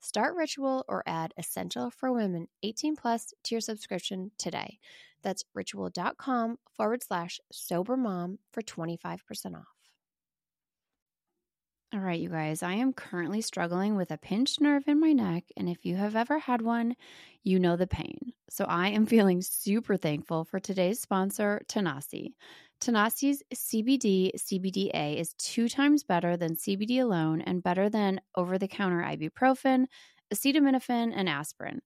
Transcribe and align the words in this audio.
Start 0.00 0.36
Ritual 0.36 0.84
or 0.88 1.02
add 1.06 1.32
Essential 1.36 1.90
for 1.90 2.12
Women 2.12 2.48
18 2.62 2.96
plus 2.96 3.32
to 3.44 3.54
your 3.54 3.60
subscription 3.60 4.30
today. 4.38 4.78
That's 5.22 5.44
ritual.com 5.54 6.58
forward 6.76 7.02
slash 7.02 7.40
sober 7.50 7.96
mom 7.96 8.38
for 8.52 8.62
25% 8.62 9.56
off. 9.56 9.76
All 11.94 12.00
right, 12.00 12.18
you 12.18 12.28
guys, 12.28 12.62
I 12.62 12.74
am 12.74 12.92
currently 12.92 13.40
struggling 13.40 13.96
with 13.96 14.10
a 14.10 14.18
pinched 14.18 14.60
nerve 14.60 14.82
in 14.86 15.00
my 15.00 15.12
neck. 15.12 15.44
And 15.56 15.68
if 15.68 15.86
you 15.86 15.96
have 15.96 16.16
ever 16.16 16.38
had 16.38 16.60
one, 16.60 16.94
you 17.42 17.58
know 17.58 17.76
the 17.76 17.86
pain. 17.86 18.32
So 18.50 18.64
I 18.64 18.88
am 18.88 19.06
feeling 19.06 19.40
super 19.40 19.96
thankful 19.96 20.44
for 20.44 20.60
today's 20.60 21.00
sponsor, 21.00 21.62
Tanasi. 21.68 22.34
Tanasi's 22.80 23.42
CBD 23.54 24.32
CBDA 24.36 25.16
is 25.16 25.34
two 25.34 25.68
times 25.68 26.04
better 26.04 26.36
than 26.36 26.56
CBD 26.56 27.00
alone 27.00 27.40
and 27.40 27.62
better 27.62 27.88
than 27.88 28.20
over 28.36 28.58
the 28.58 28.68
counter 28.68 29.02
ibuprofen, 29.02 29.86
acetaminophen, 30.32 31.12
and 31.14 31.28
aspirin. 31.28 31.80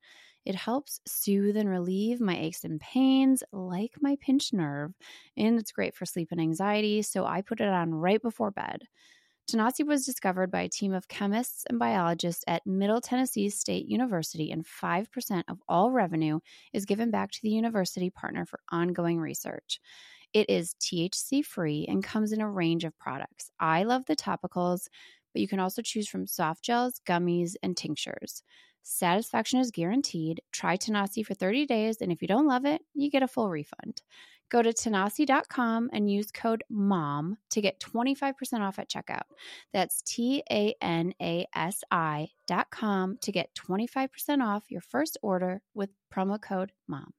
It 0.44 0.54
helps 0.54 1.00
soothe 1.06 1.56
and 1.56 1.68
relieve 1.68 2.20
my 2.20 2.36
aches 2.36 2.64
and 2.64 2.80
pains, 2.80 3.42
like 3.52 3.92
my 4.00 4.16
pinched 4.20 4.52
nerve, 4.52 4.94
and 5.36 5.58
it's 5.58 5.70
great 5.72 5.94
for 5.94 6.06
sleep 6.06 6.28
and 6.32 6.40
anxiety, 6.40 7.02
so 7.02 7.24
I 7.26 7.42
put 7.42 7.60
it 7.60 7.68
on 7.68 7.94
right 7.94 8.20
before 8.20 8.50
bed. 8.50 8.88
Tanasi 9.50 9.84
was 9.84 10.06
discovered 10.06 10.50
by 10.50 10.62
a 10.62 10.68
team 10.68 10.94
of 10.94 11.08
chemists 11.08 11.64
and 11.68 11.78
biologists 11.78 12.44
at 12.46 12.66
Middle 12.66 13.00
Tennessee 13.00 13.48
State 13.50 13.86
University, 13.86 14.50
and 14.50 14.64
5% 14.64 15.44
of 15.48 15.60
all 15.68 15.90
revenue 15.90 16.38
is 16.72 16.86
given 16.86 17.10
back 17.10 17.32
to 17.32 17.40
the 17.42 17.50
university 17.50 18.10
partner 18.10 18.46
for 18.46 18.60
ongoing 18.70 19.18
research. 19.18 19.80
It 20.32 20.48
is 20.48 20.74
THC 20.80 21.44
free 21.44 21.86
and 21.88 22.04
comes 22.04 22.32
in 22.32 22.40
a 22.40 22.50
range 22.50 22.84
of 22.84 22.98
products. 22.98 23.50
I 23.58 23.82
love 23.82 24.04
the 24.06 24.16
topicals, 24.16 24.88
but 25.32 25.40
you 25.40 25.48
can 25.48 25.60
also 25.60 25.82
choose 25.82 26.08
from 26.08 26.26
soft 26.26 26.62
gels, 26.64 27.00
gummies, 27.06 27.54
and 27.62 27.76
tinctures. 27.76 28.42
Satisfaction 28.82 29.60
is 29.60 29.70
guaranteed. 29.70 30.40
Try 30.52 30.76
Tanasi 30.76 31.24
for 31.24 31.34
30 31.34 31.66
days, 31.66 31.98
and 32.00 32.10
if 32.10 32.22
you 32.22 32.28
don't 32.28 32.46
love 32.46 32.64
it, 32.64 32.82
you 32.94 33.10
get 33.10 33.22
a 33.22 33.28
full 33.28 33.50
refund. 33.50 34.02
Go 34.50 34.62
to 34.62 34.70
tanasi.com 34.70 35.90
and 35.92 36.10
use 36.10 36.32
code 36.32 36.64
MOM 36.68 37.36
to 37.50 37.60
get 37.60 37.78
25% 37.78 38.60
off 38.60 38.80
at 38.80 38.90
checkout. 38.90 39.22
That's 39.72 40.02
T 40.02 40.42
A 40.50 40.74
N 40.80 41.14
A 41.22 41.46
S 41.54 41.84
I.com 41.90 43.18
to 43.20 43.32
get 43.32 43.54
25% 43.54 44.44
off 44.44 44.64
your 44.68 44.80
first 44.80 45.18
order 45.22 45.62
with 45.74 45.90
promo 46.12 46.40
code 46.40 46.72
MOM. 46.88 47.12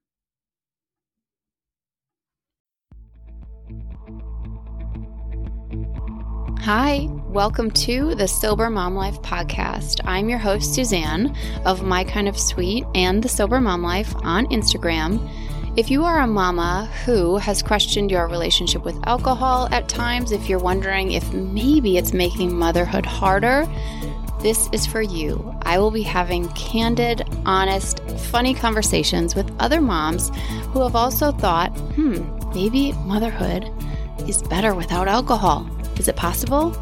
Hi, 6.66 7.08
welcome 7.26 7.72
to 7.72 8.14
the 8.14 8.28
Sober 8.28 8.70
Mom 8.70 8.94
Life 8.94 9.20
podcast. 9.24 10.00
I'm 10.06 10.30
your 10.30 10.38
host, 10.38 10.76
Suzanne 10.76 11.36
of 11.66 11.82
My 11.82 12.04
Kind 12.04 12.28
of 12.28 12.38
Sweet 12.38 12.86
and 12.94 13.24
the 13.24 13.30
Sober 13.30 13.60
Mom 13.60 13.82
Life 13.82 14.14
on 14.18 14.46
Instagram. 14.50 15.28
If 15.76 15.90
you 15.90 16.04
are 16.04 16.20
a 16.20 16.28
mama 16.28 16.88
who 17.04 17.38
has 17.38 17.64
questioned 17.64 18.12
your 18.12 18.28
relationship 18.28 18.86
with 18.86 18.96
alcohol 19.08 19.70
at 19.72 19.90
times, 19.90 20.32
if 20.32 20.48
you're 20.48 20.60
wondering 20.60 21.14
if 21.14 21.34
maybe 21.34 21.98
it's 21.98 22.14
making 22.14 22.56
motherhood 22.56 23.08
harder, 23.08 23.66
this 24.42 24.70
is 24.72 24.86
for 24.86 25.02
you. 25.02 25.56
I 25.64 25.80
will 25.80 25.90
be 25.90 26.04
having 26.04 26.48
candid, 26.50 27.28
honest, 27.44 28.08
funny 28.30 28.54
conversations 28.54 29.34
with 29.34 29.52
other 29.60 29.82
moms 29.82 30.30
who 30.74 30.84
have 30.84 30.96
also 30.96 31.32
thought, 31.32 31.76
hmm, 31.96 32.22
maybe 32.54 32.92
motherhood 33.08 33.68
is 34.30 34.44
better 34.44 34.76
without 34.76 35.08
alcohol. 35.08 35.68
Is 35.98 36.08
it 36.08 36.16
possible? 36.16 36.76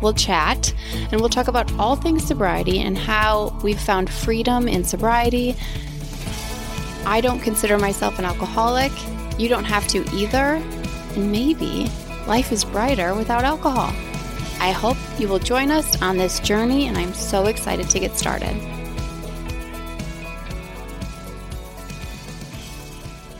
We'll 0.00 0.12
chat 0.12 0.72
and 1.10 1.20
we'll 1.20 1.28
talk 1.28 1.48
about 1.48 1.72
all 1.78 1.96
things 1.96 2.26
sobriety 2.26 2.80
and 2.80 2.96
how 2.96 3.58
we've 3.62 3.80
found 3.80 4.10
freedom 4.10 4.68
in 4.68 4.84
sobriety. 4.84 5.56
I 7.04 7.20
don't 7.20 7.40
consider 7.40 7.78
myself 7.78 8.18
an 8.18 8.24
alcoholic. 8.24 8.92
You 9.38 9.48
don't 9.48 9.64
have 9.64 9.88
to 9.88 10.04
either. 10.14 10.62
And 11.14 11.32
maybe 11.32 11.90
life 12.26 12.52
is 12.52 12.64
brighter 12.64 13.14
without 13.14 13.44
alcohol. 13.44 13.92
I 14.60 14.72
hope 14.72 14.96
you 15.18 15.28
will 15.28 15.38
join 15.38 15.70
us 15.70 16.00
on 16.02 16.16
this 16.16 16.40
journey, 16.40 16.88
and 16.88 16.98
I'm 16.98 17.14
so 17.14 17.46
excited 17.46 17.88
to 17.90 18.00
get 18.00 18.16
started. 18.16 18.77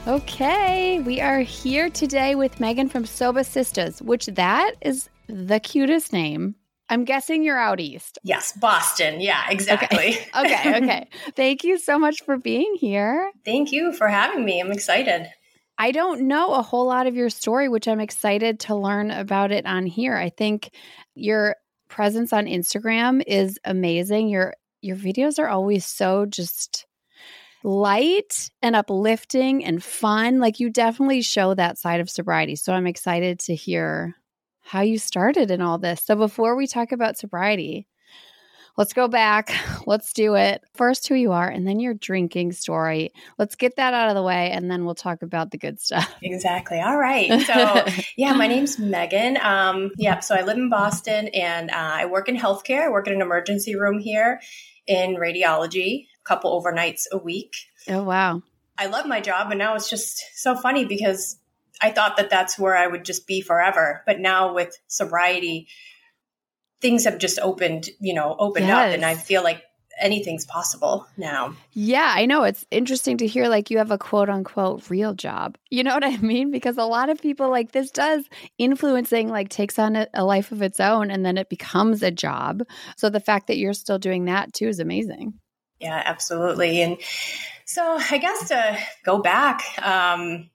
Okay, 0.09 0.99
we 1.01 1.21
are 1.21 1.41
here 1.41 1.87
today 1.87 2.33
with 2.33 2.59
Megan 2.59 2.89
from 2.89 3.03
Sobah 3.03 3.45
Sistahs, 3.45 4.01
which 4.01 4.25
that 4.25 4.73
is 4.81 5.07
the 5.27 5.59
cutest 5.59 6.11
name. 6.13 6.55
I'm 6.89 7.05
guessing 7.05 7.43
you're 7.43 7.59
out 7.59 7.79
east. 7.79 8.17
Yes, 8.23 8.51
Boston. 8.53 9.21
Yeah, 9.21 9.47
exactly. 9.51 10.17
Okay. 10.35 10.55
okay, 10.55 10.77
okay. 10.77 11.07
Thank 11.35 11.63
you 11.63 11.77
so 11.77 11.99
much 11.99 12.23
for 12.23 12.39
being 12.39 12.73
here. 12.79 13.31
Thank 13.45 13.71
you 13.71 13.93
for 13.93 14.07
having 14.07 14.43
me. 14.43 14.59
I'm 14.59 14.71
excited. 14.71 15.29
I 15.77 15.91
don't 15.91 16.27
know 16.27 16.55
a 16.55 16.63
whole 16.63 16.87
lot 16.87 17.05
of 17.05 17.15
your 17.15 17.29
story, 17.29 17.69
which 17.69 17.87
I'm 17.87 17.99
excited 17.99 18.61
to 18.61 18.73
learn 18.73 19.11
about 19.11 19.51
it 19.51 19.67
on 19.67 19.85
here. 19.85 20.17
I 20.17 20.29
think 20.29 20.71
your 21.13 21.55
presence 21.87 22.33
on 22.33 22.47
Instagram 22.47 23.21
is 23.27 23.59
amazing. 23.63 24.29
Your 24.29 24.55
your 24.81 24.95
videos 24.95 25.37
are 25.37 25.49
always 25.49 25.85
so 25.85 26.25
just 26.25 26.87
light 27.63 28.49
and 28.61 28.75
uplifting 28.75 29.65
and 29.65 29.83
fun. 29.83 30.39
Like 30.39 30.59
you 30.59 30.69
definitely 30.69 31.21
show 31.21 31.53
that 31.53 31.77
side 31.77 31.99
of 31.99 32.09
sobriety. 32.09 32.55
So 32.55 32.73
I'm 32.73 32.87
excited 32.87 33.39
to 33.41 33.55
hear 33.55 34.15
how 34.61 34.81
you 34.81 34.97
started 34.97 35.51
in 35.51 35.61
all 35.61 35.77
this. 35.77 36.03
So 36.03 36.15
before 36.15 36.55
we 36.55 36.67
talk 36.67 36.91
about 36.91 37.17
sobriety, 37.17 37.87
let's 38.77 38.93
go 38.93 39.07
back. 39.07 39.51
Let's 39.85 40.13
do 40.13 40.35
it. 40.35 40.63
First, 40.75 41.07
who 41.07 41.15
you 41.15 41.31
are, 41.31 41.47
and 41.47 41.67
then 41.67 41.79
your 41.79 41.95
drinking 41.95 42.51
story. 42.51 43.11
Let's 43.39 43.55
get 43.55 43.75
that 43.77 43.93
out 43.93 44.09
of 44.09 44.15
the 44.15 44.21
way, 44.21 44.51
and 44.51 44.69
then 44.69 44.85
we'll 44.85 44.95
talk 44.95 45.23
about 45.23 45.51
the 45.51 45.57
good 45.57 45.79
stuff. 45.81 46.09
Exactly. 46.21 46.79
All 46.79 46.97
right. 46.97 47.41
So, 47.41 47.85
yeah, 48.15 48.33
my 48.33 48.47
name's 48.47 48.77
Megan. 48.77 49.37
Um, 49.41 49.91
yeah, 49.97 50.19
so 50.19 50.35
I 50.35 50.43
live 50.43 50.57
in 50.57 50.69
Boston, 50.69 51.29
and 51.29 51.71
uh, 51.71 51.73
I 51.75 52.05
work 52.05 52.29
in 52.29 52.37
healthcare. 52.37 52.83
I 52.83 52.89
work 52.89 53.07
in 53.07 53.13
an 53.13 53.21
emergency 53.21 53.75
room 53.75 53.99
here 53.99 54.39
in 54.85 55.15
radiology, 55.15 56.07
couple 56.29 56.61
overnights 56.61 57.03
a 57.11 57.17
week. 57.17 57.53
Oh, 57.89 58.03
wow. 58.03 58.41
I 58.77 58.85
love 58.85 59.05
my 59.05 59.19
job, 59.19 59.51
and 59.51 59.59
now 59.59 59.75
it's 59.75 59.89
just 59.89 60.23
so 60.35 60.55
funny 60.55 60.85
because 60.85 61.37
I 61.81 61.91
thought 61.91 62.17
that 62.17 62.29
that's 62.29 62.57
where 62.57 62.77
I 62.77 62.87
would 62.87 63.03
just 63.03 63.27
be 63.27 63.41
forever. 63.41 64.03
But 64.05 64.19
now 64.19 64.53
with 64.53 64.77
sobriety, 64.87 65.67
things 66.81 67.05
have 67.05 67.17
just 67.17 67.39
opened, 67.39 67.89
you 67.99 68.13
know, 68.13 68.35
opened 68.39 68.67
yes. 68.67 68.77
up. 68.77 68.93
And 68.93 69.03
I 69.03 69.15
feel 69.15 69.43
like 69.43 69.63
anything's 69.99 70.45
possible 70.45 71.05
now. 71.17 71.55
Yeah, 71.73 72.13
I 72.15 72.25
know. 72.25 72.43
It's 72.43 72.65
interesting 72.71 73.17
to 73.17 73.27
hear 73.27 73.47
like 73.47 73.69
you 73.69 73.77
have 73.77 73.91
a 73.91 73.97
quote 73.97 74.29
unquote 74.29 74.89
real 74.89 75.13
job. 75.13 75.57
You 75.69 75.83
know 75.83 75.93
what 75.93 76.05
I 76.05 76.17
mean? 76.17 76.51
Because 76.51 76.77
a 76.77 76.85
lot 76.85 77.09
of 77.09 77.21
people 77.21 77.49
like 77.49 77.71
this 77.71 77.91
does 77.91 78.23
influencing 78.57 79.29
like 79.29 79.49
takes 79.49 79.77
on 79.77 79.95
a, 79.95 80.07
a, 80.13 80.23
life 80.23 80.51
of 80.51 80.61
its 80.61 80.79
own 80.79 81.11
and 81.11 81.25
then 81.25 81.37
it 81.37 81.49
becomes 81.49 82.01
a 82.01 82.11
job. 82.11 82.63
So 82.97 83.09
the 83.09 83.19
fact 83.19 83.47
that 83.47 83.57
you're 83.57 83.73
still 83.73 83.99
doing 83.99 84.25
that 84.25 84.53
too 84.53 84.67
is 84.67 84.79
amazing. 84.79 85.33
Yeah, 85.79 86.01
absolutely. 86.05 86.81
And 86.81 86.97
so 87.65 87.99
I 88.11 88.17
guess 88.17 88.49
to 88.49 88.77
go 89.05 89.19
back, 89.19 89.63
um, 89.81 90.49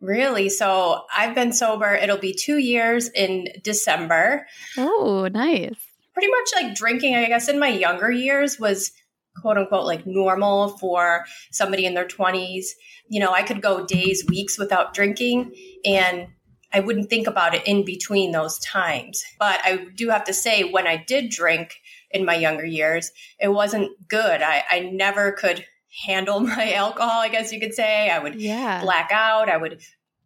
Really? 0.00 0.48
So 0.50 1.04
I've 1.16 1.34
been 1.34 1.52
sober. 1.52 1.94
It'll 1.94 2.18
be 2.18 2.34
two 2.34 2.58
years 2.58 3.08
in 3.08 3.48
December. 3.62 4.46
Oh, 4.76 5.28
nice. 5.32 5.74
Pretty 6.12 6.28
much 6.28 6.50
like 6.54 6.74
drinking, 6.74 7.14
I 7.14 7.26
guess, 7.26 7.48
in 7.48 7.58
my 7.58 7.68
younger 7.68 8.10
years 8.10 8.58
was 8.58 8.92
quote 9.40 9.58
unquote 9.58 9.86
like 9.86 10.06
normal 10.06 10.76
for 10.78 11.24
somebody 11.50 11.86
in 11.86 11.94
their 11.94 12.06
20s. 12.06 12.66
You 13.08 13.20
know, 13.20 13.32
I 13.32 13.42
could 13.42 13.62
go 13.62 13.86
days, 13.86 14.24
weeks 14.28 14.58
without 14.58 14.92
drinking. 14.92 15.52
And 15.84 16.28
I 16.72 16.80
wouldn't 16.80 17.08
think 17.08 17.26
about 17.26 17.54
it 17.54 17.66
in 17.66 17.84
between 17.84 18.32
those 18.32 18.58
times. 18.58 19.24
But 19.38 19.60
I 19.64 19.86
do 19.94 20.10
have 20.10 20.24
to 20.24 20.34
say, 20.34 20.64
when 20.64 20.86
I 20.86 21.02
did 21.06 21.30
drink 21.30 21.80
in 22.16 22.26
my 22.26 22.34
younger 22.34 22.64
years, 22.64 23.10
it 23.40 23.48
wasn't 23.48 24.08
good. 24.08 24.42
I, 24.42 24.64
I 24.70 24.80
never 24.80 25.32
could 25.32 25.64
handle 26.04 26.40
my 26.56 26.72
alcohol, 26.72 27.20
I 27.20 27.28
guess 27.28 27.52
you 27.52 27.60
could 27.60 27.74
say. 27.74 28.10
I 28.10 28.18
would 28.18 28.40
yeah. 28.40 28.82
black 28.82 29.10
out. 29.12 29.48
I 29.48 29.56
would 29.56 29.80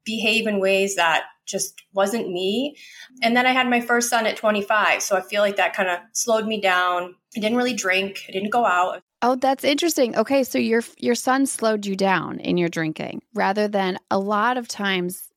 behave 0.05 0.47
in 0.47 0.61
ways 0.61 0.97
that 0.97 1.25
just 1.47 1.83
wasn't 1.93 2.31
me. 2.31 2.77
And 3.23 3.37
then 3.37 3.47
I 3.47 3.53
had 3.53 3.69
my 3.69 3.81
first 3.81 4.09
son 4.09 4.27
at 4.27 4.37
25. 4.37 5.03
So 5.03 5.17
I 5.17 5.21
feel 5.21 5.43
like 5.43 5.57
that 5.57 5.75
kind 5.75 5.89
of 5.89 5.99
slowed 6.13 6.47
me 6.47 6.61
down. 6.61 7.15
I 7.37 7.41
didn't 7.41 7.59
really 7.59 7.75
drink. 7.75 8.25
I 8.29 8.33
didn't 8.33 8.51
go 8.51 8.65
out. 8.65 9.03
Oh, 9.23 9.35
that's 9.35 9.65
interesting. 9.65 10.17
Okay, 10.17 10.45
so 10.45 10.59
your 10.59 10.83
your 10.97 11.15
son 11.15 11.45
slowed 11.45 11.85
you 11.85 11.95
down 11.95 12.41
in 12.41 12.57
your 12.57 12.71
drinking 12.71 13.21
rather 13.35 13.69
than 13.69 13.99
a 14.11 14.19
lot 14.19 14.57
of 14.57 14.67
times 14.67 15.30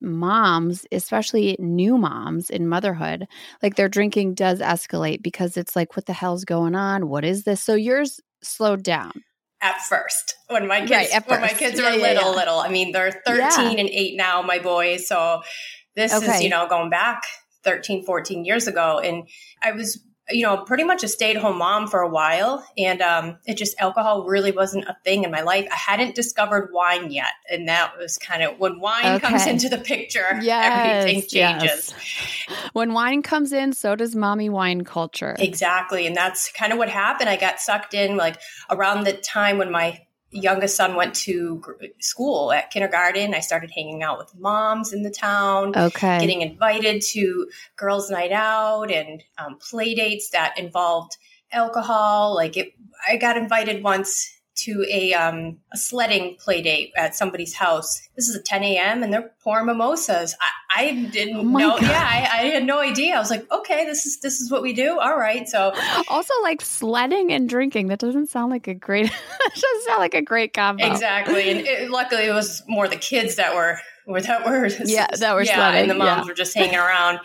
moms, 0.00 0.86
especially 0.92 1.56
new 1.58 1.98
moms 1.98 2.50
in 2.50 2.68
motherhood, 2.68 3.26
like 3.62 3.76
their 3.76 3.88
drinking 3.88 4.34
does 4.34 4.60
escalate 4.60 5.22
because 5.22 5.56
it's 5.56 5.76
like 5.76 5.96
what 5.96 6.06
the 6.06 6.12
hell's 6.12 6.44
going 6.44 6.74
on? 6.74 7.08
What 7.08 7.24
is 7.24 7.44
this? 7.44 7.62
So 7.62 7.74
yours 7.74 8.20
slowed 8.42 8.82
down 8.82 9.24
at 9.62 9.80
first 9.82 10.36
when 10.48 10.66
my 10.66 10.80
kids 10.80 11.12
right, 11.12 11.28
when 11.28 11.40
my 11.40 11.48
kids 11.48 11.78
yeah, 11.78 11.90
were 11.90 11.96
yeah, 11.96 12.02
little 12.02 12.30
yeah. 12.30 12.36
little 12.38 12.58
i 12.58 12.68
mean 12.68 12.92
they're 12.92 13.22
13 13.26 13.78
and 13.78 13.88
8 13.90 14.16
now 14.16 14.40
my 14.40 14.58
boys 14.58 15.06
so 15.06 15.42
this 15.96 16.14
okay. 16.14 16.36
is 16.36 16.42
you 16.42 16.48
know 16.48 16.66
going 16.66 16.88
back 16.88 17.22
13 17.64 18.04
14 18.04 18.44
years 18.44 18.66
ago 18.66 18.98
and 19.00 19.28
i 19.62 19.72
was 19.72 20.02
you 20.30 20.42
know, 20.42 20.58
pretty 20.58 20.84
much 20.84 21.02
a 21.02 21.08
stay 21.08 21.30
at 21.30 21.36
home 21.36 21.58
mom 21.58 21.86
for 21.86 22.00
a 22.00 22.08
while. 22.08 22.64
And 22.76 23.02
um, 23.02 23.38
it 23.46 23.56
just, 23.56 23.80
alcohol 23.80 24.24
really 24.26 24.52
wasn't 24.52 24.84
a 24.84 24.96
thing 25.04 25.24
in 25.24 25.30
my 25.30 25.42
life. 25.42 25.66
I 25.70 25.76
hadn't 25.76 26.14
discovered 26.14 26.70
wine 26.72 27.10
yet. 27.10 27.32
And 27.50 27.68
that 27.68 27.96
was 27.98 28.18
kind 28.18 28.42
of 28.42 28.58
when 28.58 28.80
wine 28.80 29.06
okay. 29.16 29.28
comes 29.28 29.46
into 29.46 29.68
the 29.68 29.78
picture, 29.78 30.38
yes, 30.42 31.04
everything 31.04 31.22
changes. 31.28 31.94
Yes. 32.48 32.70
When 32.72 32.92
wine 32.92 33.22
comes 33.22 33.52
in, 33.52 33.72
so 33.72 33.96
does 33.96 34.14
mommy 34.14 34.48
wine 34.48 34.84
culture. 34.84 35.36
Exactly. 35.38 36.06
And 36.06 36.16
that's 36.16 36.50
kind 36.52 36.72
of 36.72 36.78
what 36.78 36.88
happened. 36.88 37.28
I 37.28 37.36
got 37.36 37.60
sucked 37.60 37.94
in 37.94 38.16
like 38.16 38.40
around 38.70 39.04
the 39.04 39.12
time 39.12 39.58
when 39.58 39.70
my 39.70 40.00
youngest 40.30 40.76
son 40.76 40.94
went 40.94 41.14
to 41.14 41.62
school 41.98 42.52
at 42.52 42.70
kindergarten. 42.70 43.34
I 43.34 43.40
started 43.40 43.70
hanging 43.70 44.02
out 44.02 44.18
with 44.18 44.34
moms 44.38 44.92
in 44.92 45.02
the 45.02 45.10
town. 45.10 45.72
Okay. 45.76 46.18
Getting 46.20 46.42
invited 46.42 47.02
to 47.12 47.48
girls' 47.76 48.10
night 48.10 48.32
out 48.32 48.90
and 48.90 49.22
um, 49.38 49.58
play 49.58 49.94
dates 49.94 50.30
that 50.30 50.58
involved 50.58 51.16
alcohol. 51.52 52.34
Like 52.34 52.56
it, 52.56 52.72
I 53.08 53.16
got 53.16 53.36
invited 53.36 53.82
once 53.82 54.39
to 54.56 54.84
a, 54.90 55.14
um, 55.14 55.58
a 55.72 55.76
sledding 55.76 56.36
play 56.38 56.60
date 56.60 56.92
at 56.96 57.14
somebody's 57.14 57.54
house. 57.54 58.00
This 58.16 58.28
is 58.28 58.36
at 58.36 58.44
10 58.44 58.62
a.m. 58.62 59.02
and 59.02 59.12
they're 59.12 59.30
pouring 59.42 59.66
mimosas. 59.66 60.34
I, 60.40 60.82
I 60.82 60.92
didn't 61.10 61.36
oh 61.36 61.42
know. 61.42 61.70
God. 61.70 61.82
Yeah, 61.82 62.06
I, 62.06 62.18
I, 62.18 62.46
had 62.46 62.64
no 62.64 62.78
idea. 62.80 63.14
I 63.14 63.18
was 63.18 63.30
like, 63.30 63.50
okay, 63.50 63.84
this 63.86 64.06
is 64.06 64.20
this 64.20 64.40
is 64.40 64.50
what 64.50 64.62
we 64.62 64.72
do. 64.72 64.98
All 64.98 65.16
right. 65.16 65.48
So 65.48 65.72
also 66.08 66.34
like 66.42 66.60
sledding 66.60 67.32
and 67.32 67.48
drinking. 67.48 67.88
That 67.88 67.98
doesn't 67.98 68.28
sound 68.28 68.50
like 68.50 68.68
a 68.68 68.74
great. 68.74 69.10
doesn't 69.54 69.82
sound 69.86 69.98
like 70.00 70.14
a 70.14 70.22
great 70.22 70.52
combo. 70.52 70.84
Exactly. 70.86 71.50
And 71.50 71.60
it, 71.60 71.90
luckily, 71.90 72.24
it 72.24 72.34
was 72.34 72.62
more 72.68 72.88
the 72.88 72.96
kids 72.96 73.36
that 73.36 73.54
were 73.54 73.78
were 74.06 74.20
that 74.20 74.44
were 74.44 74.66
yeah 74.84 75.08
that 75.18 75.34
were 75.34 75.42
yeah, 75.42 75.54
sledding. 75.54 75.82
and 75.82 75.90
the 75.90 75.94
moms 75.94 76.22
yeah. 76.22 76.24
were 76.26 76.34
just 76.34 76.54
hanging 76.54 76.76
around 76.76 77.20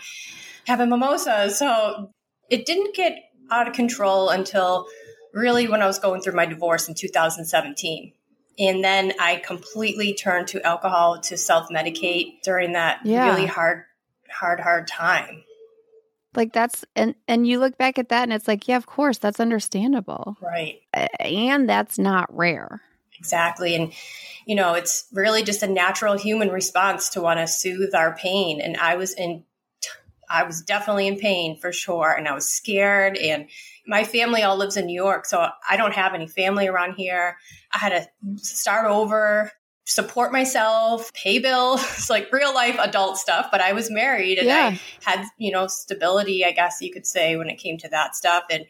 having 0.66 0.88
mimosas. 0.88 1.58
So 1.58 2.10
it 2.50 2.66
didn't 2.66 2.94
get 2.94 3.18
out 3.50 3.68
of 3.68 3.74
control 3.74 4.30
until 4.30 4.86
really 5.36 5.68
when 5.68 5.82
I 5.82 5.86
was 5.86 5.98
going 5.98 6.22
through 6.22 6.32
my 6.32 6.46
divorce 6.46 6.88
in 6.88 6.94
2017. 6.94 8.12
And 8.58 8.82
then 8.82 9.12
I 9.20 9.36
completely 9.36 10.14
turned 10.14 10.48
to 10.48 10.66
alcohol 10.66 11.20
to 11.20 11.36
self 11.36 11.68
medicate 11.68 12.40
during 12.42 12.72
that 12.72 13.00
yeah. 13.04 13.28
really 13.28 13.46
hard, 13.46 13.84
hard, 14.30 14.60
hard 14.60 14.88
time. 14.88 15.44
Like 16.34 16.52
that's 16.52 16.84
and 16.94 17.14
and 17.28 17.46
you 17.46 17.58
look 17.58 17.78
back 17.78 17.98
at 17.98 18.08
that 18.08 18.22
and 18.24 18.32
it's 18.32 18.48
like, 18.48 18.66
yeah, 18.66 18.76
of 18.76 18.86
course, 18.86 19.18
that's 19.18 19.40
understandable. 19.40 20.36
Right. 20.40 20.80
And 21.20 21.68
that's 21.68 21.98
not 21.98 22.34
rare. 22.34 22.80
Exactly. 23.18 23.74
And 23.74 23.92
you 24.46 24.54
know, 24.54 24.74
it's 24.74 25.06
really 25.12 25.42
just 25.42 25.62
a 25.62 25.66
natural 25.66 26.16
human 26.16 26.48
response 26.48 27.10
to 27.10 27.20
want 27.20 27.40
to 27.40 27.46
soothe 27.46 27.94
our 27.94 28.14
pain. 28.16 28.60
And 28.60 28.76
I 28.76 28.96
was 28.96 29.12
in 29.12 29.44
I 30.28 30.42
was 30.44 30.62
definitely 30.62 31.06
in 31.06 31.18
pain 31.18 31.58
for 31.58 31.72
sure. 31.72 32.10
And 32.10 32.26
I 32.26 32.34
was 32.34 32.48
scared 32.48 33.16
and 33.16 33.48
my 33.86 34.04
family 34.04 34.42
all 34.42 34.56
lives 34.56 34.76
in 34.76 34.86
New 34.86 34.94
York, 34.94 35.26
so 35.26 35.48
I 35.68 35.76
don't 35.76 35.94
have 35.94 36.14
any 36.14 36.26
family 36.26 36.66
around 36.66 36.94
here. 36.94 37.36
I 37.72 37.78
had 37.78 37.90
to 37.90 38.38
start 38.38 38.90
over, 38.90 39.52
support 39.84 40.32
myself, 40.32 41.12
pay 41.12 41.38
bills, 41.38 42.06
like 42.10 42.32
real 42.32 42.54
life 42.54 42.76
adult 42.78 43.18
stuff. 43.18 43.48
But 43.50 43.60
I 43.60 43.72
was 43.72 43.90
married 43.90 44.38
and 44.38 44.48
yeah. 44.48 44.70
I 44.74 44.80
had, 45.04 45.26
you 45.38 45.52
know, 45.52 45.66
stability, 45.68 46.44
I 46.44 46.52
guess 46.52 46.78
you 46.80 46.92
could 46.92 47.06
say, 47.06 47.36
when 47.36 47.48
it 47.48 47.58
came 47.58 47.78
to 47.78 47.88
that 47.88 48.16
stuff. 48.16 48.44
And 48.50 48.66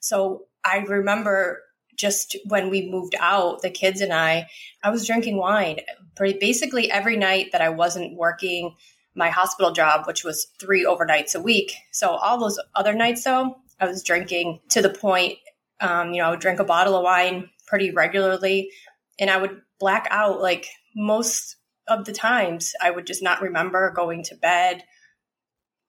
so 0.00 0.46
I 0.64 0.78
remember 0.78 1.62
just 1.96 2.36
when 2.46 2.70
we 2.70 2.88
moved 2.88 3.16
out, 3.18 3.62
the 3.62 3.70
kids 3.70 4.00
and 4.00 4.12
I, 4.12 4.46
I 4.84 4.90
was 4.90 5.06
drinking 5.06 5.36
wine 5.36 5.80
pretty 6.14 6.38
basically 6.38 6.90
every 6.90 7.16
night 7.16 7.52
that 7.52 7.62
I 7.62 7.70
wasn't 7.70 8.16
working 8.16 8.74
my 9.14 9.30
hospital 9.30 9.72
job, 9.72 10.06
which 10.06 10.22
was 10.22 10.46
three 10.60 10.84
overnights 10.84 11.34
a 11.34 11.40
week. 11.40 11.72
So 11.90 12.10
all 12.10 12.38
those 12.38 12.58
other 12.74 12.94
nights, 12.94 13.24
though, 13.24 13.56
I 13.80 13.86
was 13.86 14.02
drinking 14.02 14.60
to 14.70 14.82
the 14.82 14.90
point, 14.90 15.38
um, 15.80 16.12
you 16.12 16.20
know, 16.20 16.28
I 16.28 16.30
would 16.30 16.40
drink 16.40 16.60
a 16.60 16.64
bottle 16.64 16.96
of 16.96 17.04
wine 17.04 17.50
pretty 17.66 17.90
regularly 17.90 18.70
and 19.18 19.30
I 19.30 19.36
would 19.36 19.60
black 19.78 20.08
out 20.10 20.40
like 20.40 20.66
most 20.94 21.56
of 21.86 22.04
the 22.04 22.12
times. 22.12 22.74
I 22.80 22.90
would 22.90 23.06
just 23.06 23.22
not 23.22 23.42
remember 23.42 23.90
going 23.90 24.24
to 24.24 24.34
bed. 24.34 24.82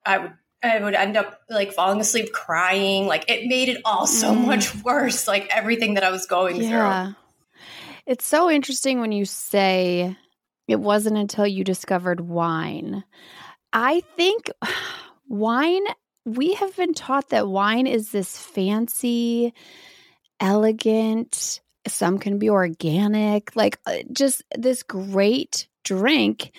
I 0.04 0.18
would 0.18 0.32
I 0.62 0.78
would 0.78 0.94
end 0.94 1.16
up 1.16 1.40
like 1.48 1.72
falling 1.72 2.00
asleep 2.00 2.32
crying. 2.32 3.06
Like 3.06 3.30
it 3.30 3.46
made 3.46 3.68
it 3.68 3.80
all 3.84 4.06
so 4.06 4.34
mm. 4.34 4.46
much 4.46 4.74
worse, 4.84 5.26
like 5.26 5.48
everything 5.50 5.94
that 5.94 6.04
I 6.04 6.10
was 6.10 6.26
going 6.26 6.62
yeah. 6.62 7.04
through. 7.06 7.14
It's 8.06 8.26
so 8.26 8.50
interesting 8.50 9.00
when 9.00 9.12
you 9.12 9.24
say 9.24 10.16
it 10.68 10.80
wasn't 10.80 11.16
until 11.16 11.46
you 11.46 11.64
discovered 11.64 12.20
wine. 12.20 13.04
I 13.72 14.02
think 14.16 14.50
wine 15.28 15.84
we 16.24 16.54
have 16.54 16.76
been 16.76 16.94
taught 16.94 17.30
that 17.30 17.48
wine 17.48 17.86
is 17.86 18.10
this 18.10 18.38
fancy, 18.38 19.54
elegant, 20.38 21.60
some 21.86 22.18
can 22.18 22.38
be 22.38 22.50
organic, 22.50 23.54
like 23.56 23.78
uh, 23.86 23.98
just 24.12 24.42
this 24.56 24.82
great 24.82 25.68
drink. 25.84 26.52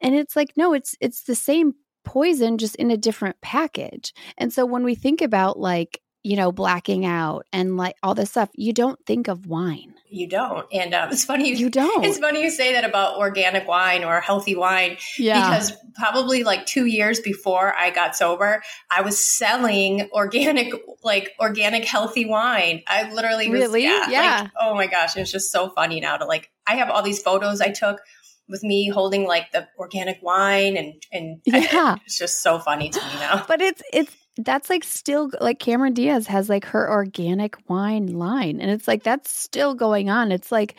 And 0.00 0.14
it's 0.14 0.36
like, 0.36 0.52
no, 0.56 0.74
it's 0.74 0.96
it's 1.00 1.22
the 1.22 1.34
same 1.34 1.74
poison 2.04 2.58
just 2.58 2.76
in 2.76 2.90
a 2.90 2.96
different 2.96 3.40
package. 3.40 4.12
And 4.38 4.52
so 4.52 4.66
when 4.66 4.84
we 4.84 4.94
think 4.94 5.22
about 5.22 5.58
like, 5.58 6.00
you 6.26 6.36
know, 6.36 6.50
blacking 6.52 7.06
out 7.06 7.46
and 7.52 7.76
like 7.76 7.96
all 8.02 8.14
this 8.14 8.30
stuff, 8.30 8.50
you 8.54 8.72
don't 8.72 8.98
think 9.06 9.28
of 9.28 9.46
wine 9.46 9.94
you 10.08 10.28
don't. 10.28 10.66
And 10.72 10.94
um, 10.94 11.10
it's 11.10 11.24
funny 11.24 11.50
you, 11.50 11.56
you 11.56 11.70
don't. 11.70 12.04
It's 12.04 12.18
funny 12.18 12.42
you 12.42 12.50
say 12.50 12.72
that 12.72 12.84
about 12.84 13.18
organic 13.18 13.66
wine 13.66 14.04
or 14.04 14.20
healthy 14.20 14.54
wine. 14.54 14.96
Yeah. 15.18 15.50
Because 15.50 15.72
probably 15.94 16.44
like 16.44 16.66
two 16.66 16.86
years 16.86 17.20
before 17.20 17.74
I 17.74 17.90
got 17.90 18.16
sober, 18.16 18.62
I 18.90 19.02
was 19.02 19.24
selling 19.24 20.08
organic, 20.12 20.72
like 21.02 21.32
organic 21.40 21.84
healthy 21.84 22.24
wine. 22.24 22.82
I 22.86 23.12
literally 23.12 23.48
was, 23.48 23.60
really, 23.60 23.84
yeah, 23.84 24.08
yeah. 24.08 24.40
Like, 24.42 24.50
oh 24.60 24.74
my 24.74 24.86
gosh, 24.86 25.16
it's 25.16 25.30
just 25.32 25.50
so 25.50 25.70
funny 25.70 26.00
now 26.00 26.16
to 26.16 26.24
like. 26.24 26.50
I 26.66 26.76
have 26.76 26.90
all 26.90 27.02
these 27.02 27.22
photos 27.22 27.60
I 27.60 27.70
took 27.70 28.00
with 28.48 28.62
me 28.62 28.88
holding 28.88 29.26
like 29.26 29.52
the 29.52 29.68
organic 29.78 30.18
wine 30.22 30.76
and 30.76 30.94
and 31.12 31.40
yeah. 31.44 31.96
I, 31.96 32.00
it's 32.04 32.18
just 32.18 32.42
so 32.42 32.58
funny 32.58 32.90
to 32.90 32.98
me 32.98 33.14
now. 33.20 33.44
But 33.46 33.60
it's 33.60 33.82
it's 33.92 34.14
that's 34.38 34.68
like 34.68 34.84
still 34.84 35.30
like 35.40 35.58
Cameron 35.58 35.94
Diaz 35.94 36.26
has 36.26 36.48
like 36.48 36.66
her 36.66 36.90
organic 36.90 37.56
wine 37.68 38.06
line 38.08 38.60
and 38.60 38.70
it's 38.70 38.86
like 38.86 39.02
that's 39.02 39.34
still 39.34 39.74
going 39.74 40.10
on. 40.10 40.30
It's 40.30 40.52
like 40.52 40.74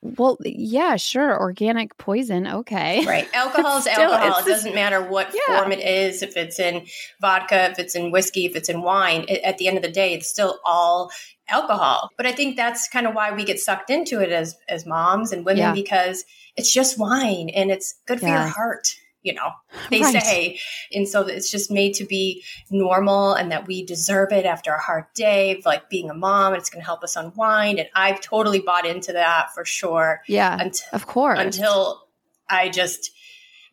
well 0.00 0.38
yeah, 0.44 0.96
sure, 0.96 1.38
organic 1.38 1.96
poison, 1.98 2.46
okay. 2.46 3.04
Right. 3.04 3.28
Alcohol 3.34 3.78
is 3.78 3.86
alcohol. 3.88 4.38
It 4.38 4.46
doesn't 4.46 4.74
matter 4.74 5.02
what 5.02 5.34
yeah. 5.34 5.58
form 5.58 5.72
it 5.72 5.80
is, 5.80 6.22
if 6.22 6.36
it's 6.36 6.60
in 6.60 6.86
vodka, 7.20 7.70
if 7.70 7.78
it's 7.78 7.94
in 7.94 8.10
whiskey, 8.12 8.46
if 8.46 8.54
it's 8.54 8.68
in 8.68 8.82
wine. 8.82 9.24
It, 9.28 9.42
at 9.42 9.58
the 9.58 9.66
end 9.66 9.76
of 9.76 9.82
the 9.82 9.90
day, 9.90 10.14
it's 10.14 10.28
still 10.28 10.60
all 10.64 11.10
alcohol. 11.48 12.10
But 12.16 12.26
I 12.26 12.32
think 12.32 12.56
that's 12.56 12.88
kind 12.88 13.06
of 13.06 13.14
why 13.14 13.32
we 13.32 13.44
get 13.44 13.58
sucked 13.58 13.90
into 13.90 14.20
it 14.20 14.30
as 14.30 14.56
as 14.68 14.86
moms 14.86 15.32
and 15.32 15.44
women 15.44 15.58
yeah. 15.58 15.72
because 15.72 16.24
it's 16.56 16.72
just 16.72 16.98
wine 16.98 17.48
and 17.50 17.70
it's 17.70 17.94
good 18.06 18.20
for 18.20 18.26
yeah. 18.26 18.44
your 18.44 18.48
heart 18.48 18.94
you 19.22 19.32
know 19.32 19.50
they 19.90 20.00
right. 20.00 20.22
say 20.22 20.58
and 20.92 21.08
so 21.08 21.26
it's 21.26 21.50
just 21.50 21.70
made 21.70 21.94
to 21.94 22.04
be 22.04 22.42
normal 22.70 23.34
and 23.34 23.50
that 23.52 23.66
we 23.66 23.84
deserve 23.84 24.32
it 24.32 24.44
after 24.44 24.72
a 24.72 24.80
hard 24.80 25.04
day 25.14 25.56
of 25.56 25.64
like 25.64 25.88
being 25.88 26.10
a 26.10 26.14
mom 26.14 26.54
it's 26.54 26.70
going 26.70 26.80
to 26.80 26.86
help 26.86 27.02
us 27.02 27.16
unwind 27.16 27.78
and 27.78 27.88
i've 27.94 28.20
totally 28.20 28.60
bought 28.60 28.86
into 28.86 29.12
that 29.12 29.52
for 29.54 29.64
sure 29.64 30.22
yeah 30.26 30.56
until, 30.60 30.88
of 30.92 31.06
course 31.06 31.38
until 31.38 32.06
i 32.50 32.68
just 32.68 33.10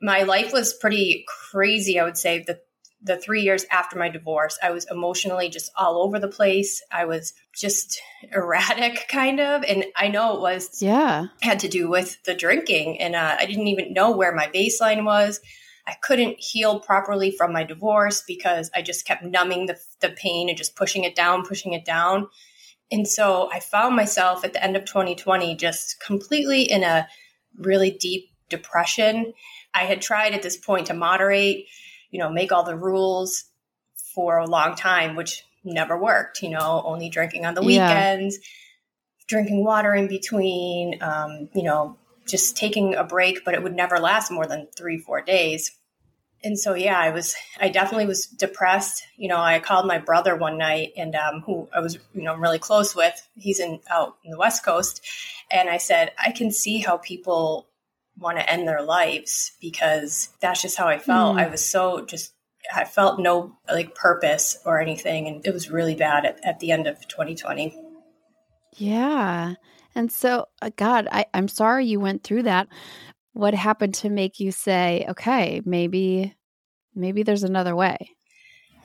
my 0.01 0.23
life 0.23 0.53
was 0.53 0.73
pretty 0.73 1.25
crazy 1.51 1.99
i 1.99 2.03
would 2.03 2.17
say 2.17 2.43
the 2.43 2.59
the 3.01 3.17
three 3.17 3.41
years 3.41 3.65
after 3.71 3.97
my 3.97 4.09
divorce, 4.09 4.57
I 4.61 4.71
was 4.71 4.85
emotionally 4.91 5.49
just 5.49 5.71
all 5.77 6.01
over 6.03 6.19
the 6.19 6.27
place. 6.27 6.81
I 6.91 7.05
was 7.05 7.33
just 7.55 8.01
erratic, 8.31 9.07
kind 9.07 9.39
of. 9.39 9.63
And 9.63 9.85
I 9.95 10.09
know 10.09 10.35
it 10.35 10.41
was, 10.41 10.81
yeah, 10.81 11.27
had 11.41 11.59
to 11.59 11.69
do 11.69 11.89
with 11.89 12.21
the 12.23 12.33
drinking. 12.33 12.99
And 12.99 13.15
uh, 13.15 13.37
I 13.39 13.45
didn't 13.45 13.67
even 13.67 13.93
know 13.93 14.11
where 14.11 14.33
my 14.33 14.47
baseline 14.47 15.05
was. 15.05 15.39
I 15.87 15.95
couldn't 16.03 16.39
heal 16.39 16.79
properly 16.79 17.31
from 17.31 17.51
my 17.51 17.63
divorce 17.63 18.23
because 18.27 18.69
I 18.75 18.83
just 18.83 19.07
kept 19.07 19.23
numbing 19.23 19.65
the, 19.65 19.77
the 20.01 20.09
pain 20.09 20.47
and 20.47 20.57
just 20.57 20.75
pushing 20.75 21.03
it 21.03 21.15
down, 21.15 21.45
pushing 21.45 21.73
it 21.73 21.83
down. 21.83 22.27
And 22.91 23.07
so 23.07 23.49
I 23.51 23.59
found 23.59 23.95
myself 23.95 24.43
at 24.43 24.53
the 24.53 24.63
end 24.63 24.75
of 24.75 24.85
2020 24.85 25.55
just 25.55 25.99
completely 25.99 26.63
in 26.63 26.83
a 26.83 27.07
really 27.57 27.91
deep 27.91 28.29
depression. 28.49 29.33
I 29.73 29.85
had 29.85 30.01
tried 30.01 30.33
at 30.33 30.41
this 30.41 30.57
point 30.57 30.87
to 30.87 30.93
moderate, 30.93 31.65
you 32.11 32.19
know, 32.19 32.29
make 32.29 32.51
all 32.51 32.63
the 32.63 32.75
rules 32.75 33.45
for 34.15 34.37
a 34.37 34.47
long 34.47 34.75
time, 34.75 35.15
which 35.15 35.43
never 35.63 35.97
worked, 35.97 36.41
you 36.41 36.49
know, 36.49 36.81
only 36.85 37.09
drinking 37.09 37.45
on 37.45 37.53
the 37.53 37.61
weekends, 37.61 38.37
yeah. 38.37 39.25
drinking 39.27 39.63
water 39.63 39.93
in 39.93 40.07
between, 40.07 41.01
um, 41.01 41.49
you 41.53 41.63
know, 41.63 41.97
just 42.27 42.57
taking 42.57 42.95
a 42.95 43.03
break, 43.03 43.43
but 43.43 43.53
it 43.53 43.63
would 43.63 43.75
never 43.75 43.99
last 43.99 44.31
more 44.31 44.45
than 44.45 44.67
three, 44.75 44.97
four 44.97 45.21
days. 45.21 45.71
And 46.41 46.57
so, 46.57 46.73
yeah, 46.73 46.97
I 46.97 47.09
was, 47.09 47.35
I 47.59 47.67
definitely 47.67 48.05
was 48.05 48.25
depressed. 48.25 49.03
You 49.17 49.27
know, 49.27 49.37
I 49.37 49.59
called 49.59 49.85
my 49.85 49.97
brother 49.97 50.35
one 50.35 50.57
night 50.57 50.93
and, 50.95 51.13
um, 51.15 51.41
who 51.41 51.67
I 51.75 51.81
was, 51.81 51.97
you 52.13 52.23
know, 52.23 52.35
really 52.35 52.59
close 52.59 52.95
with. 52.95 53.27
He's 53.35 53.59
in 53.59 53.81
out 53.89 54.15
in 54.23 54.31
the 54.31 54.37
West 54.37 54.63
Coast. 54.63 55.01
And 55.51 55.69
I 55.69 55.77
said, 55.77 56.13
I 56.17 56.31
can 56.31 56.51
see 56.51 56.79
how 56.79 56.97
people 56.97 57.67
want 58.19 58.37
to 58.37 58.49
end 58.49 58.67
their 58.67 58.81
lives 58.81 59.53
because 59.61 60.29
that's 60.41 60.61
just 60.61 60.77
how 60.77 60.87
I 60.87 60.99
felt. 60.99 61.37
Mm. 61.37 61.41
I 61.41 61.49
was 61.49 61.65
so 61.65 62.05
just, 62.05 62.33
I 62.73 62.83
felt 62.83 63.19
no 63.19 63.57
like 63.71 63.95
purpose 63.95 64.57
or 64.65 64.79
anything. 64.79 65.27
And 65.27 65.45
it 65.45 65.53
was 65.53 65.71
really 65.71 65.95
bad 65.95 66.25
at, 66.25 66.39
at 66.45 66.59
the 66.59 66.71
end 66.71 66.87
of 66.87 67.07
2020. 67.07 67.75
Yeah. 68.77 69.55
And 69.95 70.11
so, 70.11 70.45
uh, 70.61 70.69
God, 70.75 71.07
I, 71.11 71.25
I'm 71.33 71.47
sorry 71.47 71.85
you 71.85 71.99
went 71.99 72.23
through 72.23 72.43
that. 72.43 72.67
What 73.33 73.53
happened 73.53 73.95
to 73.95 74.09
make 74.09 74.39
you 74.39 74.51
say, 74.51 75.05
okay, 75.09 75.61
maybe, 75.65 76.35
maybe 76.95 77.23
there's 77.23 77.43
another 77.43 77.75
way? 77.75 77.97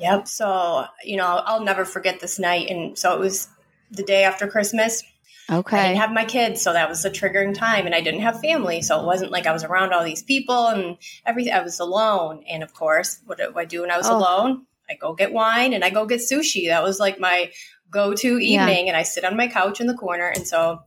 Yep. 0.00 0.29
So, 0.29 0.87
you 1.05 1.17
know, 1.17 1.43
I'll 1.45 1.64
never 1.64 1.85
forget 1.85 2.21
this 2.21 2.38
night. 2.38 2.69
And 2.71 2.99
so 2.99 3.14
it 3.14 3.21
was 3.21 3.49
the 3.91 4.03
day 4.03 4.25
after 4.25 4.47
Christmas. 4.49 5.03
Okay. 5.50 5.78
I 5.78 5.88
didn't 5.88 6.00
have 6.00 6.12
my 6.12 6.24
kids, 6.24 6.62
so 6.62 6.72
that 6.72 6.88
was 6.88 7.04
a 7.04 7.10
triggering 7.10 7.54
time. 7.54 7.86
And 7.86 7.94
I 7.94 8.00
didn't 8.00 8.20
have 8.20 8.40
family, 8.40 8.80
so 8.82 9.00
it 9.00 9.06
wasn't 9.06 9.30
like 9.30 9.46
I 9.46 9.52
was 9.52 9.64
around 9.64 9.92
all 9.92 10.04
these 10.04 10.22
people 10.22 10.68
and 10.68 10.96
everything. 11.26 11.52
I 11.52 11.60
was 11.62 11.80
alone. 11.80 12.44
And 12.48 12.62
of 12.62 12.72
course, 12.72 13.20
what 13.26 13.38
do 13.38 13.52
I 13.56 13.64
do 13.64 13.82
when 13.82 13.90
I 13.90 13.98
was 13.98 14.08
oh. 14.08 14.16
alone? 14.16 14.66
I 14.88 14.94
go 14.94 15.14
get 15.14 15.32
wine 15.32 15.72
and 15.72 15.84
I 15.84 15.90
go 15.90 16.06
get 16.06 16.20
sushi. 16.20 16.68
That 16.68 16.82
was 16.82 17.00
like 17.00 17.18
my 17.18 17.50
go 17.90 18.14
to 18.14 18.38
evening. 18.38 18.86
Yeah. 18.86 18.92
And 18.92 18.96
I 18.96 19.02
sit 19.02 19.24
on 19.24 19.36
my 19.36 19.48
couch 19.48 19.80
in 19.80 19.86
the 19.86 19.94
corner. 19.94 20.28
And 20.28 20.46
so 20.46 20.82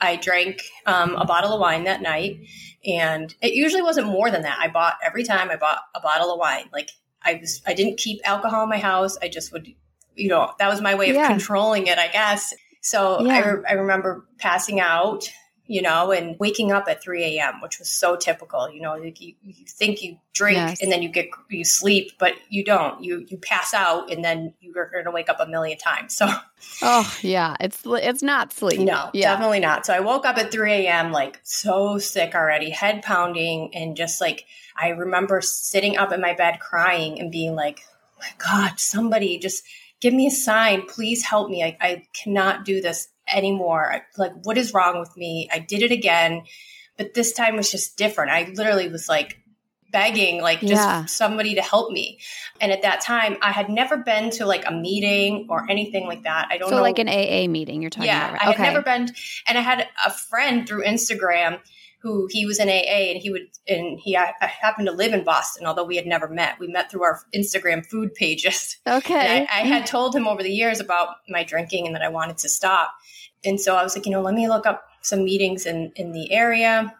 I 0.00 0.16
drank 0.16 0.62
um, 0.86 1.16
a 1.16 1.24
bottle 1.24 1.52
of 1.52 1.60
wine 1.60 1.84
that 1.84 2.02
night, 2.02 2.46
and 2.86 3.34
it 3.42 3.54
usually 3.54 3.82
wasn't 3.82 4.06
more 4.06 4.30
than 4.30 4.42
that. 4.42 4.58
I 4.60 4.68
bought 4.68 4.94
every 5.04 5.24
time 5.24 5.50
I 5.50 5.56
bought 5.56 5.80
a 5.94 6.00
bottle 6.00 6.32
of 6.32 6.38
wine. 6.38 6.68
Like 6.72 6.90
I 7.22 7.34
was, 7.40 7.62
I 7.66 7.74
didn't 7.74 7.98
keep 7.98 8.20
alcohol 8.24 8.62
in 8.62 8.68
my 8.68 8.78
house. 8.78 9.18
I 9.20 9.28
just 9.28 9.52
would, 9.52 9.66
you 10.14 10.28
know, 10.28 10.52
that 10.58 10.68
was 10.68 10.80
my 10.80 10.94
way 10.94 11.10
of 11.10 11.16
yeah. 11.16 11.26
controlling 11.28 11.88
it, 11.88 11.98
I 11.98 12.08
guess. 12.08 12.54
So 12.80 13.20
yeah. 13.20 13.34
I, 13.34 13.50
re- 13.50 13.64
I 13.68 13.72
remember 13.74 14.26
passing 14.38 14.80
out 14.80 15.28
you 15.68 15.82
know, 15.82 16.10
and 16.12 16.34
waking 16.40 16.72
up 16.72 16.86
at 16.88 17.02
3 17.02 17.22
a.m., 17.38 17.60
which 17.60 17.78
was 17.78 17.90
so 17.90 18.16
typical. 18.16 18.70
You 18.72 18.80
know, 18.80 18.96
like 18.96 19.20
you, 19.20 19.34
you 19.42 19.66
think 19.66 20.02
you 20.02 20.16
drink 20.32 20.56
yes. 20.56 20.82
and 20.82 20.90
then 20.90 21.02
you 21.02 21.10
get 21.10 21.28
you 21.50 21.64
sleep, 21.64 22.12
but 22.18 22.32
you 22.48 22.64
don't. 22.64 23.04
You 23.04 23.26
you 23.28 23.36
pass 23.36 23.74
out 23.74 24.10
and 24.10 24.24
then 24.24 24.54
you're 24.60 24.88
going 24.90 25.04
to 25.04 25.10
wake 25.10 25.28
up 25.28 25.40
a 25.40 25.46
million 25.46 25.76
times. 25.76 26.16
So, 26.16 26.26
oh 26.82 27.16
yeah, 27.20 27.54
it's 27.60 27.82
it's 27.84 28.22
not 28.22 28.52
sleep. 28.54 28.80
No, 28.80 29.10
yeah. 29.12 29.30
definitely 29.30 29.60
not. 29.60 29.84
So 29.84 29.92
I 29.92 30.00
woke 30.00 30.24
up 30.24 30.38
at 30.38 30.50
3 30.50 30.72
a.m. 30.72 31.12
like 31.12 31.38
so 31.44 31.98
sick 31.98 32.34
already, 32.34 32.70
head 32.70 33.02
pounding, 33.02 33.74
and 33.74 33.94
just 33.94 34.22
like 34.22 34.46
I 34.74 34.88
remember 34.88 35.42
sitting 35.42 35.98
up 35.98 36.12
in 36.12 36.20
my 36.22 36.32
bed 36.32 36.60
crying 36.60 37.20
and 37.20 37.30
being 37.30 37.54
like, 37.54 37.82
oh 37.90 38.20
"My 38.20 38.30
God, 38.38 38.80
somebody 38.80 39.38
just." 39.38 39.62
Give 40.00 40.14
me 40.14 40.26
a 40.26 40.30
sign. 40.30 40.82
Please 40.86 41.24
help 41.24 41.50
me. 41.50 41.62
I, 41.62 41.76
I 41.80 42.06
cannot 42.14 42.64
do 42.64 42.80
this 42.80 43.08
anymore. 43.32 44.02
Like, 44.16 44.32
what 44.44 44.56
is 44.56 44.72
wrong 44.72 45.00
with 45.00 45.16
me? 45.16 45.48
I 45.52 45.58
did 45.58 45.82
it 45.82 45.92
again, 45.92 46.44
but 46.96 47.14
this 47.14 47.32
time 47.32 47.56
was 47.56 47.70
just 47.70 47.96
different. 47.96 48.30
I 48.30 48.52
literally 48.54 48.88
was 48.88 49.08
like 49.08 49.38
begging, 49.90 50.40
like, 50.42 50.60
just 50.60 50.72
yeah. 50.72 51.06
somebody 51.06 51.54
to 51.54 51.62
help 51.62 51.90
me. 51.90 52.20
And 52.60 52.70
at 52.70 52.82
that 52.82 53.00
time, 53.00 53.36
I 53.42 53.52
had 53.52 53.68
never 53.68 53.96
been 53.96 54.30
to 54.32 54.46
like 54.46 54.64
a 54.66 54.72
meeting 54.72 55.46
or 55.48 55.68
anything 55.68 56.06
like 56.06 56.24
that. 56.24 56.48
I 56.50 56.58
don't 56.58 56.68
so 56.68 56.76
know. 56.76 56.82
like 56.82 56.98
an 56.98 57.08
AA 57.08 57.50
meeting 57.50 57.82
you're 57.82 57.90
talking 57.90 58.06
yeah, 58.06 58.28
about, 58.28 58.46
right? 58.46 58.48
I 58.48 58.62
had 58.62 58.72
never 58.72 58.82
been. 58.82 59.08
And 59.46 59.58
I 59.58 59.62
had 59.62 59.88
a 60.06 60.12
friend 60.12 60.68
through 60.68 60.84
Instagram 60.84 61.60
who 62.00 62.28
he 62.30 62.46
was 62.46 62.60
in 62.60 62.68
AA 62.68 63.10
and 63.10 63.20
he 63.20 63.30
would, 63.30 63.48
and 63.66 63.98
he 63.98 64.16
I, 64.16 64.32
I 64.40 64.46
happened 64.46 64.86
to 64.86 64.92
live 64.92 65.12
in 65.12 65.24
Boston, 65.24 65.66
although 65.66 65.84
we 65.84 65.96
had 65.96 66.06
never 66.06 66.28
met. 66.28 66.58
We 66.60 66.68
met 66.68 66.90
through 66.90 67.02
our 67.02 67.20
Instagram 67.34 67.84
food 67.84 68.14
pages. 68.14 68.76
Okay. 68.88 69.46
I, 69.50 69.60
I 69.60 69.64
had 69.64 69.86
told 69.86 70.14
him 70.14 70.26
over 70.26 70.42
the 70.42 70.50
years 70.50 70.80
about 70.80 71.16
my 71.28 71.44
drinking 71.44 71.86
and 71.86 71.94
that 71.94 72.02
I 72.02 72.08
wanted 72.08 72.38
to 72.38 72.48
stop. 72.48 72.94
And 73.44 73.60
so 73.60 73.76
I 73.76 73.82
was 73.82 73.94
like, 73.94 74.06
you 74.06 74.12
know, 74.12 74.22
let 74.22 74.34
me 74.34 74.48
look 74.48 74.66
up 74.66 74.84
some 75.02 75.24
meetings 75.24 75.66
in, 75.66 75.92
in 75.94 76.12
the 76.12 76.32
area. 76.32 76.94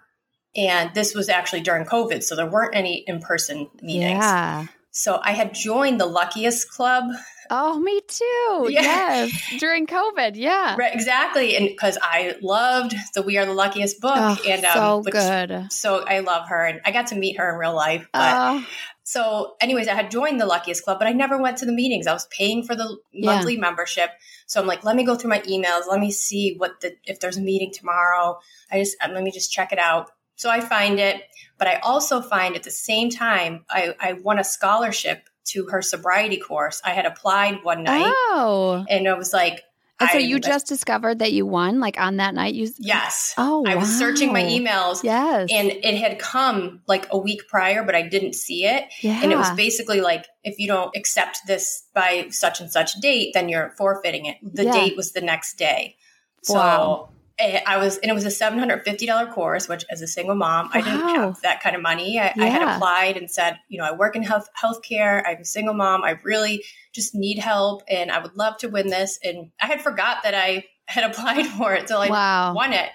And 0.54 0.92
this 0.94 1.14
was 1.14 1.28
actually 1.28 1.62
during 1.62 1.86
COVID, 1.86 2.22
so 2.22 2.36
there 2.36 2.46
weren't 2.46 2.74
any 2.74 3.04
in 3.06 3.20
person 3.20 3.68
meetings. 3.80 4.18
Yeah. 4.18 4.66
So 4.90 5.20
I 5.22 5.32
had 5.32 5.54
joined 5.54 6.00
the 6.00 6.06
Luckiest 6.06 6.70
Club. 6.70 7.04
Oh, 7.50 7.78
me 7.78 8.00
too. 8.06 8.68
Yeah. 8.78 8.82
Yes. 8.82 9.54
During 9.58 9.86
COVID. 9.86 10.32
Yeah. 10.34 10.76
Right, 10.78 10.94
exactly. 10.94 11.56
And 11.56 11.68
because 11.68 11.96
I 12.00 12.36
loved 12.42 12.94
the 13.14 13.22
We 13.22 13.38
Are 13.38 13.46
the 13.46 13.54
Luckiest 13.54 14.00
book. 14.00 14.14
Oh, 14.16 14.38
and 14.46 14.64
um, 14.64 14.74
so 14.74 14.98
which, 14.98 15.14
good. 15.14 15.66
So 15.70 16.04
I 16.04 16.20
love 16.20 16.48
her. 16.48 16.64
And 16.64 16.80
I 16.84 16.92
got 16.92 17.08
to 17.08 17.16
meet 17.16 17.38
her 17.38 17.50
in 17.50 17.58
real 17.58 17.74
life. 17.74 18.08
But 18.12 18.20
uh, 18.20 18.62
so, 19.04 19.56
anyways, 19.60 19.88
I 19.88 19.94
had 19.94 20.10
joined 20.10 20.40
the 20.40 20.46
Luckiest 20.46 20.84
Club, 20.84 20.98
but 20.98 21.08
I 21.08 21.12
never 21.12 21.40
went 21.40 21.56
to 21.58 21.66
the 21.66 21.72
meetings. 21.72 22.06
I 22.06 22.12
was 22.12 22.26
paying 22.26 22.62
for 22.62 22.74
the 22.74 22.98
monthly 23.14 23.54
yeah. 23.54 23.60
membership. 23.60 24.10
So 24.46 24.60
I'm 24.60 24.66
like, 24.66 24.84
let 24.84 24.96
me 24.96 25.04
go 25.04 25.14
through 25.14 25.30
my 25.30 25.40
emails. 25.40 25.88
Let 25.88 25.98
me 25.98 26.10
see 26.10 26.54
what 26.58 26.80
the, 26.82 26.94
if 27.04 27.18
there's 27.18 27.38
a 27.38 27.40
meeting 27.40 27.72
tomorrow. 27.72 28.38
I 28.70 28.80
just, 28.80 28.96
let 29.00 29.22
me 29.22 29.30
just 29.30 29.50
check 29.50 29.72
it 29.72 29.78
out. 29.78 30.10
So 30.36 30.50
I 30.50 30.60
find 30.60 31.00
it, 31.00 31.22
but 31.58 31.66
I 31.66 31.76
also 31.76 32.20
find 32.20 32.54
at 32.54 32.62
the 32.62 32.70
same 32.70 33.10
time, 33.10 33.64
I, 33.68 33.94
I 33.98 34.12
won 34.12 34.38
a 34.38 34.44
scholarship 34.44 35.28
to 35.50 35.66
her 35.66 35.82
sobriety 35.82 36.38
course. 36.38 36.80
I 36.84 36.90
had 36.90 37.06
applied 37.06 37.62
one 37.62 37.84
night. 37.84 38.04
Oh. 38.06 38.84
And 38.88 39.06
it 39.06 39.16
was 39.16 39.32
like, 39.32 39.64
and 40.00 40.10
so 40.10 40.18
you 40.18 40.38
just 40.38 40.68
discovered 40.68 41.18
that 41.18 41.32
you 41.32 41.44
won, 41.44 41.80
like 41.80 41.98
on 41.98 42.18
that 42.18 42.32
night. 42.32 42.54
You 42.54 42.68
yes. 42.78 43.34
Oh, 43.36 43.64
I 43.66 43.74
was 43.74 43.88
searching 43.98 44.32
my 44.32 44.42
emails. 44.42 45.02
Yes, 45.02 45.48
and 45.50 45.72
it 45.72 45.98
had 45.98 46.20
come 46.20 46.82
like 46.86 47.08
a 47.10 47.18
week 47.18 47.48
prior, 47.48 47.82
but 47.82 47.96
I 47.96 48.02
didn't 48.02 48.34
see 48.34 48.64
it. 48.64 48.84
Yeah. 49.02 49.20
and 49.22 49.32
it 49.32 49.36
was 49.36 49.50
basically 49.56 50.00
like 50.00 50.26
if 50.44 50.58
you 50.60 50.68
don't 50.68 50.94
accept 50.96 51.38
this 51.48 51.84
by 51.94 52.28
such 52.30 52.60
and 52.60 52.70
such 52.70 52.94
date, 53.00 53.32
then 53.34 53.48
you're 53.48 53.74
forfeiting 53.76 54.26
it. 54.26 54.36
The 54.40 54.66
yeah. 54.66 54.72
date 54.72 54.96
was 54.96 55.12
the 55.12 55.20
next 55.20 55.58
day. 55.58 55.96
So 56.42 57.08
wow. 57.40 57.60
I 57.66 57.76
was, 57.78 57.98
and 57.98 58.10
it 58.10 58.14
was 58.14 58.24
a 58.24 58.30
seven 58.30 58.58
hundred 58.58 58.84
fifty 58.84 59.06
dollar 59.06 59.30
course. 59.30 59.68
Which, 59.68 59.84
as 59.90 60.02
a 60.02 60.06
single 60.06 60.34
mom, 60.34 60.66
wow. 60.66 60.70
I 60.74 60.80
didn't 60.80 61.00
have 61.00 61.40
that 61.42 61.62
kind 61.62 61.76
of 61.76 61.82
money. 61.82 62.18
I, 62.18 62.32
yeah. 62.36 62.44
I, 62.44 62.46
had 62.46 62.76
applied 62.76 63.16
and 63.16 63.30
said, 63.30 63.58
you 63.68 63.78
know, 63.78 63.84
I 63.84 63.92
work 63.92 64.16
in 64.16 64.22
health 64.22 64.48
healthcare. 64.62 65.22
I'm 65.26 65.38
a 65.38 65.44
single 65.44 65.74
mom. 65.74 66.04
I 66.04 66.18
really 66.22 66.64
just 66.92 67.14
need 67.14 67.38
help, 67.38 67.82
and 67.88 68.10
I 68.10 68.20
would 68.20 68.36
love 68.36 68.56
to 68.58 68.68
win 68.68 68.88
this. 68.88 69.18
And 69.22 69.50
I 69.60 69.66
had 69.66 69.80
forgot 69.80 70.22
that 70.24 70.34
I 70.34 70.64
had 70.86 71.04
applied 71.10 71.46
for 71.46 71.74
it, 71.74 71.88
so 71.88 72.00
I 72.00 72.08
wow. 72.08 72.54
won 72.54 72.72
it. 72.72 72.90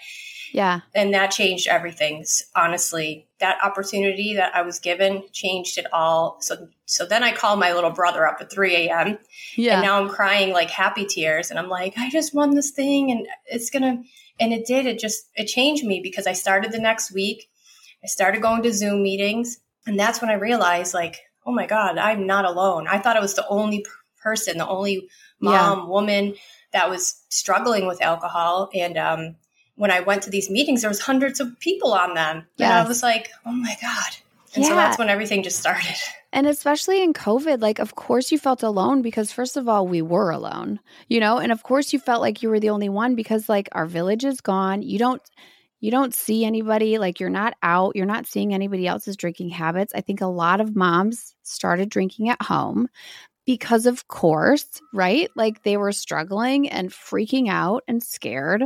Yeah, 0.52 0.82
and 0.94 1.14
that 1.16 1.32
changed 1.32 1.68
everything. 1.68 2.24
Honestly, 2.56 3.28
that 3.40 3.58
opportunity 3.64 4.36
that 4.36 4.56
I 4.56 4.62
was 4.62 4.80
given 4.80 5.24
changed 5.32 5.80
it 5.80 5.88
all. 5.92 6.38
So, 6.42 6.68
so 6.86 7.08
then 7.08 7.24
I 7.24 7.32
called 7.32 7.60
my 7.60 7.74
little 7.74 7.90
brother 7.90 8.28
up 8.28 8.38
at 8.40 8.52
three 8.52 8.88
a.m. 8.88 9.18
Yeah, 9.58 9.76
and 9.76 9.84
now 9.84 10.00
I'm 10.00 10.10
crying 10.10 10.54
like 10.54 10.70
happy 10.70 11.06
tears, 11.06 11.50
and 11.50 11.58
I'm 11.58 11.70
like, 11.70 11.96
I 11.98 12.10
just 12.12 12.36
won 12.36 12.54
this 12.54 12.70
thing, 12.70 13.10
and 13.10 13.26
it's 13.48 13.72
gonna 13.72 14.04
and 14.44 14.54
it 14.54 14.66
did. 14.66 14.86
It 14.86 15.00
just, 15.00 15.30
it 15.36 15.46
changed 15.46 15.86
me 15.86 16.02
because 16.04 16.28
I 16.28 16.34
started 16.34 16.72
the 16.72 16.80
next 16.80 17.14
week. 17.14 17.50
I 18.04 18.08
started 18.08 18.42
going 18.42 18.62
to 18.64 18.74
Zoom 18.74 19.02
meetings. 19.02 19.60
And 19.88 20.00
that's 20.00 20.22
when 20.22 20.30
I 20.30 20.36
realized, 20.36 20.94
like, 20.94 21.22
oh 21.46 21.52
my 21.52 21.66
God, 21.66 21.98
I'm 21.98 22.28
not 22.28 22.46
alone. 22.46 22.88
I 22.88 23.00
thought 23.00 23.18
I 23.18 23.22
was 23.22 23.36
the 23.36 23.48
only 23.48 23.86
person, 24.22 24.58
the 24.58 24.68
only 24.68 25.10
mom, 25.40 25.80
yeah. 25.80 25.86
woman 25.86 26.36
that 26.72 26.90
was 26.90 27.24
struggling 27.30 27.88
with 27.88 28.02
alcohol. 28.02 28.70
And 28.74 28.98
um, 28.98 29.36
when 29.76 29.92
I 29.92 30.02
went 30.02 30.24
to 30.24 30.30
these 30.30 30.50
meetings, 30.50 30.82
there 30.82 30.90
was 30.90 31.02
hundreds 31.02 31.40
of 31.40 31.60
people 31.60 31.94
on 31.94 32.14
them. 32.14 32.48
Yes. 32.58 32.70
And 32.70 32.74
I 32.74 32.88
was 32.88 33.04
like, 33.04 33.30
oh 33.46 33.52
my 33.52 33.76
God. 33.82 34.18
And 34.56 34.64
yeah. 34.64 34.70
so 34.70 34.76
that's 34.76 34.98
when 34.98 35.10
everything 35.10 35.44
just 35.44 35.60
started. 35.60 35.96
And 36.34 36.48
especially 36.48 37.02
in 37.04 37.14
COVID, 37.14 37.62
like, 37.62 37.80
of 37.80 37.96
course 37.96 38.32
you 38.32 38.40
felt 38.40 38.64
alone 38.64 39.02
because, 39.04 39.32
first 39.32 39.56
of 39.56 39.70
all, 39.70 39.88
we 39.88 40.02
were 40.02 40.32
alone, 40.32 40.80
you 41.08 41.20
know? 41.22 41.38
And 41.38 41.52
of 41.52 41.64
course 41.64 41.94
you 41.94 42.00
felt 42.00 42.22
like 42.22 42.42
you 42.44 42.50
were 42.50 42.60
the 42.60 42.72
only 42.72 42.90
one 42.90 43.16
because, 43.16 43.48
like, 43.48 43.70
our 43.72 43.86
village 43.86 44.26
is 44.26 44.42
gone. 44.42 44.82
You 44.82 45.00
don't. 45.00 45.22
You 45.80 45.92
don't 45.92 46.16
see 46.16 46.46
anybody, 46.46 46.98
like 46.98 47.20
you're 47.20 47.30
not 47.30 47.56
out, 47.62 47.98
you're 47.98 48.06
not 48.06 48.26
seeing 48.26 48.54
anybody 48.54 48.88
else's 48.88 49.18
drinking 49.18 49.50
habits. 49.50 49.92
I 49.94 50.00
think 50.00 50.22
a 50.22 50.28
lot 50.28 50.62
of 50.62 50.78
moms 50.78 51.36
started 51.44 51.90
drinking 51.90 52.30
at 52.30 52.42
home 52.42 52.88
because, 53.46 53.86
of 53.86 54.08
course, 54.08 54.66
right? 54.94 55.30
Like 55.36 55.64
they 55.64 55.78
were 55.78 55.92
struggling 55.92 56.70
and 56.70 56.90
freaking 56.90 57.50
out 57.50 57.84
and 57.88 58.02
scared. 58.02 58.66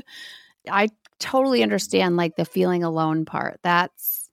I 0.70 0.90
totally 1.20 1.64
understand 1.64 2.18
like 2.18 2.36
the 2.36 2.46
feeling 2.46 2.84
alone 2.84 3.26
part. 3.26 3.60
That's 3.64 4.27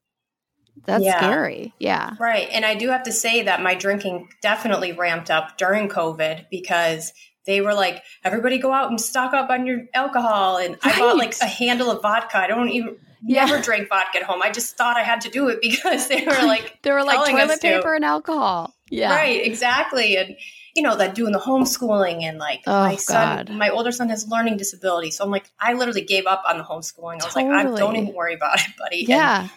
that's 0.85 1.05
yeah. 1.05 1.19
scary. 1.19 1.73
Yeah. 1.79 2.15
Right. 2.19 2.49
And 2.53 2.65
I 2.65 2.75
do 2.75 2.89
have 2.89 3.05
to 3.05 3.13
say 3.13 3.43
that 3.43 3.63
my 3.63 3.75
drinking 3.75 4.29
definitely 4.43 4.93
ramped 4.93 5.31
up 5.31 5.57
during 5.57 5.89
COVID 5.89 6.47
because 6.51 7.13
they 7.47 7.61
were 7.61 7.75
like, 7.75 8.03
everybody 8.23 8.59
go 8.59 8.73
out 8.73 8.91
and 8.91 9.01
stock 9.01 9.33
up 9.35 9.51
on 9.51 9.67
your 9.67 9.83
alcohol. 9.95 10.59
And 10.59 10.77
right. 10.85 10.97
I 10.97 10.99
bought 10.99 11.17
like 11.17 11.35
a 11.41 11.47
handle 11.47 11.91
of 11.91 12.03
vodka. 12.03 12.39
I 12.39 12.47
don't 12.47 12.71
even 12.71 12.97
yeah. 13.23 13.45
never 13.45 13.63
drank 13.63 13.89
vodka 13.89 14.19
at 14.19 14.25
home. 14.25 14.43
I 14.43 14.51
just 14.51 14.77
thought 14.77 14.97
I 14.97 15.03
had 15.03 15.23
to 15.23 15.31
do 15.31 15.49
it 15.49 15.61
because 15.63 16.09
they 16.09 16.25
were 16.25 16.47
like 16.47 16.79
they 16.83 16.93
were 16.93 17.05
like 17.05 17.31
toilet 17.31 17.61
paper 17.61 17.91
to. 17.91 17.97
and 17.97 18.05
alcohol. 18.05 18.75
Yeah. 18.91 19.15
Right, 19.15 19.45
exactly. 19.45 20.17
And 20.17 20.37
you 20.75 20.83
know, 20.83 20.97
that 20.97 21.15
doing 21.15 21.33
the 21.33 21.39
homeschooling 21.39 22.23
and 22.23 22.39
like 22.39 22.63
oh, 22.67 22.81
my 22.81 22.97
son, 22.97 23.47
God. 23.47 23.55
my 23.55 23.69
older 23.71 23.93
son 23.93 24.09
has 24.09 24.27
learning 24.27 24.57
disability. 24.57 25.13
So 25.13 25.25
I'm 25.25 25.31
like, 25.31 25.51
I 25.61 25.75
literally 25.75 26.03
gave 26.03 26.27
up 26.27 26.43
on 26.49 26.59
the 26.59 26.65
homeschooling. 26.65 27.23
I 27.23 27.25
was 27.25 27.35
totally. 27.35 27.45
like, 27.45 27.67
I 27.67 27.77
don't 27.77 27.97
even 27.97 28.13
worry 28.13 28.35
about 28.35 28.59
it, 28.59 28.77
buddy. 28.77 29.05
Yeah. 29.07 29.43
And 29.43 29.51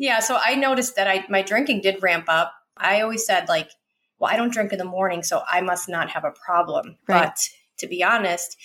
yeah. 0.00 0.20
So 0.20 0.38
I 0.42 0.54
noticed 0.54 0.96
that 0.96 1.06
I 1.06 1.26
my 1.28 1.42
drinking 1.42 1.82
did 1.82 2.02
ramp 2.02 2.24
up. 2.28 2.54
I 2.76 3.02
always 3.02 3.26
said 3.26 3.48
like, 3.48 3.70
well, 4.18 4.32
I 4.32 4.36
don't 4.36 4.52
drink 4.52 4.72
in 4.72 4.78
the 4.78 4.84
morning, 4.84 5.22
so 5.22 5.42
I 5.50 5.60
must 5.60 5.90
not 5.90 6.08
have 6.10 6.24
a 6.24 6.30
problem. 6.30 6.96
Right. 7.06 7.26
But 7.26 7.48
to 7.78 7.86
be 7.86 8.02
honest, 8.02 8.56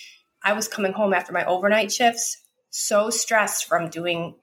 I 0.42 0.54
was 0.54 0.66
coming 0.66 0.94
home 0.94 1.12
after 1.12 1.34
my 1.34 1.44
overnight 1.44 1.92
shifts, 1.92 2.38
so 2.70 3.10
stressed 3.10 3.66
from 3.66 3.90
doing, 3.90 4.36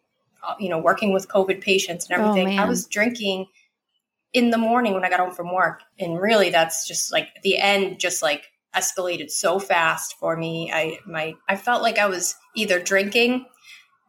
uh, 0.48 0.54
you 0.60 0.70
know, 0.70 0.78
working 0.78 1.12
with 1.12 1.28
COVID 1.28 1.62
patients 1.62 2.08
and 2.10 2.22
oh, 2.22 2.30
everything. 2.30 2.60
Oh, 2.60 2.64
I 2.64 2.70
was 2.70 2.86
drinking 2.86 3.48
in 4.32 4.52
the 4.52 4.58
morning 4.60 4.94
when 4.94 5.04
I 5.04 5.10
got 5.10 5.20
home 5.20 5.34
from 5.34 5.52
work. 5.52 5.82
And 6.00 6.20
really 6.20 6.52
that's 6.52 6.88
just 6.88 7.12
like 7.12 7.30
the 7.42 7.58
end 7.58 8.00
just 8.00 8.22
like 8.22 8.52
escalated 8.76 9.32
so 9.32 9.58
fast 9.58 10.16
for 10.20 10.38
me. 10.38 10.72
I 10.72 11.00
my 11.08 11.34
I 11.50 11.56
felt 11.56 11.82
like 11.82 11.98
I 11.98 12.06
was 12.06 12.36
either 12.56 12.80
drinking, 12.80 13.46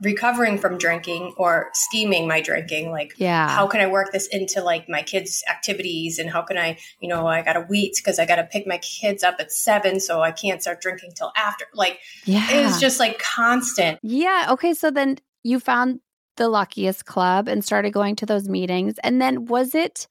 recovering 0.03 0.59
from 0.59 0.77
drinking 0.77 1.33
or 1.37 1.71
scheming 1.73 2.27
my 2.27 2.41
drinking 2.41 2.91
like 2.91 3.13
yeah. 3.17 3.49
how 3.49 3.67
can 3.67 3.81
i 3.81 3.87
work 3.87 4.13
this 4.13 4.27
into 4.29 4.61
like 4.63 4.89
my 4.89 5.03
kids 5.03 5.43
activities? 5.49 6.19
And 6.19 6.31
how 6.31 6.43
can 6.43 6.59
i 6.59 6.77
you 7.01 7.09
know 7.09 7.27
i 7.27 7.43
gotta 7.43 7.65
wait 7.69 7.95
because 7.97 8.19
i 8.19 8.27
gotta 8.27 8.45
pick 8.45 8.67
my 8.67 8.79
kids 8.79 9.23
up 9.23 9.37
at 9.39 9.53
seven 9.53 10.01
so 10.01 10.21
i 10.21 10.33
can't 10.33 10.61
start 10.61 10.81
drinking 10.81 11.13
till 11.17 11.33
after 11.37 11.67
like 11.75 12.01
yeah. 12.25 12.51
it 12.51 12.65
was 12.65 12.81
just 12.81 12.99
like 12.99 13.19
constant. 13.19 13.99
Yeah 14.03 14.49
okay 14.51 14.75
so 14.75 14.91
then 14.91 15.19
you 15.43 15.61
found 15.61 16.01
the 16.37 16.49
luckiest 16.49 17.05
club 17.05 17.47
and 17.47 17.65
started 17.65 17.93
going 17.93 18.17
to 18.17 18.27
those 18.27 18.49
meetings 18.49 18.95
and 19.05 19.23
then 19.23 19.47
was 19.47 19.75
it 19.75 20.09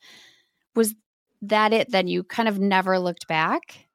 was 0.75 0.95
that 1.43 1.73
it 1.73 1.91
then? 1.91 2.07
You 2.07 2.23
kind 2.23 2.47
of 2.47 2.59
never 2.59 2.97
looked 2.99 3.27
back 3.27 3.87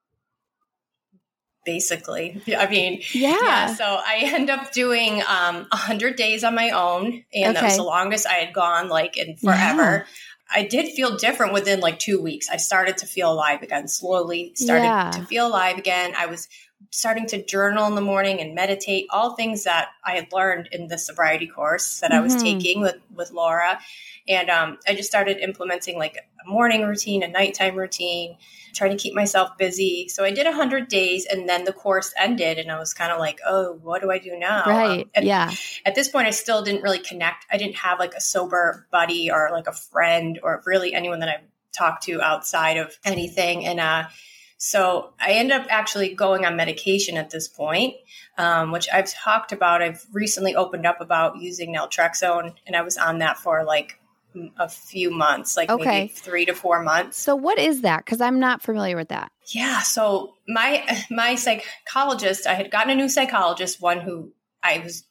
basically 1.69 2.41
i 2.57 2.67
mean 2.67 3.03
yeah, 3.13 3.37
yeah 3.43 3.75
so 3.75 3.85
i 3.85 4.21
end 4.23 4.49
up 4.49 4.73
doing 4.73 5.23
um 5.29 5.67
100 5.71 6.17
days 6.17 6.43
on 6.43 6.55
my 6.55 6.71
own 6.71 7.05
and 7.35 7.45
okay. 7.45 7.53
that 7.53 7.63
was 7.63 7.77
the 7.77 7.83
longest 7.83 8.27
i 8.27 8.33
had 8.45 8.55
gone 8.55 8.89
like 8.89 9.19
in 9.19 9.37
forever 9.37 9.83
yeah. 9.83 10.05
I 10.51 10.63
did 10.63 10.95
feel 10.95 11.19
different 11.19 11.53
within 11.53 11.81
like 11.81 11.99
two 11.99 12.23
weeks. 12.23 12.49
I 12.49 12.57
started 12.57 12.97
to 12.99 13.07
feel 13.07 13.31
alive 13.31 13.63
again, 13.63 13.87
slowly 13.87 14.53
started 14.55 14.85
yeah. 14.85 15.11
to 15.11 15.27
feel 15.27 15.47
alive 15.47 15.77
again. 15.77 16.15
I 16.17 16.25
was 16.25 16.49
starting 16.91 17.27
to 17.27 17.45
journal 17.45 17.87
in 17.87 17.95
the 17.95 18.01
morning 18.01 18.41
and 18.41 18.55
meditate, 18.55 19.07
all 19.11 19.35
things 19.35 19.65
that 19.65 19.89
I 20.05 20.13
had 20.13 20.33
learned 20.33 20.69
in 20.73 20.89
the 20.89 20.99
sobriety 20.99 21.47
course 21.47 22.01
that 22.01 22.11
mm-hmm. 22.11 22.21
I 22.21 22.23
was 22.23 22.35
mm-hmm. 22.35 22.45
taking 22.45 22.81
with, 22.81 22.97
with 23.15 23.31
Laura. 23.31 23.79
And 24.27 24.51
um, 24.51 24.79
I 24.87 24.95
just 24.95 25.09
started 25.09 25.39
implementing 25.39 25.99
like 25.99 26.17
a 26.17 26.49
morning 26.49 26.83
routine, 26.85 27.23
a 27.23 27.29
nighttime 27.29 27.77
routine, 27.77 28.37
trying 28.75 28.91
to 28.91 28.97
keep 28.97 29.15
myself 29.15 29.57
busy. 29.59 30.09
So 30.09 30.25
I 30.25 30.31
did 30.31 30.47
100 30.47 30.89
days 30.89 31.27
and 31.27 31.49
then 31.49 31.65
the 31.65 31.73
course 31.73 32.13
ended 32.17 32.59
and 32.59 32.71
I 32.71 32.79
was 32.79 32.95
kind 32.95 33.13
of 33.13 33.19
like, 33.19 33.41
oh, 33.47 33.79
what 33.83 34.01
do 34.01 34.11
I 34.11 34.19
do 34.19 34.39
now? 34.39 34.65
Right. 34.67 35.09
Um, 35.17 35.25
yeah. 35.25 35.53
At 35.85 35.95
this 35.95 36.09
point, 36.09 36.27
I 36.27 36.31
still 36.31 36.63
didn't 36.63 36.83
really 36.83 37.01
connect. 37.01 37.47
I 37.51 37.59
didn't 37.59 37.77
have 37.77 37.99
like 37.99 38.15
a 38.15 38.21
sober 38.21 38.87
buddy 38.91 39.31
or 39.31 39.51
like 39.53 39.67
a 39.67 39.73
friend 39.73 40.39
or 40.43 40.63
really 40.67 40.95
anyone 40.95 41.21
that 41.21 41.29
I 41.29 41.43
talked 41.77 42.05
to 42.05 42.23
outside 42.23 42.77
of 42.77 42.97
anything. 43.05 43.67
And, 43.67 43.81
uh, 43.81 44.09
so 44.59 45.13
I 45.21 45.33
ended 45.33 45.57
up 45.57 45.67
actually 45.71 46.15
going 46.15 46.45
on 46.45 46.57
medication 46.57 47.17
at 47.17 47.31
this 47.31 47.47
point, 47.47 47.95
um, 48.37 48.73
which 48.73 48.89
I've 48.93 49.11
talked 49.11 49.53
about. 49.53 49.83
I've 49.83 50.05
recently 50.13 50.57
opened 50.57 50.85
up 50.85 51.01
about 51.01 51.39
using 51.39 51.75
naltrexone, 51.75 52.55
and 52.67 52.75
I 52.75 52.83
was 52.83 52.97
on 52.97 53.19
that 53.19 53.39
for 53.39 53.65
like 53.65 54.01
a 54.59 54.69
few 54.69 55.13
months, 55.13 55.57
like 55.57 55.71
okay. 55.71 55.85
maybe 55.85 56.09
three 56.09 56.45
to 56.45 56.55
four 56.55 56.83
months. 56.83 57.17
So 57.17 57.37
what 57.37 57.59
is 57.59 57.83
that? 57.83 58.05
Because 58.05 58.21
I'm 58.21 58.41
not 58.41 58.61
familiar 58.61 58.97
with 58.97 59.09
that. 59.09 59.31
Yeah. 59.47 59.81
So 59.83 60.35
my 60.49 61.05
my 61.11 61.37
psychologist, 61.37 62.47
I 62.49 62.55
had 62.55 62.71
gotten 62.73 62.91
a 62.91 62.97
new 62.97 63.09
psychologist, 63.09 63.81
one 63.81 64.01
who 64.01 64.33
I 64.61 64.81
was 64.81 65.05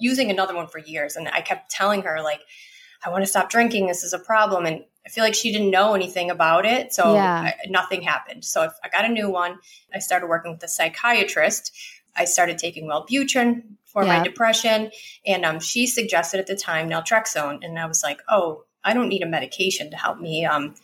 using 0.00 0.30
another 0.30 0.56
one 0.56 0.66
for 0.66 0.80
years, 0.80 1.14
and 1.14 1.28
I 1.28 1.42
kept 1.42 1.70
telling 1.70 2.02
her 2.02 2.20
like, 2.22 2.40
I 3.04 3.10
want 3.10 3.22
to 3.22 3.30
stop 3.30 3.50
drinking. 3.50 3.86
This 3.86 4.04
is 4.04 4.12
a 4.12 4.18
problem, 4.18 4.66
and 4.66 4.84
I 5.08 5.10
feel 5.10 5.24
like 5.24 5.34
she 5.34 5.52
didn't 5.52 5.70
know 5.70 5.94
anything 5.94 6.30
about 6.30 6.66
it. 6.66 6.92
So 6.92 7.14
yeah. 7.14 7.40
I, 7.40 7.54
nothing 7.68 8.02
happened. 8.02 8.44
So 8.44 8.68
I 8.84 8.88
got 8.90 9.06
a 9.06 9.08
new 9.08 9.30
one. 9.30 9.58
I 9.94 10.00
started 10.00 10.26
working 10.26 10.52
with 10.52 10.62
a 10.62 10.68
psychiatrist. 10.68 11.72
I 12.14 12.26
started 12.26 12.58
taking 12.58 12.86
Wellbutrin 12.86 13.62
for 13.86 14.02
yeah. 14.02 14.18
my 14.18 14.22
depression. 14.22 14.90
And 15.26 15.46
um, 15.46 15.60
she 15.60 15.86
suggested 15.86 16.40
at 16.40 16.46
the 16.46 16.56
time 16.56 16.90
naltrexone. 16.90 17.64
And 17.64 17.78
I 17.78 17.86
was 17.86 18.02
like, 18.02 18.20
oh, 18.28 18.64
I 18.84 18.92
don't 18.92 19.08
need 19.08 19.22
a 19.22 19.26
medication 19.26 19.90
to 19.92 19.96
help 19.96 20.18
me. 20.18 20.44
Um, 20.44 20.74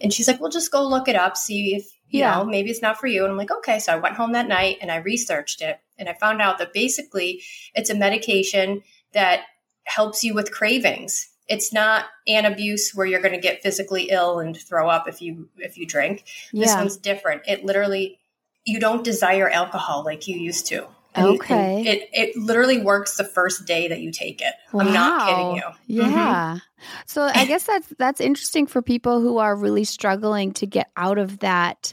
and 0.00 0.12
she's 0.12 0.28
like, 0.28 0.40
well, 0.40 0.50
just 0.50 0.70
go 0.70 0.86
look 0.86 1.08
it 1.08 1.16
up, 1.16 1.36
see 1.36 1.74
if, 1.74 1.84
you 2.10 2.20
yeah. 2.20 2.36
know, 2.36 2.44
maybe 2.44 2.70
it's 2.70 2.82
not 2.82 2.98
for 2.98 3.06
you. 3.06 3.22
And 3.22 3.32
I'm 3.32 3.38
like, 3.38 3.50
okay. 3.50 3.78
So 3.78 3.94
I 3.94 3.96
went 3.96 4.16
home 4.16 4.32
that 4.32 4.48
night 4.48 4.76
and 4.82 4.90
I 4.90 4.96
researched 4.96 5.62
it. 5.62 5.80
And 5.98 6.08
I 6.08 6.14
found 6.14 6.42
out 6.42 6.58
that 6.58 6.72
basically 6.74 7.42
it's 7.74 7.88
a 7.88 7.94
medication 7.94 8.82
that 9.12 9.44
helps 9.84 10.22
you 10.22 10.34
with 10.34 10.52
cravings 10.52 11.30
it's 11.50 11.72
not 11.72 12.06
Antabuse 12.28 12.94
where 12.94 13.04
you're 13.04 13.20
going 13.20 13.34
to 13.34 13.40
get 13.40 13.60
physically 13.60 14.08
ill 14.10 14.38
and 14.38 14.56
throw 14.56 14.88
up 14.88 15.08
if 15.08 15.20
you 15.20 15.50
if 15.58 15.76
you 15.76 15.84
drink. 15.84 16.24
This 16.52 16.72
one's 16.74 16.96
different. 16.96 17.42
It 17.46 17.64
literally 17.64 18.18
you 18.64 18.78
don't 18.78 19.04
desire 19.04 19.50
alcohol 19.50 20.04
like 20.04 20.28
you 20.28 20.38
used 20.38 20.66
to. 20.68 20.86
And, 21.12 21.26
okay. 21.26 21.78
And 21.78 21.86
it 21.88 22.08
it 22.12 22.36
literally 22.36 22.80
works 22.80 23.16
the 23.16 23.24
first 23.24 23.66
day 23.66 23.88
that 23.88 24.00
you 24.00 24.12
take 24.12 24.40
it. 24.40 24.54
Wow. 24.72 24.82
I'm 24.82 24.92
not 24.92 25.28
kidding 25.28 25.56
you. 25.56 26.02
Yeah. 26.02 26.06
Mm-hmm. 26.06 26.58
So 27.06 27.22
I 27.22 27.44
guess 27.46 27.64
that's 27.64 27.92
that's 27.98 28.20
interesting 28.20 28.68
for 28.68 28.80
people 28.80 29.20
who 29.20 29.38
are 29.38 29.56
really 29.56 29.84
struggling 29.84 30.52
to 30.52 30.66
get 30.66 30.88
out 30.96 31.18
of 31.18 31.40
that 31.40 31.92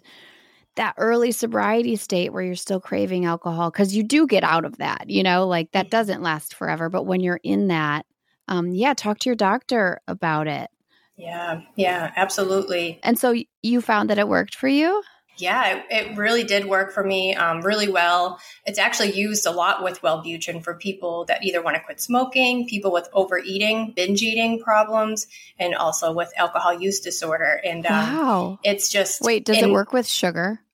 that 0.75 0.93
early 0.97 1.31
sobriety 1.31 1.95
state 1.95 2.31
where 2.31 2.43
you're 2.43 2.53
still 2.53 2.79
craving 2.79 3.25
alcohol 3.25 3.71
because 3.71 3.95
you 3.95 4.03
do 4.03 4.27
get 4.27 4.43
out 4.43 4.65
of 4.65 4.77
that, 4.77 5.09
you 5.09 5.23
know, 5.23 5.47
like 5.47 5.71
that 5.71 5.89
doesn't 5.89 6.21
last 6.21 6.53
forever, 6.53 6.89
but 6.89 7.07
when 7.07 7.21
you're 7.21 7.39
in 7.41 7.69
that 7.69 8.05
um, 8.47 8.71
yeah, 8.71 8.93
talk 8.93 9.19
to 9.19 9.29
your 9.29 9.35
doctor 9.35 10.01
about 10.07 10.47
it. 10.47 10.69
Yeah, 11.17 11.61
yeah, 11.75 12.11
absolutely. 12.15 12.99
And 13.03 13.17
so 13.17 13.33
you 13.63 13.81
found 13.81 14.09
that 14.09 14.19
it 14.19 14.27
worked 14.27 14.55
for 14.55 14.67
you? 14.67 15.01
Yeah, 15.37 15.77
it, 15.77 15.85
it 15.89 16.17
really 16.17 16.43
did 16.43 16.65
work 16.65 16.91
for 16.93 17.03
me 17.03 17.35
um, 17.35 17.61
really 17.61 17.89
well. 17.89 18.39
It's 18.65 18.79
actually 18.79 19.13
used 19.13 19.45
a 19.45 19.51
lot 19.51 19.83
with 19.83 20.01
Wellbutrin 20.01 20.63
for 20.63 20.75
people 20.75 21.25
that 21.25 21.43
either 21.43 21.61
want 21.61 21.75
to 21.75 21.83
quit 21.83 22.01
smoking, 22.01 22.67
people 22.67 22.91
with 22.91 23.07
overeating, 23.13 23.93
binge 23.95 24.21
eating 24.21 24.59
problems, 24.59 25.27
and 25.59 25.75
also 25.75 26.11
with 26.11 26.31
alcohol 26.37 26.73
use 26.73 26.99
disorder. 26.99 27.61
And 27.63 27.85
um, 27.85 27.93
wow, 27.93 28.59
it's 28.63 28.89
just 28.89 29.21
wait, 29.21 29.45
does 29.45 29.57
it 29.57 29.69
work 29.69 29.93
with 29.93 30.07
sugar? 30.07 30.61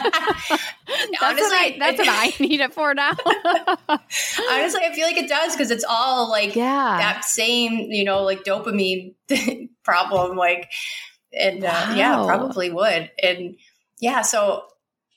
that's, 0.00 1.22
Honestly, 1.22 1.42
what 1.42 1.52
I, 1.52 1.76
that's 1.78 1.98
what 1.98 2.08
I 2.08 2.32
need 2.40 2.60
it 2.60 2.72
for 2.72 2.94
now. 2.94 3.12
Honestly, 3.88 4.80
I 4.82 4.92
feel 4.94 5.06
like 5.06 5.16
it 5.16 5.28
does 5.28 5.54
because 5.54 5.70
it's 5.70 5.84
all 5.88 6.28
like 6.28 6.54
yeah. 6.54 6.96
that 6.98 7.24
same, 7.24 7.90
you 7.90 8.04
know, 8.04 8.22
like 8.22 8.44
dopamine 8.44 9.14
problem. 9.82 10.36
Like, 10.36 10.70
and 11.32 11.62
wow. 11.62 11.90
uh, 11.90 11.94
yeah, 11.94 12.24
probably 12.24 12.70
would. 12.70 13.10
And 13.22 13.56
yeah, 14.00 14.22
so 14.22 14.64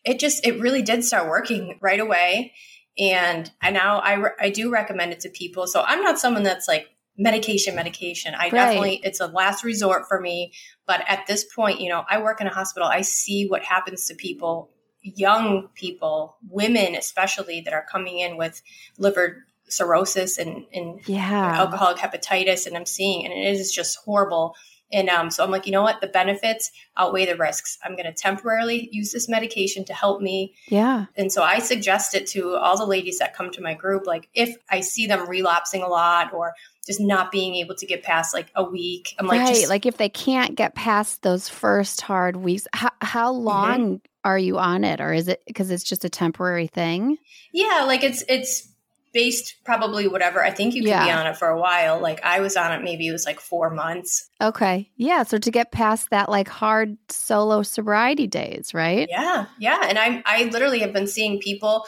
it 0.05 0.19
just, 0.19 0.45
it 0.45 0.59
really 0.59 0.81
did 0.81 1.03
start 1.03 1.27
working 1.27 1.77
right 1.81 1.99
away. 1.99 2.53
And 2.99 3.51
I 3.61 3.69
now 3.71 3.99
I, 3.99 4.13
re- 4.13 4.31
I 4.39 4.49
do 4.49 4.71
recommend 4.71 5.11
it 5.11 5.19
to 5.21 5.29
people. 5.29 5.67
So 5.67 5.83
I'm 5.85 6.01
not 6.01 6.17
someone 6.17 6.43
that's 6.43 6.67
like 6.67 6.87
medication, 7.17 7.75
medication. 7.75 8.33
I 8.33 8.45
right. 8.45 8.51
definitely, 8.51 9.01
it's 9.03 9.19
a 9.19 9.27
last 9.27 9.63
resort 9.63 10.07
for 10.07 10.19
me. 10.19 10.53
But 10.85 11.03
at 11.07 11.27
this 11.27 11.43
point, 11.43 11.81
you 11.81 11.89
know, 11.89 12.03
I 12.09 12.21
work 12.21 12.41
in 12.41 12.47
a 12.47 12.53
hospital. 12.53 12.87
I 12.87 13.01
see 13.01 13.47
what 13.47 13.63
happens 13.63 14.05
to 14.07 14.15
people, 14.15 14.71
young 15.01 15.69
people, 15.75 16.37
women 16.49 16.95
especially, 16.95 17.61
that 17.61 17.73
are 17.73 17.85
coming 17.91 18.19
in 18.19 18.37
with 18.37 18.61
liver 18.97 19.45
cirrhosis 19.67 20.37
and, 20.37 20.65
and 20.73 21.01
yeah. 21.07 21.59
alcoholic 21.59 21.97
hepatitis. 21.97 22.65
And 22.65 22.77
I'm 22.77 22.85
seeing, 22.85 23.25
and 23.25 23.33
it 23.33 23.45
is 23.45 23.71
just 23.71 23.97
horrible. 24.05 24.55
And 24.91 25.09
um, 25.09 25.29
so 25.29 25.43
I'm 25.43 25.51
like, 25.51 25.65
you 25.65 25.71
know 25.73 25.81
what? 25.81 25.99
The 25.99 26.07
benefits 26.07 26.71
outweigh 26.95 27.25
the 27.25 27.35
risks. 27.35 27.77
I'm 27.83 27.93
going 27.93 28.05
to 28.05 28.13
temporarily 28.13 28.87
use 28.91 29.11
this 29.11 29.27
medication 29.27 29.83
to 29.85 29.93
help 29.93 30.21
me. 30.21 30.55
Yeah. 30.69 31.05
And 31.15 31.31
so 31.31 31.43
I 31.43 31.59
suggest 31.59 32.15
it 32.15 32.25
to 32.27 32.55
all 32.55 32.77
the 32.77 32.85
ladies 32.85 33.19
that 33.19 33.35
come 33.35 33.51
to 33.51 33.61
my 33.61 33.73
group. 33.73 34.07
Like, 34.07 34.29
if 34.33 34.55
I 34.69 34.79
see 34.79 35.05
them 35.05 35.27
relapsing 35.27 35.83
a 35.83 35.87
lot 35.87 36.33
or 36.33 36.53
just 36.85 37.01
not 37.01 37.31
being 37.31 37.55
able 37.55 37.75
to 37.75 37.85
get 37.85 38.01
past 38.03 38.33
like 38.33 38.49
a 38.55 38.63
week, 38.63 39.13
I'm 39.19 39.27
like, 39.27 39.41
right. 39.41 39.55
Just, 39.55 39.69
like 39.69 39.85
if 39.85 39.97
they 39.97 40.09
can't 40.09 40.55
get 40.55 40.73
past 40.73 41.21
those 41.21 41.49
first 41.49 41.99
hard 41.99 42.37
weeks, 42.37 42.65
how, 42.71 42.91
how 43.01 43.33
mm-hmm. 43.33 43.45
long 43.45 43.79
mm-hmm. 43.79 43.95
are 44.23 44.39
you 44.39 44.57
on 44.57 44.85
it? 44.85 45.01
Or 45.01 45.11
is 45.11 45.27
it 45.27 45.43
because 45.45 45.69
it's 45.69 45.83
just 45.83 46.05
a 46.05 46.09
temporary 46.09 46.67
thing? 46.67 47.17
Yeah. 47.51 47.83
Like 47.85 48.03
it's, 48.03 48.23
it's, 48.29 48.71
based 49.17 49.55
probably 49.63 50.07
whatever. 50.07 50.45
I 50.45 50.51
think 50.51 50.75
you 50.75 50.83
can 50.83 50.89
yeah. 50.89 51.05
be 51.05 51.11
on 51.11 51.25
it 51.25 51.35
for 51.35 51.47
a 51.47 51.59
while. 51.59 51.99
Like 51.99 52.23
I 52.23 52.39
was 52.39 52.55
on 52.55 52.71
it, 52.71 52.83
maybe 52.83 53.07
it 53.07 53.11
was 53.11 53.25
like 53.25 53.39
four 53.39 53.71
months. 53.71 54.29
Okay. 54.39 54.91
Yeah. 54.95 55.23
So 55.23 55.39
to 55.39 55.49
get 55.49 55.71
past 55.71 56.11
that 56.11 56.29
like 56.29 56.47
hard 56.47 56.99
solo 57.09 57.63
sobriety 57.63 58.27
days, 58.27 58.75
right? 58.75 59.07
Yeah. 59.09 59.47
Yeah. 59.57 59.79
And 59.89 59.97
I, 59.97 60.21
I 60.23 60.43
literally 60.43 60.81
have 60.81 60.93
been 60.93 61.07
seeing 61.07 61.39
people, 61.39 61.87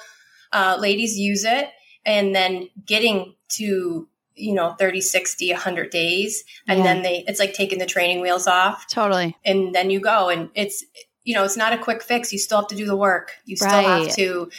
uh, 0.52 0.78
ladies 0.80 1.20
use 1.20 1.46
it 1.46 1.70
and 2.04 2.34
then 2.34 2.68
getting 2.84 3.36
to, 3.58 4.08
you 4.34 4.54
know, 4.56 4.74
30, 4.80 5.00
60, 5.00 5.52
100 5.52 5.92
days. 5.92 6.44
And 6.68 6.80
yeah. 6.80 6.84
then 6.84 7.04
they, 7.04 7.26
it's 7.28 7.40
like 7.40 7.54
taking 7.54 7.78
the 7.78 7.86
training 7.86 8.22
wheels 8.22 8.48
off. 8.48 8.88
Totally. 8.88 9.38
And 9.46 9.76
then 9.76 9.92
you 9.92 10.00
go 10.00 10.30
and 10.30 10.50
it's, 10.56 10.84
you 11.24 11.36
know, 11.36 11.44
it's 11.44 11.58
not 11.58 11.74
a 11.74 11.78
quick 11.78 12.02
fix. 12.02 12.34
You 12.34 12.40
still 12.40 12.62
have 12.62 12.70
to 12.70 12.76
do 12.76 12.88
the 12.88 12.98
work. 12.98 13.34
You 13.46 13.56
still 13.56 13.70
right. 13.70 14.08
have 14.08 14.16
to 14.16 14.50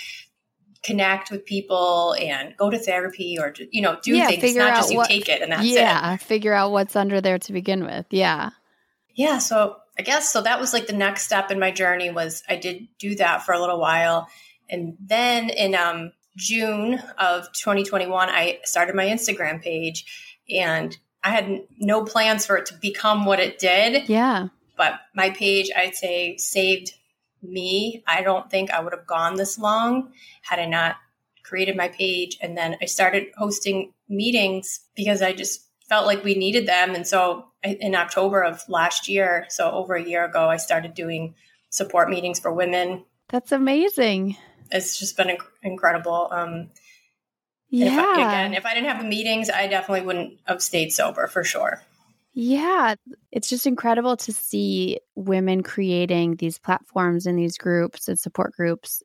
connect 0.83 1.31
with 1.31 1.45
people 1.45 2.15
and 2.19 2.57
go 2.57 2.71
to 2.71 2.79
therapy 2.79 3.37
or 3.39 3.55
you 3.71 3.83
know 3.83 3.99
do 4.03 4.17
yeah, 4.17 4.29
things 4.29 4.43
it's 4.43 4.57
not 4.57 4.77
just 4.77 4.91
you 4.91 4.97
what, 4.97 5.09
take 5.09 5.29
it 5.29 5.43
and 5.43 5.53
that's 5.53 5.65
it. 5.65 5.73
yeah, 5.73 6.15
it. 6.15 6.23
figure 6.23 6.55
out 6.55 6.73
what's 6.73 6.97
under 6.97 7.21
there 7.21 7.39
to 7.39 7.53
begin 7.53 7.85
with. 7.85 8.07
Yeah. 8.11 8.51
Yeah, 9.15 9.39
so 9.39 9.77
I 9.99 10.03
guess 10.03 10.33
so 10.33 10.41
that 10.41 10.59
was 10.59 10.73
like 10.73 10.87
the 10.87 10.95
next 10.95 11.25
step 11.25 11.51
in 11.51 11.59
my 11.59 11.71
journey 11.71 12.11
was 12.11 12.43
I 12.49 12.57
did 12.57 12.89
do 12.99 13.15
that 13.17 13.43
for 13.43 13.53
a 13.53 13.61
little 13.61 13.79
while 13.79 14.29
and 14.71 14.97
then 15.01 15.51
in 15.51 15.75
um 15.75 16.13
June 16.37 16.95
of 17.19 17.53
2021 17.53 18.29
I 18.31 18.61
started 18.65 18.95
my 18.95 19.07
Instagram 19.07 19.63
page 19.63 20.07
and 20.49 20.97
I 21.23 21.31
had 21.31 21.61
no 21.79 22.05
plans 22.05 22.47
for 22.47 22.57
it 22.57 22.67
to 22.67 22.75
become 22.75 23.27
what 23.27 23.41
it 23.41 23.59
did. 23.59 24.09
Yeah. 24.09 24.49
But 24.79 24.95
my 25.15 25.29
page 25.29 25.71
I'd 25.77 25.95
say 25.95 26.39
saved 26.39 26.95
me, 27.43 28.03
I 28.07 28.23
don't 28.23 28.51
think 28.51 28.71
I 28.71 28.81
would 28.81 28.93
have 28.93 29.07
gone 29.07 29.37
this 29.37 29.59
long 29.59 30.13
had 30.43 30.59
I 30.59 30.67
not 30.67 30.97
created 31.43 31.77
my 31.77 31.89
page. 31.89 32.39
And 32.41 32.57
then 32.57 32.77
I 32.81 32.85
started 32.87 33.29
hosting 33.37 33.93
meetings 34.09 34.81
because 34.95 35.23
I 35.23 35.33
just 35.33 35.67
felt 35.89 36.07
like 36.07 36.23
we 36.23 36.35
needed 36.35 36.67
them. 36.67 36.95
And 36.95 37.07
so 37.07 37.47
in 37.63 37.95
October 37.95 38.43
of 38.43 38.63
last 38.69 39.09
year, 39.09 39.47
so 39.49 39.71
over 39.71 39.95
a 39.95 40.03
year 40.03 40.25
ago, 40.25 40.49
I 40.49 40.57
started 40.57 40.95
doing 40.95 41.35
support 41.69 42.09
meetings 42.09 42.39
for 42.39 42.53
women. 42.53 43.05
That's 43.29 43.53
amazing. 43.53 44.37
It's 44.71 44.99
just 44.99 45.17
been 45.17 45.37
incredible. 45.63 46.29
Um, 46.31 46.71
yeah. 47.69 47.87
If 47.87 47.99
I, 47.99 48.15
again, 48.15 48.55
if 48.55 48.67
I 48.67 48.75
didn't 48.75 48.89
have 48.89 49.03
the 49.03 49.09
meetings, 49.09 49.51
I 49.51 49.67
definitely 49.67 50.07
wouldn't 50.07 50.41
have 50.45 50.63
stayed 50.63 50.93
sober 50.93 51.27
for 51.27 51.45
sure. 51.45 51.83
Yeah, 52.33 52.95
it's 53.33 53.49
just 53.49 53.67
incredible 53.67 54.17
to 54.19 54.33
see 54.33 54.99
women 55.17 55.63
creating 55.63 56.37
these 56.37 56.59
platforms 56.59 57.27
and 57.27 57.39
these 57.39 57.59
groups 57.59 58.09
and 58.09 58.19
support 58.19 58.53
groups 58.53 59.03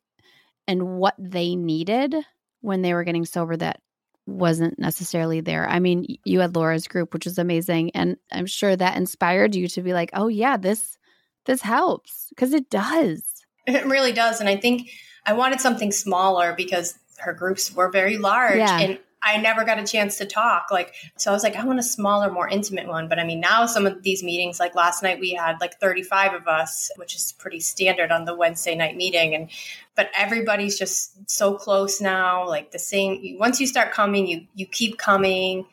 and 0.68 0.98
what 0.98 1.16
they 1.18 1.56
needed 1.56 2.16
when 2.62 2.82
they 2.82 2.94
were 2.94 3.04
getting 3.04 3.26
sober 3.26 3.58
that 3.58 3.80
wasn't 4.28 4.78
necessarily 4.80 5.42
there. 5.42 5.68
I 5.68 5.80
mean, 5.80 6.18
you 6.24 6.40
had 6.40 6.56
Laura's 6.56 6.88
group, 6.88 7.14
which 7.14 7.28
is 7.28 7.38
amazing, 7.38 7.92
and 7.92 8.18
I'm 8.32 8.48
sure 8.48 8.76
that 8.76 8.98
inspired 8.98 9.56
you 9.56 9.68
to 9.70 9.82
be 9.82 9.94
like, 9.94 10.10
"Oh 10.14 10.28
yeah, 10.28 10.58
this 10.58 10.98
this 11.46 11.62
helps" 11.62 12.28
because 12.30 12.54
it 12.54 12.70
does. 12.70 13.24
It 13.68 13.86
really 13.86 14.12
does, 14.12 14.40
and 14.40 14.50
I 14.50 14.58
think 14.58 14.90
I 15.26 15.34
wanted 15.34 15.62
something 15.62 15.92
smaller 15.92 16.54
because 16.56 16.98
her 17.18 17.34
groups 17.34 17.74
were 17.74 17.90
very 17.90 18.18
large 18.18 18.58
yeah. 18.58 18.80
and 18.80 19.00
I 19.26 19.38
never 19.38 19.66
got 19.66 19.80
a 19.80 19.84
chance 19.84 20.20
to 20.20 20.26
talk. 20.26 20.68
Like, 20.70 20.94
so 21.18 21.32
I 21.32 21.34
was 21.34 21.42
like, 21.42 21.56
I 21.56 21.66
want 21.66 21.80
a 21.80 21.84
smaller, 21.84 22.32
more 22.32 22.48
intimate 22.48 22.88
one. 22.88 23.10
But 23.10 23.18
I 23.18 23.24
mean, 23.24 23.40
now 23.40 23.66
some 23.66 23.88
of 23.88 24.04
these 24.04 24.24
meetings, 24.24 24.60
like 24.60 24.76
last 24.76 25.02
night, 25.02 25.20
we 25.20 25.34
had 25.34 25.60
like 25.60 25.80
35 25.80 26.36
of 26.36 26.48
us, 26.48 26.92
which 26.98 27.16
is 27.16 27.32
pretty 27.32 27.60
standard 27.60 28.12
on 28.12 28.26
the 28.26 28.36
Wednesday 28.36 28.76
night 28.76 28.96
meeting. 28.96 29.34
And, 29.34 29.50
but 29.96 30.12
everybody's 30.16 30.78
just 30.78 31.30
so 31.30 31.56
close 31.56 32.00
now, 32.00 32.48
like 32.48 32.72
the 32.72 32.80
same. 32.80 33.38
Once 33.40 33.60
you 33.60 33.66
start 33.66 33.92
coming, 33.92 34.28
you, 34.28 34.46
you 34.54 34.68
keep 34.68 35.00
coming. 35.00 35.66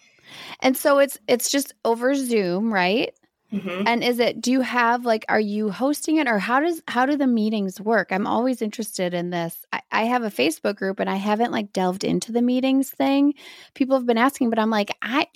And 0.60 0.74
so 0.74 0.98
it's, 0.98 1.18
it's 1.28 1.50
just 1.50 1.74
over 1.84 2.14
Zoom, 2.14 2.72
right? 2.72 3.14
Mm-hmm. 3.52 3.86
And 3.86 4.02
is 4.02 4.18
it, 4.18 4.40
do 4.40 4.50
you 4.50 4.62
have 4.62 5.04
like, 5.04 5.26
are 5.28 5.40
you 5.40 5.70
hosting 5.70 6.16
it 6.16 6.26
or 6.26 6.38
how 6.38 6.60
does, 6.60 6.82
how 6.88 7.04
do 7.04 7.16
the 7.16 7.26
meetings 7.26 7.78
work? 7.80 8.10
I'm 8.10 8.26
always 8.26 8.62
interested 8.62 9.12
in 9.12 9.28
this. 9.28 9.66
I, 9.72 9.82
I, 9.90 10.04
have 10.04 10.22
a 10.22 10.30
Facebook 10.30 10.76
group 10.76 11.00
and 11.00 11.10
I 11.10 11.16
haven't 11.16 11.52
like 11.52 11.72
delved 11.72 12.02
into 12.02 12.32
the 12.32 12.40
meetings 12.40 12.88
thing. 12.88 13.34
People 13.74 13.96
have 13.96 14.06
been 14.06 14.16
asking, 14.16 14.48
but 14.48 14.58
I'm 14.58 14.70
like, 14.70 14.90
I, 15.02 15.26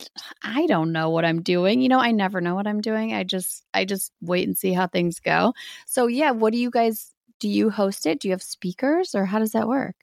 I 0.43 0.67
don't 0.67 0.93
know 0.93 1.11
what 1.11 1.27
I'm 1.27 1.43
doing. 1.43 1.83
You 1.83 1.91
know, 1.91 2.01
I 2.01 2.11
never 2.11 2.41
know 2.41 2.55
what 2.55 2.67
I'm 2.67 2.81
doing. 2.81 3.13
I 3.13 3.23
just, 3.23 3.65
I 3.75 3.85
just 3.85 4.13
wait 4.23 4.49
and 4.49 4.57
see 4.57 4.73
how 4.73 4.87
things 4.87 5.21
go. 5.21 5.53
So 5.87 6.07
yeah, 6.07 6.31
what 6.31 6.55
do 6.55 6.59
you 6.59 6.71
guys, 6.71 7.13
do 7.39 7.51
you 7.51 7.69
host 7.69 8.07
it? 8.07 8.21
Do 8.21 8.29
you 8.29 8.33
have 8.33 8.43
speakers 8.43 9.15
or 9.15 9.27
how 9.27 9.39
does 9.39 9.53
that 9.53 9.69
work? 9.69 9.95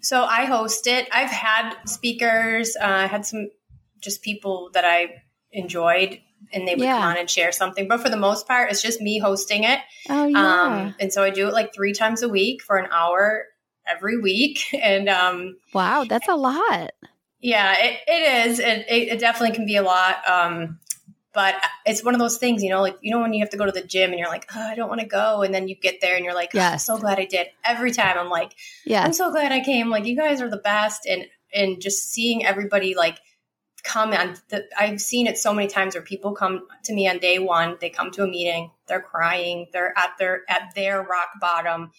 So 0.00 0.24
I 0.24 0.46
host 0.46 0.86
it. 0.86 1.06
I've 1.12 1.30
had 1.30 1.76
speakers. 1.84 2.76
Uh, 2.80 2.86
I 2.86 3.06
had 3.06 3.26
some 3.26 3.50
just 4.00 4.22
people 4.22 4.70
that 4.72 4.84
I 4.84 5.22
enjoyed 5.52 6.18
and 6.52 6.66
they 6.66 6.74
would 6.74 6.84
yeah. 6.84 6.98
come 6.98 7.10
on 7.10 7.18
and 7.18 7.30
share 7.30 7.52
something. 7.52 7.88
But 7.88 8.00
for 8.00 8.08
the 8.08 8.16
most 8.16 8.46
part, 8.46 8.70
it's 8.70 8.82
just 8.82 9.00
me 9.00 9.18
hosting 9.18 9.64
it. 9.64 9.80
Oh, 10.08 10.26
yeah. 10.26 10.62
Um, 10.62 10.94
and 11.00 11.12
so 11.12 11.22
I 11.22 11.30
do 11.30 11.48
it 11.48 11.52
like 11.52 11.74
three 11.74 11.92
times 11.92 12.22
a 12.22 12.28
week 12.28 12.62
for 12.62 12.76
an 12.76 12.88
hour 12.90 13.46
every 13.88 14.18
week. 14.18 14.60
And 14.82 15.08
um, 15.08 15.56
wow, 15.72 16.04
that's 16.04 16.28
a 16.28 16.34
lot. 16.34 16.90
Yeah, 17.40 17.74
it, 17.78 18.00
it 18.06 18.48
is. 18.48 18.58
It, 18.58 18.86
it, 18.88 19.20
definitely 19.20 19.54
can 19.54 19.66
be 19.66 19.76
a 19.76 19.82
lot. 19.82 20.28
Um, 20.28 20.80
but 21.32 21.54
it's 21.86 22.04
one 22.04 22.14
of 22.14 22.20
those 22.20 22.38
things, 22.38 22.62
you 22.62 22.70
know, 22.70 22.82
like, 22.82 22.98
you 23.00 23.10
know, 23.10 23.20
when 23.20 23.32
you 23.32 23.40
have 23.40 23.50
to 23.50 23.56
go 23.56 23.64
to 23.64 23.72
the 23.72 23.82
gym 23.82 24.10
and 24.10 24.18
you're 24.18 24.28
like, 24.28 24.46
oh, 24.54 24.60
I 24.60 24.74
don't 24.74 24.88
want 24.88 25.00
to 25.00 25.06
go. 25.06 25.42
And 25.42 25.54
then 25.54 25.66
you 25.66 25.74
get 25.74 26.00
there 26.00 26.16
and 26.16 26.24
you're 26.24 26.34
like, 26.34 26.50
oh, 26.54 26.58
yes. 26.58 26.72
I'm 26.72 26.96
so 26.96 27.00
glad 27.00 27.18
I 27.18 27.24
did. 27.24 27.46
Every 27.64 27.90
time 27.90 28.18
I'm 28.18 28.28
like, 28.28 28.54
yeah, 28.84 29.02
I'm 29.02 29.12
so 29.12 29.30
glad 29.30 29.50
I 29.50 29.60
came. 29.60 29.88
Like, 29.88 30.04
you 30.04 30.16
guys 30.16 30.40
are 30.40 30.50
the 30.50 30.58
best. 30.58 31.06
And, 31.06 31.26
and 31.54 31.80
just 31.80 32.10
seeing 32.10 32.44
everybody 32.44 32.94
like, 32.94 33.18
come 33.82 34.12
and 34.12 34.40
I've 34.78 35.00
seen 35.00 35.26
it 35.26 35.38
so 35.38 35.52
many 35.52 35.68
times 35.68 35.94
where 35.94 36.02
people 36.02 36.32
come 36.32 36.66
to 36.84 36.92
me 36.92 37.08
on 37.08 37.18
day 37.18 37.38
one, 37.38 37.76
they 37.80 37.90
come 37.90 38.10
to 38.12 38.22
a 38.22 38.26
meeting, 38.26 38.70
they're 38.86 39.00
crying, 39.00 39.66
they're 39.72 39.96
at 39.98 40.10
their 40.18 40.42
at 40.48 40.74
their 40.74 41.02
rock 41.02 41.28
bottom. 41.40 41.90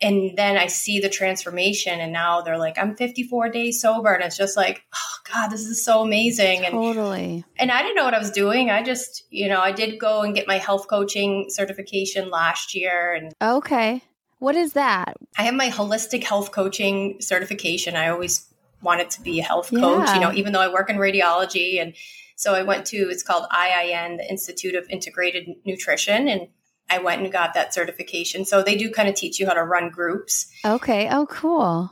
And 0.00 0.36
then 0.36 0.56
I 0.56 0.66
see 0.66 0.98
the 0.98 1.08
transformation 1.08 2.00
and 2.00 2.12
now 2.12 2.40
they're 2.40 2.58
like, 2.58 2.76
I'm 2.78 2.96
54 2.96 3.48
days 3.50 3.80
sober. 3.80 4.12
And 4.12 4.24
it's 4.24 4.36
just 4.36 4.56
like, 4.56 4.82
oh 4.94 5.30
God, 5.32 5.48
this 5.48 5.64
is 5.64 5.84
so 5.84 6.02
amazing. 6.02 6.62
Totally. 6.64 7.44
And, 7.58 7.70
and 7.70 7.70
I 7.70 7.82
didn't 7.82 7.94
know 7.94 8.04
what 8.04 8.12
I 8.12 8.18
was 8.18 8.32
doing. 8.32 8.70
I 8.70 8.82
just, 8.82 9.22
you 9.30 9.48
know, 9.48 9.60
I 9.60 9.72
did 9.72 10.00
go 10.00 10.22
and 10.22 10.34
get 10.34 10.48
my 10.48 10.58
health 10.58 10.88
coaching 10.88 11.46
certification 11.48 12.28
last 12.28 12.74
year. 12.74 13.14
And 13.14 13.32
okay. 13.40 14.02
What 14.40 14.56
is 14.56 14.74
that? 14.74 15.16
I 15.38 15.44
have 15.44 15.54
my 15.54 15.70
holistic 15.70 16.24
health 16.24 16.50
coaching 16.52 17.20
certification. 17.20 17.96
I 17.96 18.08
always 18.08 18.52
wanted 18.84 19.10
to 19.10 19.22
be 19.22 19.40
a 19.40 19.42
health 19.42 19.70
coach, 19.70 20.08
you 20.14 20.20
know, 20.20 20.32
even 20.32 20.52
though 20.52 20.60
I 20.60 20.72
work 20.72 20.90
in 20.90 20.96
radiology. 20.96 21.80
And 21.80 21.94
so 22.36 22.54
I 22.54 22.62
went 22.62 22.86
to, 22.86 22.96
it's 22.96 23.22
called 23.22 23.46
IIN, 23.50 24.18
the 24.18 24.28
Institute 24.28 24.74
of 24.74 24.86
Integrated 24.90 25.48
Nutrition. 25.64 26.28
And 26.28 26.48
I 26.90 26.98
went 26.98 27.22
and 27.22 27.32
got 27.32 27.54
that 27.54 27.72
certification. 27.74 28.44
So 28.44 28.62
they 28.62 28.76
do 28.76 28.90
kind 28.90 29.08
of 29.08 29.14
teach 29.14 29.40
you 29.40 29.46
how 29.46 29.54
to 29.54 29.64
run 29.64 29.90
groups. 29.90 30.46
Okay. 30.64 31.08
Oh, 31.10 31.26
cool. 31.26 31.90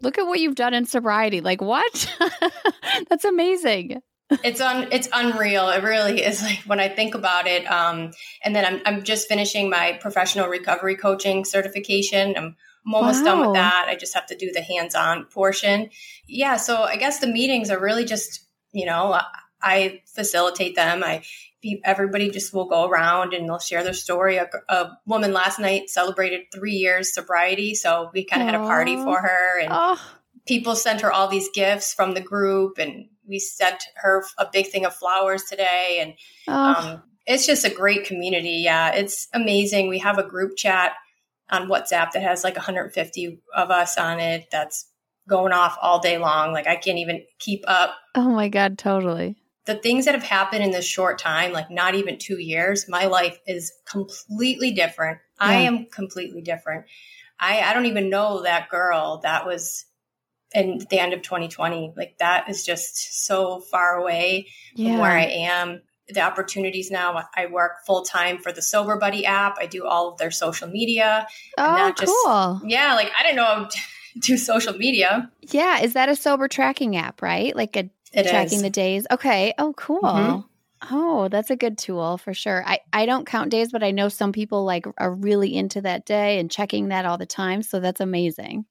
Look 0.00 0.18
at 0.18 0.26
what 0.26 0.40
you've 0.40 0.54
done 0.54 0.74
in 0.74 0.84
sobriety. 0.86 1.40
Like 1.40 1.60
what? 1.60 2.16
That's 3.08 3.24
amazing. 3.24 4.00
it's 4.42 4.60
un 4.60 4.88
it's 4.90 5.08
unreal. 5.12 5.68
It 5.68 5.82
really 5.84 6.22
is 6.22 6.42
like 6.42 6.58
when 6.66 6.80
I 6.80 6.88
think 6.88 7.14
about 7.14 7.46
it. 7.46 7.64
Um, 7.70 8.12
and 8.42 8.54
then 8.54 8.64
I'm 8.64 8.82
I'm 8.84 9.04
just 9.04 9.28
finishing 9.28 9.70
my 9.70 9.98
professional 10.00 10.48
recovery 10.48 10.96
coaching 10.96 11.44
certification. 11.44 12.34
I'm 12.36 12.56
I'm 12.86 12.94
almost 12.94 13.24
wow. 13.24 13.34
done 13.34 13.40
with 13.40 13.54
that. 13.54 13.86
I 13.88 13.96
just 13.96 14.14
have 14.14 14.26
to 14.26 14.36
do 14.36 14.52
the 14.52 14.62
hands 14.62 14.94
on 14.94 15.24
portion. 15.24 15.90
Yeah. 16.28 16.56
So 16.56 16.82
I 16.82 16.96
guess 16.96 17.18
the 17.18 17.26
meetings 17.26 17.70
are 17.70 17.80
really 17.80 18.04
just, 18.04 18.44
you 18.72 18.86
know, 18.86 19.18
I 19.62 20.02
facilitate 20.14 20.76
them. 20.76 21.02
I, 21.02 21.22
everybody 21.84 22.30
just 22.30 22.54
will 22.54 22.66
go 22.66 22.88
around 22.88 23.34
and 23.34 23.48
they'll 23.48 23.58
share 23.58 23.82
their 23.82 23.92
story. 23.92 24.36
A, 24.36 24.48
a 24.68 24.92
woman 25.04 25.32
last 25.32 25.58
night 25.58 25.90
celebrated 25.90 26.42
three 26.54 26.74
years 26.74 27.12
sobriety. 27.12 27.74
So 27.74 28.10
we 28.14 28.24
kind 28.24 28.42
of 28.42 28.46
had 28.46 28.54
a 28.54 28.64
party 28.64 28.96
for 28.96 29.20
her 29.20 29.60
and 29.60 29.98
people 30.46 30.76
sent 30.76 31.00
her 31.00 31.12
all 31.12 31.26
these 31.26 31.48
gifts 31.52 31.92
from 31.92 32.14
the 32.14 32.20
group 32.20 32.78
and 32.78 33.08
we 33.26 33.40
sent 33.40 33.82
her 33.96 34.22
a 34.38 34.46
big 34.52 34.68
thing 34.68 34.84
of 34.84 34.94
flowers 34.94 35.42
today. 35.42 35.98
And, 36.46 36.54
um, 36.56 37.02
it's 37.26 37.44
just 37.46 37.64
a 37.64 37.70
great 37.70 38.04
community. 38.04 38.62
Yeah. 38.62 38.92
It's 38.92 39.26
amazing. 39.32 39.88
We 39.88 39.98
have 39.98 40.18
a 40.18 40.22
group 40.22 40.56
chat 40.56 40.92
on 41.50 41.68
WhatsApp 41.68 42.12
that 42.12 42.22
has 42.22 42.44
like 42.44 42.56
150 42.56 43.40
of 43.54 43.70
us 43.70 43.98
on 43.98 44.20
it 44.20 44.48
that's 44.50 44.90
going 45.28 45.52
off 45.52 45.76
all 45.80 45.98
day 46.00 46.18
long. 46.18 46.52
Like 46.52 46.66
I 46.66 46.76
can't 46.76 46.98
even 46.98 47.24
keep 47.38 47.64
up. 47.66 47.94
Oh 48.14 48.30
my 48.30 48.48
God, 48.48 48.78
totally. 48.78 49.36
The 49.66 49.74
things 49.74 50.04
that 50.04 50.14
have 50.14 50.22
happened 50.22 50.62
in 50.62 50.70
this 50.70 50.86
short 50.86 51.18
time, 51.18 51.52
like 51.52 51.70
not 51.70 51.96
even 51.96 52.18
two 52.18 52.40
years, 52.40 52.88
my 52.88 53.06
life 53.06 53.38
is 53.46 53.72
completely 53.84 54.72
different. 54.72 55.18
Yeah. 55.40 55.46
I 55.48 55.54
am 55.54 55.86
completely 55.86 56.40
different. 56.40 56.84
I, 57.40 57.60
I 57.60 57.74
don't 57.74 57.86
even 57.86 58.08
know 58.08 58.42
that 58.42 58.70
girl 58.70 59.20
that 59.24 59.44
was 59.44 59.84
in 60.54 60.78
the 60.90 60.98
end 60.98 61.12
of 61.12 61.22
2020. 61.22 61.94
Like 61.96 62.16
that 62.18 62.48
is 62.48 62.64
just 62.64 63.26
so 63.26 63.60
far 63.60 63.96
away 63.96 64.48
yeah. 64.74 64.92
from 64.92 65.00
where 65.00 65.10
I 65.10 65.24
am 65.24 65.82
the 66.08 66.20
opportunities 66.20 66.90
now. 66.90 67.28
I 67.34 67.46
work 67.46 67.84
full 67.84 68.02
time 68.02 68.38
for 68.38 68.52
the 68.52 68.62
Sober 68.62 68.96
Buddy 68.96 69.26
app. 69.26 69.56
I 69.60 69.66
do 69.66 69.84
all 69.86 70.12
of 70.12 70.18
their 70.18 70.30
social 70.30 70.68
media. 70.68 71.26
Oh, 71.58 71.86
and 71.86 71.96
just, 71.96 72.12
cool. 72.24 72.60
Yeah, 72.64 72.94
like 72.94 73.10
I 73.18 73.22
didn't 73.22 73.36
know 73.36 73.68
to 74.22 74.36
social 74.36 74.74
media. 74.74 75.30
Yeah, 75.42 75.80
is 75.80 75.94
that 75.94 76.08
a 76.08 76.16
sober 76.16 76.48
tracking 76.48 76.96
app, 76.96 77.22
right? 77.22 77.54
Like 77.54 77.76
a 77.76 77.90
it 78.12 78.28
tracking 78.28 78.58
is. 78.58 78.62
the 78.62 78.70
days. 78.70 79.06
Okay. 79.10 79.52
Oh, 79.58 79.74
cool. 79.76 80.02
Mm-hmm. 80.02 80.40
Oh, 80.90 81.28
that's 81.28 81.50
a 81.50 81.56
good 81.56 81.78
tool 81.78 82.18
for 82.18 82.34
sure. 82.34 82.62
I, 82.66 82.80
I 82.92 83.06
don't 83.06 83.26
count 83.26 83.50
days, 83.50 83.72
but 83.72 83.82
I 83.82 83.90
know 83.90 84.08
some 84.08 84.32
people 84.32 84.64
like 84.64 84.86
are 84.98 85.12
really 85.12 85.54
into 85.54 85.80
that 85.82 86.04
day 86.04 86.38
and 86.38 86.50
checking 86.50 86.88
that 86.88 87.06
all 87.06 87.18
the 87.18 87.26
time. 87.26 87.62
So 87.62 87.80
that's 87.80 88.00
amazing. 88.00 88.66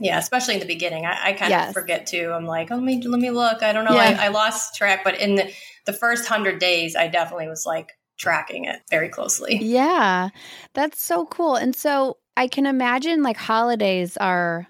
Yeah, 0.00 0.18
especially 0.18 0.54
in 0.54 0.60
the 0.60 0.66
beginning. 0.66 1.06
I, 1.06 1.28
I 1.28 1.32
kind 1.34 1.50
yes. 1.50 1.68
of 1.68 1.74
forget 1.74 2.06
too. 2.06 2.32
I'm 2.32 2.46
like, 2.46 2.70
oh, 2.70 2.76
let 2.76 2.84
me, 2.84 3.02
let 3.06 3.20
me 3.20 3.30
look. 3.30 3.62
I 3.62 3.72
don't 3.72 3.84
know. 3.84 3.94
Yeah. 3.94 4.16
I, 4.18 4.26
I 4.26 4.28
lost 4.28 4.74
track, 4.74 5.04
but 5.04 5.20
in 5.20 5.34
the, 5.34 5.52
the 5.86 5.92
first 5.92 6.26
hundred 6.26 6.58
days, 6.58 6.96
I 6.96 7.08
definitely 7.08 7.48
was 7.48 7.66
like 7.66 7.92
tracking 8.18 8.64
it 8.64 8.80
very 8.90 9.08
closely. 9.08 9.58
Yeah, 9.62 10.30
that's 10.74 11.02
so 11.02 11.26
cool. 11.26 11.56
And 11.56 11.74
so 11.74 12.18
I 12.36 12.48
can 12.48 12.66
imagine 12.66 13.22
like 13.22 13.36
holidays 13.36 14.16
are, 14.16 14.66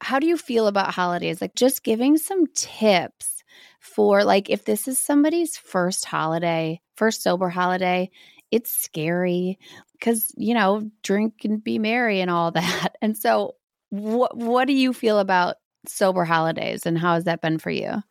how 0.00 0.18
do 0.18 0.26
you 0.26 0.36
feel 0.36 0.66
about 0.66 0.94
holidays? 0.94 1.40
Like 1.40 1.54
just 1.54 1.84
giving 1.84 2.16
some 2.16 2.46
tips 2.54 3.42
for 3.80 4.24
like 4.24 4.48
if 4.48 4.64
this 4.64 4.86
is 4.88 4.98
somebody's 4.98 5.56
first 5.56 6.04
holiday, 6.04 6.80
first 6.96 7.22
sober 7.22 7.48
holiday, 7.48 8.10
it's 8.50 8.70
scary 8.70 9.58
because 9.92 10.32
you 10.36 10.54
know 10.54 10.90
drink 11.02 11.44
and 11.44 11.62
be 11.64 11.78
merry 11.78 12.20
and 12.20 12.30
all 12.30 12.50
that. 12.52 12.96
And 13.02 13.16
so, 13.16 13.56
what 13.92 14.36
what 14.36 14.66
do 14.66 14.72
you 14.72 14.92
feel 14.92 15.18
about 15.18 15.56
sober 15.86 16.24
holidays 16.24 16.86
and 16.86 16.98
how 16.98 17.14
has 17.14 17.24
that 17.24 17.40
been 17.40 17.58
for 17.58 17.70
you? 17.70 18.02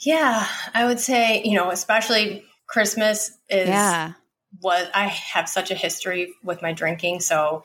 Yeah, 0.00 0.46
I 0.74 0.84
would 0.86 1.00
say 1.00 1.42
you 1.44 1.54
know 1.54 1.70
especially 1.70 2.44
Christmas 2.66 3.30
is 3.48 3.68
yeah. 3.68 4.12
what 4.60 4.90
I 4.94 5.06
have 5.06 5.48
such 5.48 5.70
a 5.70 5.74
history 5.74 6.34
with 6.42 6.62
my 6.62 6.72
drinking, 6.72 7.20
so 7.20 7.62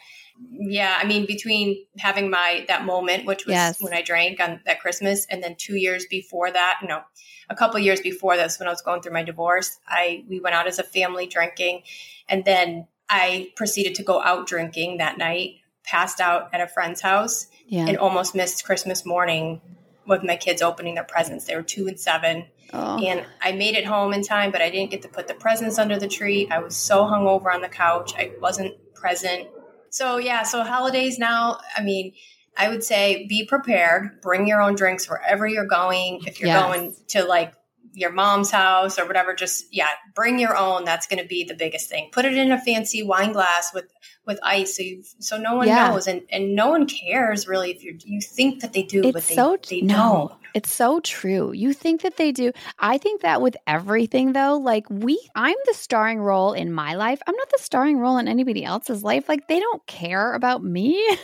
yeah 0.52 0.98
i 0.98 1.06
mean 1.06 1.26
between 1.26 1.86
having 1.98 2.30
my 2.30 2.64
that 2.70 2.86
moment 2.86 3.26
which 3.26 3.46
was 3.46 3.52
yes. 3.52 3.84
when 3.84 3.94
i 3.94 4.02
drank 4.02 4.40
on 4.40 4.62
that 4.66 4.80
christmas 4.80 5.26
and 5.30 5.44
then 5.44 5.54
two 5.58 5.76
years 5.76 6.06
before 6.10 6.50
that 6.50 6.80
you 6.82 6.88
know 6.88 7.02
a 7.50 7.56
couple 7.56 7.80
years 7.80 8.00
before 8.02 8.38
this 8.38 8.60
when 8.60 8.68
I 8.68 8.72
was 8.72 8.82
going 8.82 9.02
through 9.02 9.14
my 9.14 9.24
divorce, 9.24 9.80
I 9.88 10.24
we 10.28 10.40
went 10.40 10.56
out 10.56 10.68
as 10.68 10.80
a 10.80 10.84
family 10.84 11.28
drinking 11.28 11.84
and 12.28 12.46
then 12.46 12.88
I 13.10 13.50
proceeded 13.56 13.96
to 13.96 14.04
go 14.04 14.22
out 14.22 14.48
drinking 14.48 14.98
that 14.98 15.18
night, 15.18 15.56
passed 15.84 16.20
out 16.20 16.50
at 16.54 16.62
a 16.62 16.68
friend's 16.68 17.02
house 17.02 17.48
yeah. 17.68 17.88
and 17.88 17.98
almost 17.98 18.36
missed 18.36 18.64
Christmas 18.66 19.06
morning 19.06 19.62
with 20.06 20.24
my 20.24 20.36
kids 20.36 20.62
opening 20.62 20.96
their 20.96 21.04
presents. 21.04 21.46
They 21.46 21.56
were 21.56 21.64
2 21.64 21.88
and 21.88 22.00
7. 22.00 22.46
Oh. 22.74 23.04
And 23.04 23.26
I 23.42 23.52
made 23.52 23.76
it 23.76 23.86
home 23.86 24.14
in 24.14 24.24
time, 24.24 24.52
but 24.52 24.62
I 24.62 24.70
didn't 24.70 24.92
get 24.92 25.02
to 25.04 25.08
put 25.08 25.28
the 25.28 25.34
presents 25.34 25.80
under 25.80 25.98
the 25.98 26.08
tree. 26.08 26.48
I 26.52 26.60
was 26.60 26.76
so 26.76 27.04
hungover 27.04 27.54
on 27.54 27.62
the 27.62 27.70
couch. 27.70 28.14
I 28.18 28.32
wasn't 28.42 28.76
present. 28.94 29.48
So 29.90 30.18
yeah, 30.18 30.44
so 30.44 30.64
holidays 30.64 31.18
now, 31.18 31.60
I 31.76 31.82
mean, 31.82 32.14
I 32.58 32.70
would 32.70 32.84
say 32.84 33.26
be 33.28 33.46
prepared, 33.46 34.22
bring 34.22 34.48
your 34.48 34.62
own 34.62 34.76
drinks 34.76 35.10
wherever 35.10 35.48
you're 35.48 35.68
going. 35.68 36.22
If 36.26 36.40
you're 36.40 36.48
yes. 36.48 36.66
going 36.66 36.96
to 37.10 37.24
like 37.24 37.54
your 37.94 38.12
mom's 38.12 38.52
house 38.52 39.00
or 39.00 39.06
whatever, 39.08 39.34
just 39.34 39.66
yeah, 39.72 39.90
bring 40.14 40.40
your 40.40 40.56
own. 40.56 40.84
That's 40.84 41.08
going 41.08 41.22
to 41.22 41.28
be 41.28 41.44
the 41.44 41.56
biggest 41.56 41.90
thing. 41.90 42.10
Put 42.12 42.26
it 42.26 42.34
in 42.34 42.52
a 42.52 42.60
fancy 42.60 43.02
wine 43.02 43.32
glass 43.32 43.74
with 43.74 43.86
with 44.30 44.40
ice, 44.44 44.78
so 44.78 44.84
so 45.20 45.38
no 45.38 45.56
one 45.56 45.68
yeah. 45.68 45.90
knows, 45.90 46.08
and 46.08 46.22
and 46.32 46.56
no 46.56 46.70
one 46.70 46.86
cares 46.86 47.48
really 47.48 47.72
if 47.72 47.84
you 47.84 47.98
you 48.06 48.22
think 48.22 48.62
that 48.62 48.72
they 48.72 48.84
do, 48.84 49.02
it's 49.04 49.12
but 49.12 49.24
they, 49.24 49.36
so, 49.36 49.58
they 49.70 49.82
no. 49.82 49.96
don't. 49.96 50.40
It's 50.54 50.72
so 50.72 51.00
true. 51.02 51.52
You 51.52 51.74
think 51.74 52.02
that 52.02 52.18
they 52.18 52.32
do. 52.32 52.52
I 52.80 52.98
think 52.98 53.22
that 53.22 53.42
with 53.42 53.56
everything 53.68 54.34
though, 54.34 54.58
like 54.58 54.90
we 54.90 55.20
I'm 55.36 55.58
the 55.66 55.74
starring 55.74 56.20
role 56.20 56.54
in 56.54 56.72
my 56.72 56.96
life. 56.96 57.20
I'm 57.28 57.36
not 57.36 57.50
the 57.50 57.62
starring 57.62 57.98
role 57.98 58.18
in 58.18 58.28
anybody 58.28 58.64
else's 58.64 59.04
life. 59.04 59.28
Like 59.28 59.48
they 59.48 59.60
don't 59.60 59.86
care 59.86 60.34
about 60.34 60.64
me. 60.64 61.04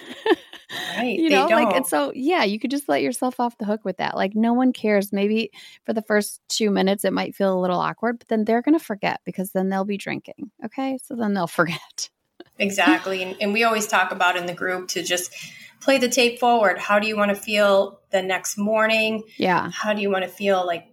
Right. 0.98 1.20
you 1.20 1.30
know, 1.30 1.46
like 1.46 1.76
and 1.76 1.86
so 1.86 2.12
yeah, 2.16 2.44
you 2.44 2.60
could 2.60 2.72
just 2.72 2.90
let 2.90 3.04
yourself 3.04 3.40
off 3.40 3.58
the 3.60 3.66
hook 3.66 3.86
with 3.86 3.98
that. 3.98 4.16
Like 4.16 4.36
no 4.36 4.54
one 4.54 4.74
cares. 4.74 5.14
Maybe 5.14 5.52
for 5.86 5.94
the 5.94 6.02
first 6.02 6.42
2 6.50 6.72
minutes 6.72 7.06
it 7.06 7.14
might 7.14 7.36
feel 7.36 7.58
a 7.58 7.62
little 7.62 7.80
awkward, 7.80 8.18
but 8.18 8.28
then 8.30 8.46
they're 8.46 8.64
going 8.64 8.78
to 8.78 8.84
forget 8.84 9.22
because 9.26 9.52
then 9.52 9.70
they'll 9.70 9.86
be 9.86 9.98
drinking. 9.98 10.52
Okay? 10.66 10.98
So 11.04 11.16
then 11.16 11.34
they'll 11.36 11.48
forget. 11.62 12.10
Exactly. 12.58 13.24
And, 13.24 13.36
and 13.42 13.54
we 13.54 13.64
always 13.64 13.88
talk 13.88 14.12
about 14.12 14.36
in 14.36 14.46
the 14.46 14.54
group 14.54 14.88
to 14.90 15.04
just 15.04 15.34
play 15.82 15.98
the 15.98 16.10
tape 16.10 16.40
forward. 16.40 16.80
How 16.80 17.00
do 17.00 17.08
you 17.08 17.16
want 17.16 17.30
to 17.30 17.36
feel 17.36 18.00
the 18.10 18.22
next 18.22 18.58
morning? 18.58 19.24
Yeah. 19.38 19.70
How 19.72 19.94
do 19.94 20.02
you 20.02 20.10
want 20.10 20.24
to 20.24 20.30
feel 20.30 20.66
like 20.66 20.88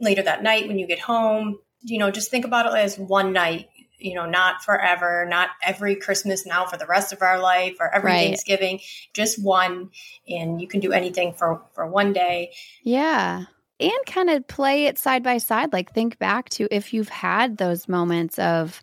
later 0.00 0.22
that 0.22 0.42
night 0.42 0.66
when 0.66 0.78
you 0.78 0.86
get 0.86 0.98
home? 0.98 1.58
You 1.82 1.98
know, 1.98 2.10
just 2.10 2.30
think 2.30 2.44
about 2.44 2.66
it 2.66 2.76
as 2.76 2.98
one 2.98 3.32
night, 3.32 3.68
you 3.98 4.14
know, 4.14 4.26
not 4.26 4.64
forever, 4.64 5.26
not 5.28 5.50
every 5.62 5.94
Christmas 5.94 6.46
now 6.46 6.66
for 6.66 6.76
the 6.76 6.86
rest 6.86 7.12
of 7.12 7.22
our 7.22 7.38
life 7.38 7.76
or 7.78 7.94
every 7.94 8.10
right. 8.10 8.24
Thanksgiving, 8.26 8.80
just 9.12 9.42
one. 9.42 9.90
And 10.28 10.60
you 10.60 10.66
can 10.66 10.80
do 10.80 10.92
anything 10.92 11.32
for, 11.32 11.62
for 11.74 11.86
one 11.86 12.12
day. 12.12 12.52
Yeah. 12.82 13.44
And 13.78 13.92
kind 14.06 14.30
of 14.30 14.48
play 14.48 14.86
it 14.86 14.98
side 14.98 15.22
by 15.22 15.38
side. 15.38 15.72
Like 15.72 15.92
think 15.92 16.18
back 16.18 16.48
to 16.50 16.66
if 16.70 16.94
you've 16.94 17.08
had 17.08 17.58
those 17.58 17.88
moments 17.88 18.38
of, 18.38 18.80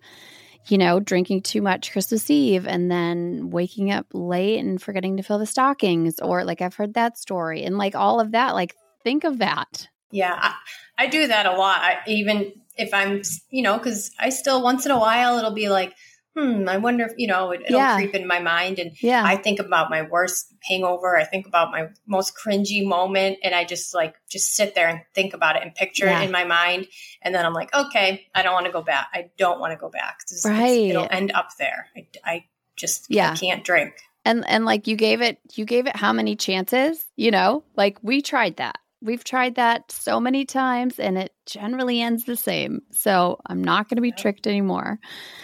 you 0.67 0.77
know, 0.77 0.99
drinking 0.99 1.41
too 1.41 1.61
much 1.61 1.91
Christmas 1.91 2.29
Eve 2.29 2.67
and 2.67 2.89
then 2.91 3.49
waking 3.49 3.91
up 3.91 4.05
late 4.13 4.59
and 4.59 4.81
forgetting 4.81 5.17
to 5.17 5.23
fill 5.23 5.39
the 5.39 5.45
stockings, 5.45 6.19
or 6.19 6.43
like 6.43 6.61
I've 6.61 6.75
heard 6.75 6.93
that 6.93 7.17
story 7.17 7.63
and 7.63 7.77
like 7.77 7.95
all 7.95 8.19
of 8.19 8.31
that. 8.31 8.53
Like, 8.53 8.75
think 9.03 9.23
of 9.23 9.39
that. 9.39 9.87
Yeah, 10.11 10.37
I, 10.37 10.53
I 10.97 11.07
do 11.07 11.27
that 11.27 11.45
a 11.45 11.53
lot. 11.53 11.79
I, 11.81 11.99
even 12.07 12.53
if 12.77 12.93
I'm, 12.93 13.21
you 13.49 13.63
know, 13.63 13.77
because 13.77 14.11
I 14.19 14.29
still 14.29 14.61
once 14.61 14.85
in 14.85 14.91
a 14.91 14.99
while 14.99 15.37
it'll 15.37 15.51
be 15.51 15.69
like, 15.69 15.93
hmm, 16.35 16.67
I 16.69 16.77
wonder 16.77 17.05
if, 17.05 17.13
you 17.17 17.27
know, 17.27 17.51
it, 17.51 17.61
will 17.69 17.77
yeah. 17.77 17.95
creep 17.95 18.15
in 18.15 18.27
my 18.27 18.39
mind. 18.39 18.79
And 18.79 18.91
yeah. 19.01 19.23
I 19.23 19.35
think 19.35 19.59
about 19.59 19.89
my 19.89 20.03
worst 20.03 20.53
hangover. 20.63 21.17
I 21.17 21.25
think 21.25 21.47
about 21.47 21.71
my 21.71 21.89
most 22.07 22.33
cringy 22.35 22.85
moment. 22.85 23.39
And 23.43 23.53
I 23.53 23.65
just 23.65 23.93
like, 23.93 24.15
just 24.29 24.55
sit 24.55 24.75
there 24.75 24.87
and 24.87 25.01
think 25.13 25.33
about 25.33 25.55
it 25.55 25.63
and 25.63 25.75
picture 25.75 26.05
yeah. 26.05 26.21
it 26.21 26.25
in 26.25 26.31
my 26.31 26.45
mind. 26.45 26.87
And 27.21 27.35
then 27.35 27.45
I'm 27.45 27.53
like, 27.53 27.73
okay, 27.73 28.27
I 28.33 28.43
don't 28.43 28.53
want 28.53 28.65
to 28.65 28.71
go 28.71 28.81
back. 28.81 29.07
I 29.13 29.29
don't 29.37 29.59
want 29.59 29.73
to 29.73 29.77
go 29.77 29.89
back. 29.89 30.19
It's, 30.23 30.45
right. 30.45 30.89
It'll 30.89 31.07
end 31.09 31.31
up 31.33 31.49
there. 31.59 31.87
I, 31.95 32.07
I 32.23 32.45
just 32.75 33.07
yeah. 33.09 33.31
I 33.31 33.35
can't 33.35 33.63
drink. 33.63 33.93
And, 34.23 34.47
and 34.47 34.65
like 34.65 34.87
you 34.87 34.95
gave 34.95 35.21
it, 35.21 35.39
you 35.55 35.65
gave 35.65 35.87
it 35.87 35.95
how 35.95 36.13
many 36.13 36.35
chances, 36.35 37.03
you 37.15 37.31
know, 37.31 37.63
like 37.75 37.97
we 38.03 38.21
tried 38.21 38.57
that 38.57 38.77
we've 39.01 39.23
tried 39.23 39.55
that 39.55 39.91
so 39.91 40.19
many 40.19 40.45
times 40.45 40.99
and 40.99 41.17
it 41.17 41.33
generally 41.45 42.01
ends 42.01 42.25
the 42.25 42.35
same. 42.35 42.81
So 42.91 43.39
I'm 43.45 43.63
not 43.63 43.89
going 43.89 43.95
to 43.95 44.01
be 44.01 44.09
yep. 44.09 44.17
tricked 44.17 44.47
anymore. 44.47 44.99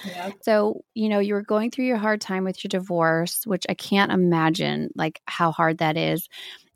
Yep. 0.05 0.33
So, 0.41 0.81
you 0.93 1.09
know, 1.09 1.19
you 1.19 1.33
were 1.33 1.41
going 1.41 1.71
through 1.71 1.85
your 1.85 1.97
hard 1.97 2.21
time 2.21 2.43
with 2.43 2.63
your 2.63 2.69
divorce, 2.69 3.45
which 3.45 3.65
I 3.67 3.73
can't 3.73 4.11
imagine 4.11 4.89
like 4.95 5.21
how 5.25 5.51
hard 5.51 5.79
that 5.79 5.97
is. 5.97 6.27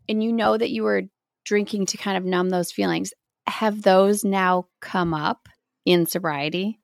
And 0.08 0.22
you 0.22 0.32
know 0.32 0.56
that 0.58 0.70
you 0.70 0.82
were 0.82 1.02
drinking 1.44 1.86
to 1.86 1.96
kind 1.96 2.16
of 2.16 2.24
numb 2.24 2.50
those 2.50 2.72
feelings. 2.72 3.12
Have 3.46 3.82
those 3.82 4.24
now 4.24 4.66
come 4.80 5.14
up 5.14 5.48
in 5.84 6.06
sobriety? 6.06 6.80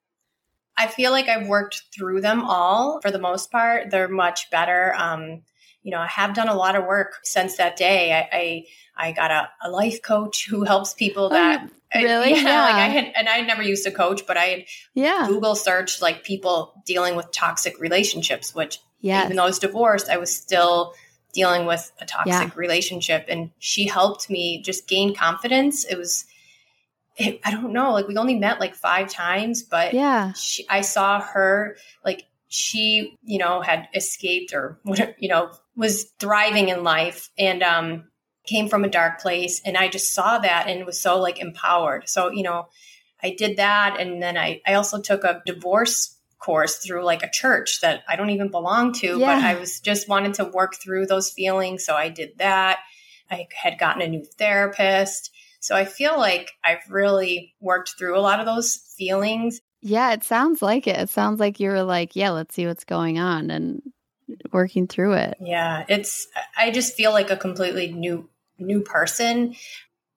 I 0.76 0.87
feel 0.87 1.11
like 1.11 1.28
I've 1.28 1.48
worked 1.48 1.82
through 1.92 2.20
them 2.20 2.44
all 2.44 3.00
for 3.02 3.11
the 3.11 3.18
most 3.18 3.50
part. 3.50 3.90
They're 3.90 4.08
much 4.08 4.48
better. 4.50 4.94
Um, 4.96 5.42
you 5.82 5.90
know, 5.90 5.98
I 5.98 6.06
have 6.06 6.34
done 6.34 6.48
a 6.48 6.54
lot 6.54 6.76
of 6.76 6.84
work 6.84 7.18
since 7.22 7.56
that 7.56 7.76
day. 7.76 8.12
I, 8.12 8.36
I 8.36 8.64
I 8.98 9.12
got 9.12 9.30
a, 9.30 9.48
a 9.62 9.70
life 9.70 10.02
coach 10.02 10.48
who 10.48 10.64
helps 10.64 10.92
people 10.92 11.26
oh, 11.26 11.28
that 11.30 11.70
oh, 11.94 12.02
really 12.02 12.30
yeah, 12.30 12.42
yeah, 12.42 12.62
like 12.64 12.74
I 12.74 12.88
had 12.88 13.12
and 13.16 13.28
I 13.28 13.36
had 13.36 13.46
never 13.46 13.62
used 13.62 13.86
a 13.86 13.90
coach, 13.90 14.26
but 14.26 14.36
I 14.36 14.44
had 14.44 14.64
yeah 14.94 15.26
Google 15.28 15.54
searched 15.54 16.02
like 16.02 16.24
people 16.24 16.82
dealing 16.84 17.16
with 17.16 17.30
toxic 17.32 17.78
relationships, 17.78 18.54
which 18.54 18.80
yeah 19.00 19.24
even 19.24 19.36
though 19.36 19.44
I 19.44 19.46
was 19.46 19.58
divorced, 19.58 20.10
I 20.10 20.16
was 20.16 20.34
still 20.34 20.94
dealing 21.32 21.66
with 21.66 21.92
a 22.00 22.06
toxic 22.06 22.32
yeah. 22.32 22.50
relationship, 22.56 23.26
and 23.28 23.50
she 23.58 23.86
helped 23.86 24.28
me 24.28 24.62
just 24.62 24.88
gain 24.88 25.14
confidence. 25.14 25.84
It 25.84 25.96
was 25.96 26.24
it, 27.16 27.40
I 27.44 27.50
don't 27.50 27.72
know, 27.72 27.92
like 27.92 28.06
we 28.06 28.16
only 28.16 28.36
met 28.36 28.60
like 28.60 28.74
five 28.74 29.08
times, 29.08 29.62
but 29.62 29.92
yeah, 29.92 30.32
she, 30.32 30.66
I 30.68 30.82
saw 30.82 31.20
her 31.20 31.76
like 32.04 32.24
she 32.48 33.16
you 33.22 33.38
know 33.38 33.61
had 33.61 33.88
escaped 33.94 34.52
or 34.52 34.80
you 35.18 35.28
know 35.28 35.50
was 35.76 36.06
thriving 36.18 36.68
in 36.68 36.82
life 36.82 37.30
and 37.38 37.62
um 37.62 38.04
came 38.48 38.68
from 38.68 38.82
a 38.82 38.88
dark 38.88 39.20
place 39.20 39.61
and 39.64 39.76
I 39.76 39.88
just 39.88 40.14
saw 40.14 40.38
that 40.38 40.68
and 40.68 40.87
was 40.87 40.98
so 40.98 41.20
like 41.20 41.38
empowered. 41.38 42.08
So, 42.08 42.32
you 42.32 42.42
know, 42.42 42.68
I 43.22 43.34
did 43.37 43.58
that 43.58 44.00
and 44.00 44.22
then 44.22 44.37
I 44.37 44.61
I 44.66 44.74
also 44.74 45.00
took 45.00 45.22
a 45.22 45.42
divorce 45.44 46.16
course 46.38 46.76
through 46.76 47.04
like 47.04 47.22
a 47.22 47.30
church 47.30 47.80
that 47.82 48.02
I 48.08 48.16
don't 48.16 48.30
even 48.30 48.50
belong 48.50 48.92
to, 48.94 49.18
yeah. 49.18 49.37
but 49.37 49.44
I 49.44 49.58
was 49.58 49.80
just 49.80 50.08
wanted 50.08 50.34
to 50.34 50.44
work 50.44 50.76
through 50.76 51.06
those 51.06 51.30
feelings, 51.30 51.84
so 51.84 51.94
I 51.94 52.08
did 52.08 52.38
that. 52.38 52.78
I 53.30 53.46
had 53.54 53.78
gotten 53.78 54.02
a 54.02 54.08
new 54.08 54.24
therapist. 54.38 55.30
So 55.61 55.74
I 55.74 55.84
feel 55.84 56.16
like 56.16 56.52
I've 56.64 56.88
really 56.88 57.54
worked 57.61 57.94
through 57.98 58.16
a 58.16 58.22
lot 58.22 58.40
of 58.40 58.46
those 58.46 58.76
feelings. 58.96 59.61
Yeah, 59.80 60.12
it 60.12 60.24
sounds 60.24 60.60
like 60.62 60.86
it. 60.86 60.98
It 60.98 61.08
sounds 61.08 61.40
like 61.40 61.60
you 61.60 61.70
were 61.70 61.82
like, 61.82 62.16
yeah, 62.16 62.30
let's 62.30 62.54
see 62.54 62.66
what's 62.66 62.84
going 62.84 63.18
on 63.18 63.50
and 63.50 63.82
working 64.52 64.86
through 64.86 65.14
it. 65.14 65.36
Yeah, 65.40 65.84
it's 65.88 66.26
I 66.56 66.70
just 66.70 66.94
feel 66.94 67.12
like 67.12 67.30
a 67.30 67.36
completely 67.36 67.92
new 67.92 68.28
new 68.58 68.80
person. 68.80 69.54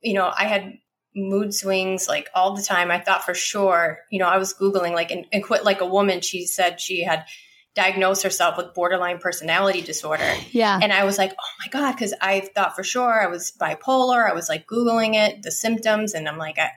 You 0.02 0.16
know, 0.16 0.32
I 0.38 0.46
had 0.46 0.74
mood 1.16 1.54
swings 1.54 2.08
like 2.08 2.30
all 2.34 2.56
the 2.56 2.64
time. 2.64 2.90
I 2.90 3.00
thought 3.00 3.24
for 3.24 3.34
sure, 3.34 4.00
you 4.10 4.20
know, 4.20 4.28
I 4.28 4.38
was 4.38 4.54
Googling 4.54 4.94
like 4.94 5.12
and, 5.12 5.26
and 5.32 5.44
quit 5.44 5.64
like 5.64 5.82
a 5.82 5.86
woman. 5.86 6.22
She 6.22 6.46
said 6.46 6.82
she 6.82 7.04
had 7.04 7.26
diagnosed 7.74 8.24
herself 8.24 8.58
with 8.58 8.74
borderline 8.74 9.20
personality 9.20 9.82
disorder. 9.82 10.34
Yeah. 10.52 10.78
And 10.82 10.92
I 10.92 11.06
was 11.06 11.18
like, 11.18 11.32
oh 11.32 11.52
my 11.60 11.70
God, 11.72 11.94
because 11.94 12.14
I 12.22 12.42
thought 12.54 12.76
for 12.76 12.84
sure 12.84 13.22
I 13.22 13.28
was 13.28 13.54
bipolar. 13.58 14.30
I 14.30 14.34
was 14.34 14.50
like 14.50 14.68
Googling 14.68 15.16
it, 15.16 15.44
the 15.44 15.52
symptoms, 15.52 16.14
and 16.14 16.28
I'm 16.28 16.38
like, 16.38 16.58
I, 16.58 16.72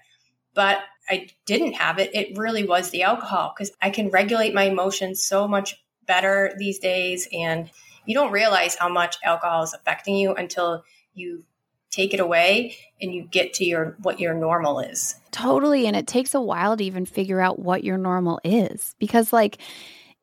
but 0.54 0.78
I 1.08 1.28
didn't 1.46 1.74
have 1.74 1.98
it. 1.98 2.14
It 2.14 2.38
really 2.38 2.64
was 2.64 2.90
the 2.90 3.02
alcohol 3.02 3.52
because 3.56 3.72
I 3.80 3.90
can 3.90 4.10
regulate 4.10 4.54
my 4.54 4.64
emotions 4.64 5.22
so 5.22 5.46
much 5.46 5.76
better 6.06 6.52
these 6.58 6.78
days. 6.78 7.28
And 7.32 7.70
you 8.06 8.14
don't 8.14 8.32
realize 8.32 8.76
how 8.76 8.88
much 8.88 9.16
alcohol 9.22 9.62
is 9.62 9.74
affecting 9.74 10.16
you 10.16 10.34
until 10.34 10.84
you 11.14 11.44
take 11.90 12.12
it 12.12 12.20
away 12.20 12.76
and 13.00 13.14
you 13.14 13.22
get 13.22 13.54
to 13.54 13.64
your 13.64 13.96
what 14.02 14.18
your 14.18 14.34
normal 14.34 14.80
is. 14.80 15.14
Totally. 15.30 15.86
And 15.86 15.94
it 15.94 16.06
takes 16.06 16.34
a 16.34 16.40
while 16.40 16.76
to 16.76 16.84
even 16.84 17.06
figure 17.06 17.40
out 17.40 17.58
what 17.58 17.84
your 17.84 17.98
normal 17.98 18.40
is. 18.42 18.94
Because 18.98 19.32
like 19.32 19.58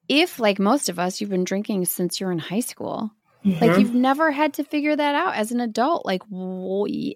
if 0.08 0.39
like 0.39 0.60
most 0.60 0.89
of 0.89 1.00
us, 1.00 1.22
you've 1.22 1.30
been 1.30 1.46
drinking 1.46 1.86
since 1.86 2.20
you're 2.20 2.32
in 2.32 2.39
high 2.39 2.60
school. 2.60 3.12
Mm-hmm. 3.45 3.63
Like 3.63 3.80
you've 3.80 3.93
never 3.93 4.32
had 4.32 4.54
to 4.56 4.63
figure 4.63 4.95
that 4.95 5.15
out 5.15 5.36
as 5.36 5.51
an 5.51 5.62
adult. 5.62 6.06
Like, 6.06 6.21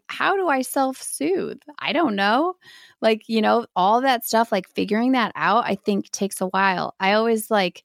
how 0.07 0.35
do 0.35 0.47
I 0.47 0.61
self 0.61 1.01
soothe? 1.01 1.61
I 1.77 1.93
don't 1.93 2.15
know. 2.15 2.55
Like, 3.01 3.29
you 3.29 3.41
know, 3.41 3.67
all 3.75 4.01
that 4.01 4.25
stuff, 4.25 4.51
like 4.51 4.67
figuring 4.69 5.11
that 5.11 5.31
out, 5.35 5.65
I 5.65 5.75
think 5.75 6.09
takes 6.11 6.41
a 6.41 6.47
while. 6.47 6.95
I 6.99 7.13
always 7.13 7.51
like, 7.51 7.83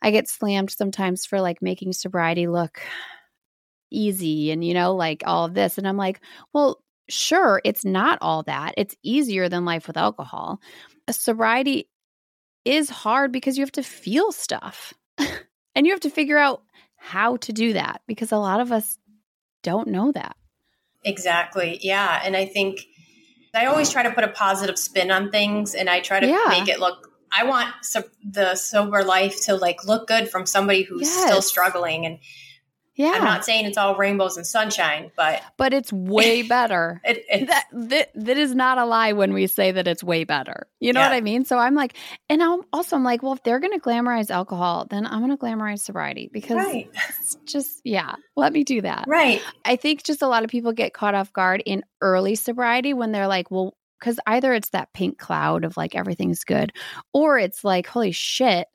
I 0.00 0.12
get 0.12 0.28
slammed 0.28 0.70
sometimes 0.70 1.26
for 1.26 1.40
like 1.40 1.60
making 1.60 1.92
sobriety 1.94 2.46
look 2.46 2.80
easy 3.90 4.52
and, 4.52 4.64
you 4.64 4.74
know, 4.74 4.94
like 4.94 5.24
all 5.26 5.44
of 5.44 5.54
this. 5.54 5.78
And 5.78 5.88
I'm 5.88 5.96
like, 5.96 6.20
well, 6.52 6.80
sure, 7.08 7.60
it's 7.64 7.84
not 7.84 8.18
all 8.20 8.44
that. 8.44 8.74
It's 8.76 8.94
easier 9.02 9.48
than 9.48 9.64
life 9.64 9.88
with 9.88 9.96
alcohol. 9.96 10.60
A 11.08 11.12
sobriety 11.12 11.88
is 12.64 12.90
hard 12.90 13.32
because 13.32 13.56
you 13.56 13.62
have 13.62 13.72
to 13.72 13.82
feel 13.82 14.30
stuff 14.30 14.92
and 15.74 15.86
you 15.86 15.92
have 15.92 16.00
to 16.00 16.10
figure 16.10 16.38
out 16.38 16.62
how 16.98 17.36
to 17.38 17.52
do 17.52 17.72
that 17.72 18.02
because 18.06 18.32
a 18.32 18.36
lot 18.36 18.60
of 18.60 18.70
us 18.72 18.98
don't 19.62 19.88
know 19.88 20.12
that. 20.12 20.36
Exactly. 21.04 21.78
Yeah. 21.80 22.20
And 22.22 22.36
I 22.36 22.44
think 22.44 22.84
I 23.54 23.66
always 23.66 23.90
try 23.90 24.02
to 24.02 24.10
put 24.10 24.24
a 24.24 24.28
positive 24.28 24.78
spin 24.78 25.10
on 25.10 25.30
things 25.30 25.74
and 25.74 25.88
I 25.88 26.00
try 26.00 26.20
to 26.20 26.26
yeah. 26.26 26.46
make 26.48 26.68
it 26.68 26.80
look 26.80 27.08
I 27.30 27.44
want 27.44 27.68
so, 27.82 28.04
the 28.24 28.54
sober 28.54 29.04
life 29.04 29.44
to 29.46 29.54
like 29.54 29.84
look 29.84 30.06
good 30.06 30.30
from 30.30 30.46
somebody 30.46 30.82
who's 30.82 31.02
yes. 31.02 31.24
still 31.24 31.42
struggling 31.42 32.06
and 32.06 32.18
yeah. 32.98 33.12
I'm 33.12 33.22
not 33.22 33.44
saying 33.44 33.64
it's 33.66 33.78
all 33.78 33.94
rainbows 33.94 34.36
and 34.36 34.44
sunshine, 34.44 35.12
but 35.16 35.40
but 35.56 35.72
it's 35.72 35.92
way 35.92 36.42
better. 36.48 37.00
it, 37.04 37.46
that, 37.46 37.66
that 37.72 38.10
that 38.14 38.36
is 38.36 38.56
not 38.56 38.76
a 38.76 38.84
lie 38.84 39.12
when 39.12 39.32
we 39.32 39.46
say 39.46 39.70
that 39.70 39.86
it's 39.86 40.02
way 40.02 40.24
better. 40.24 40.66
You 40.80 40.92
know 40.92 41.00
yeah. 41.00 41.10
what 41.10 41.14
I 41.14 41.20
mean? 41.20 41.44
So 41.44 41.58
I'm 41.58 41.76
like, 41.76 41.96
and 42.28 42.42
I'm 42.42 42.62
also 42.72 42.96
I'm 42.96 43.04
like, 43.04 43.22
well, 43.22 43.34
if 43.34 43.42
they're 43.44 43.60
going 43.60 43.72
to 43.72 43.78
glamorize 43.78 44.30
alcohol, 44.30 44.88
then 44.90 45.06
I'm 45.06 45.20
going 45.24 45.30
to 45.30 45.36
glamorize 45.36 45.78
sobriety 45.78 46.28
because 46.32 46.56
right. 46.56 46.90
it's 47.20 47.36
just 47.44 47.80
yeah, 47.84 48.16
let 48.34 48.52
me 48.52 48.64
do 48.64 48.80
that. 48.80 49.04
Right. 49.06 49.40
I 49.64 49.76
think 49.76 50.02
just 50.02 50.20
a 50.20 50.28
lot 50.28 50.42
of 50.42 50.50
people 50.50 50.72
get 50.72 50.92
caught 50.92 51.14
off 51.14 51.32
guard 51.32 51.62
in 51.64 51.84
early 52.00 52.34
sobriety 52.34 52.94
when 52.94 53.12
they're 53.12 53.28
like, 53.28 53.48
well, 53.52 53.76
because 54.00 54.18
either 54.26 54.52
it's 54.52 54.70
that 54.70 54.92
pink 54.92 55.18
cloud 55.18 55.64
of 55.64 55.76
like 55.76 55.94
everything's 55.94 56.42
good, 56.42 56.72
or 57.12 57.38
it's 57.38 57.62
like, 57.62 57.86
holy 57.86 58.10
shit, 58.10 58.66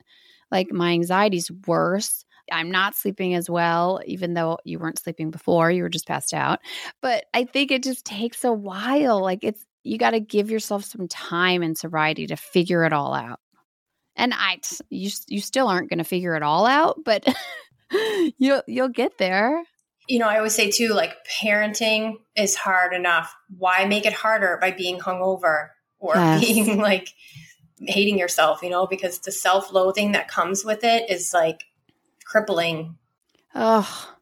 like 0.50 0.72
my 0.72 0.92
anxiety's 0.92 1.52
worse 1.68 2.24
I'm 2.52 2.72
not 2.72 2.96
sleeping 2.96 3.36
as 3.36 3.50
well, 3.50 4.02
even 4.06 4.34
though 4.34 4.58
you 4.64 4.80
weren't 4.80 5.00
sleeping 5.00 5.32
before, 5.32 5.72
you 5.72 5.84
were 5.84 5.90
just 5.90 6.08
passed 6.08 6.34
out. 6.34 6.60
But 7.02 7.26
I 7.34 7.46
think 7.46 7.72
it 7.72 7.84
just 7.84 8.06
takes 8.06 8.44
a 8.44 8.52
while. 8.52 9.22
Like 9.22 9.44
it's, 9.44 9.64
you 9.84 9.98
got 9.98 10.12
to 10.12 10.20
give 10.20 10.50
yourself 10.50 10.86
some 10.86 11.08
time 11.08 11.64
in 11.64 11.76
sobriety 11.76 12.28
to 12.28 12.36
figure 12.36 12.84
it 12.84 12.94
all 12.94 13.14
out. 13.14 13.40
And 14.16 14.34
I, 14.34 14.60
you, 14.90 15.10
you 15.28 15.42
still 15.42 15.68
aren't 15.68 15.90
going 15.90 15.98
to 15.98 16.04
figure 16.04 16.36
it 16.36 16.44
all 16.44 16.66
out, 16.66 17.00
but 17.04 17.28
you'll, 18.38 18.62
you'll 18.68 18.90
get 18.90 19.18
there. 19.18 19.64
You 20.08 20.20
know, 20.20 20.28
I 20.28 20.38
always 20.38 20.54
say 20.54 20.70
too, 20.70 20.90
like 20.90 21.16
parenting 21.42 22.18
is 22.36 22.56
hard 22.56 22.94
enough. 22.94 23.34
Why 23.58 23.86
make 23.86 24.06
it 24.06 24.14
harder 24.14 24.58
by 24.62 24.72
being 24.72 25.00
hungover 25.00 25.70
or 26.00 26.16
yes. 26.18 26.42
being 26.42 26.78
like 26.78 27.10
hating 27.80 28.18
yourself, 28.20 28.62
you 28.62 28.70
know, 28.70 28.88
because 28.88 29.20
the 29.20 29.32
self 29.32 29.74
loathing 29.74 30.12
that 30.12 30.28
comes 30.28 30.64
with 30.64 30.84
it 30.84 31.10
is 31.10 31.34
like 31.34 31.64
crippling. 32.34 32.98
Oh, 33.54 34.16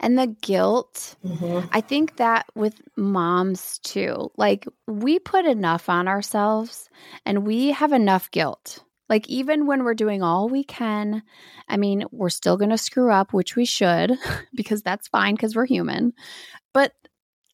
and 0.00 0.18
the 0.18 0.26
guilt. 0.26 1.16
Mm-hmm. 1.24 1.66
I 1.72 1.80
think 1.80 2.16
that 2.16 2.46
with 2.54 2.80
moms 2.94 3.78
too, 3.78 4.30
like 4.36 4.66
we 4.86 5.18
put 5.18 5.46
enough 5.46 5.88
on 5.88 6.06
ourselves 6.06 6.90
and 7.24 7.46
we 7.46 7.70
have 7.70 7.92
enough 7.92 8.30
guilt. 8.30 8.84
Like, 9.08 9.28
even 9.28 9.66
when 9.66 9.84
we're 9.84 9.94
doing 9.94 10.22
all 10.22 10.48
we 10.48 10.64
can, 10.64 11.22
I 11.68 11.76
mean, 11.76 12.04
we're 12.10 12.30
still 12.30 12.56
going 12.56 12.70
to 12.70 12.78
screw 12.78 13.12
up, 13.12 13.34
which 13.34 13.54
we 13.54 13.66
should, 13.66 14.18
because 14.54 14.80
that's 14.80 15.08
fine 15.08 15.34
because 15.34 15.54
we're 15.54 15.66
human. 15.66 16.14
But 16.72 16.92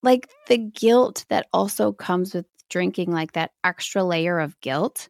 like 0.02 0.28
the 0.46 0.58
guilt 0.58 1.24
that 1.28 1.46
also 1.52 1.92
comes 1.92 2.34
with 2.34 2.46
drinking, 2.68 3.10
like 3.10 3.32
that 3.32 3.50
extra 3.64 4.04
layer 4.04 4.38
of 4.38 4.60
guilt, 4.60 5.08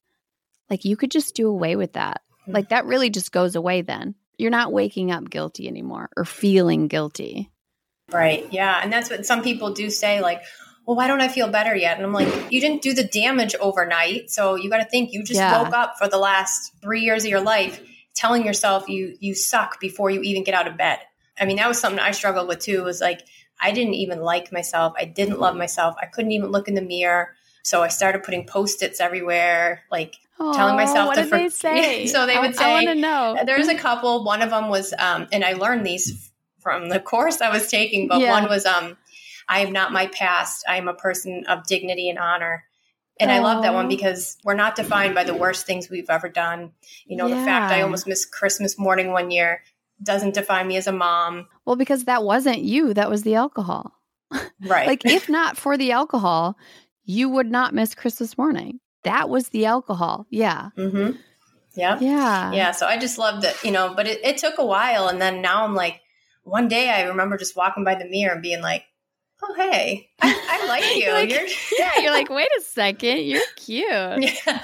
like 0.71 0.85
you 0.85 0.97
could 0.97 1.11
just 1.11 1.35
do 1.35 1.49
away 1.49 1.77
with 1.77 1.95
that. 1.95 2.23
Like, 2.47 2.71
that 2.71 2.87
really 2.87 3.11
just 3.11 3.33
goes 3.33 3.55
away 3.55 3.83
then 3.83 4.15
you're 4.41 4.51
not 4.51 4.73
waking 4.73 5.11
up 5.11 5.29
guilty 5.29 5.69
anymore 5.69 6.09
or 6.17 6.25
feeling 6.25 6.89
guilty. 6.89 7.51
Right. 8.11 8.47
Yeah. 8.53 8.81
And 8.83 8.93
that's 8.93 9.11
what 9.11 9.27
some 9.27 9.43
people 9.43 9.73
do 9.73 9.91
say, 9.91 10.21
like, 10.21 10.43
well, 10.87 10.97
why 10.97 11.07
don't 11.07 11.21
I 11.21 11.29
feel 11.29 11.49
better 11.49 11.77
yet? 11.77 11.97
And 11.97 12.05
I'm 12.05 12.13
like, 12.13 12.51
you 12.51 12.61
didn't 12.61 12.83
do 12.83 12.95
the 12.95 13.05
damage 13.05 13.55
overnight. 13.61 14.31
So 14.31 14.57
you 14.57 14.69
got 14.69 14.79
to 14.79 14.89
think 14.89 15.13
you 15.13 15.23
just 15.23 15.39
yeah. 15.39 15.63
woke 15.63 15.73
up 15.73 15.95
for 15.99 16.09
the 16.09 16.19
last 16.19 16.73
three 16.83 17.03
years 17.03 17.25
of 17.25 17.31
your 17.31 17.43
life 17.43 17.81
telling 18.15 18.45
yourself 18.45 18.89
you, 18.89 19.17
you 19.21 19.35
suck 19.35 19.79
before 19.79 20.11
you 20.11 20.23
even 20.23 20.43
get 20.43 20.55
out 20.55 20.67
of 20.67 20.77
bed. 20.77 20.99
I 21.39 21.45
mean, 21.45 21.59
that 21.59 21.69
was 21.69 21.79
something 21.79 22.01
I 22.01 22.11
struggled 22.11 22.49
with 22.49 22.59
too, 22.59 22.83
was 22.83 23.01
like, 23.01 23.21
I 23.61 23.71
didn't 23.71 23.95
even 23.95 24.21
like 24.21 24.53
myself. 24.53 24.95
I 24.99 25.05
didn't 25.05 25.39
love 25.39 25.55
myself. 25.55 25.95
I 26.01 26.07
couldn't 26.07 26.33
even 26.33 26.51
look 26.51 26.67
in 26.67 26.75
the 26.75 26.83
mirror. 26.83 27.37
So 27.63 27.83
I 27.83 27.89
started 27.89 28.23
putting 28.23 28.47
post-its 28.47 29.01
everywhere, 29.01 29.85
like 29.91 30.17
Aww, 30.41 30.55
telling 30.55 30.77
myself 30.77 31.09
what 31.09 31.17
to 31.17 31.23
did 31.23 31.31
for- 31.31 31.39
they 31.39 31.49
say? 31.51 32.07
so 32.07 32.27
they 32.27 32.39
would 32.39 32.57
say 32.57 32.65
I 32.65 32.73
want 32.73 32.87
to 32.87 32.95
know. 32.95 33.37
There's 33.45 33.69
a 33.69 33.75
couple. 33.75 34.25
One 34.25 34.43
of 34.43 34.51
them 34.51 34.69
was 34.69 34.95
um, 34.99 35.29
and 35.33 35.45
I 35.45 35.53
learned 35.53 35.85
these 35.87 36.33
from 36.61 36.89
the 36.89 37.01
course 37.13 37.41
I 37.41 37.51
was 37.51 37.69
taking, 37.69 38.09
but 38.09 38.21
yeah. 38.21 38.31
one 38.31 38.49
was 38.49 38.65
um 38.67 38.97
I 39.49 39.61
am 39.61 39.73
not 39.73 39.93
my 39.93 40.07
past. 40.07 40.65
I 40.69 40.77
am 40.77 40.89
a 40.89 40.95
person 40.95 41.45
of 41.49 41.67
dignity 41.67 42.09
and 42.09 42.19
honor. 42.19 42.65
And 43.19 43.31
Aww. 43.31 43.35
I 43.35 43.39
love 43.41 43.63
that 43.63 43.75
one 43.75 43.89
because 43.89 44.39
we're 44.45 44.55
not 44.55 44.77
defined 44.77 45.15
by 45.15 45.25
the 45.25 45.35
worst 45.35 45.67
things 45.67 45.91
we've 45.91 46.09
ever 46.09 46.29
done. 46.29 46.73
You 47.05 47.17
know, 47.17 47.27
yeah. 47.27 47.39
the 47.39 47.45
fact 47.45 47.73
I 47.73 47.83
almost 47.83 48.07
missed 48.07 48.33
Christmas 48.33 48.79
morning 48.79 49.13
one 49.13 49.31
year 49.31 49.63
doesn't 50.03 50.35
define 50.35 50.69
me 50.69 50.77
as 50.77 50.87
a 50.87 50.93
mom. 50.93 51.47
Well, 51.67 51.77
because 51.77 52.05
that 52.05 52.23
wasn't 52.23 52.61
you, 52.61 52.95
that 52.95 53.11
was 53.11 53.23
the 53.23 53.35
alcohol. 53.35 53.93
Right. 54.63 54.87
like 54.87 55.05
if 55.07 55.29
not 55.29 55.57
for 55.57 55.77
the 55.77 55.91
alcohol, 55.93 56.57
you 57.05 57.29
would 57.31 57.51
not 57.51 57.75
miss 57.75 57.95
Christmas 57.95 58.39
morning. 58.39 58.79
That 59.05 59.29
was 59.29 59.49
the 59.49 59.67
alcohol. 59.67 60.27
Yeah. 60.31 60.71
Mm-hmm. 60.77 61.17
Yeah. 61.75 61.99
Yeah. 62.01 62.53
Yeah. 62.53 62.71
So 62.73 62.87
I 62.87 62.99
just 62.99 63.19
loved 63.19 63.45
it, 63.45 63.57
you 63.65 63.71
know, 63.71 63.95
but 63.95 64.07
it, 64.07 64.21
it 64.25 64.39
took 64.39 64.59
a 64.59 64.67
while. 64.67 65.09
And 65.09 65.21
then 65.21 65.41
now 65.41 65.65
I'm 65.65 65.75
like, 65.75 66.01
one 66.43 66.69
day 66.69 66.91
I 66.91 67.03
remember 67.03 67.37
just 67.37 67.57
walking 67.57 67.85
by 67.85 67.95
the 67.95 68.05
mirror 68.07 68.33
and 68.35 68.43
being 68.43 68.61
like, 68.61 68.85
oh, 69.43 69.55
hey, 69.57 70.09
I, 70.21 70.61
I 70.63 70.67
like 70.69 70.85
you. 70.97 71.03
you're 71.05 71.13
like, 71.15 71.31
you're- 71.31 71.49
yeah. 71.79 72.01
You're 72.03 72.13
like, 72.13 72.29
wait 72.29 72.49
a 72.59 72.63
second. 72.63 73.21
You're 73.25 73.41
cute. 73.57 73.87
yeah. 74.47 74.61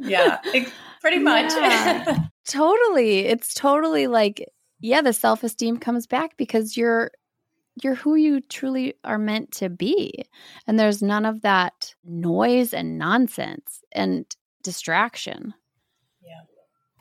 yeah 0.00 0.38
it, 0.46 0.72
pretty 1.00 1.18
much. 1.18 1.52
Yeah. 1.52 2.18
totally. 2.46 3.20
It's 3.26 3.54
totally 3.54 4.06
like, 4.06 4.46
yeah, 4.80 5.00
the 5.02 5.12
self 5.12 5.42
esteem 5.42 5.78
comes 5.78 6.06
back 6.06 6.36
because 6.36 6.76
you're 6.76 7.10
you're 7.82 7.94
who 7.94 8.14
you 8.14 8.40
truly 8.40 8.94
are 9.04 9.18
meant 9.18 9.52
to 9.52 9.68
be. 9.68 10.24
And 10.66 10.78
there's 10.78 11.02
none 11.02 11.24
of 11.24 11.42
that 11.42 11.94
noise 12.04 12.72
and 12.72 12.98
nonsense 12.98 13.80
and 13.92 14.24
distraction. 14.62 15.54
Yeah. 16.22 16.42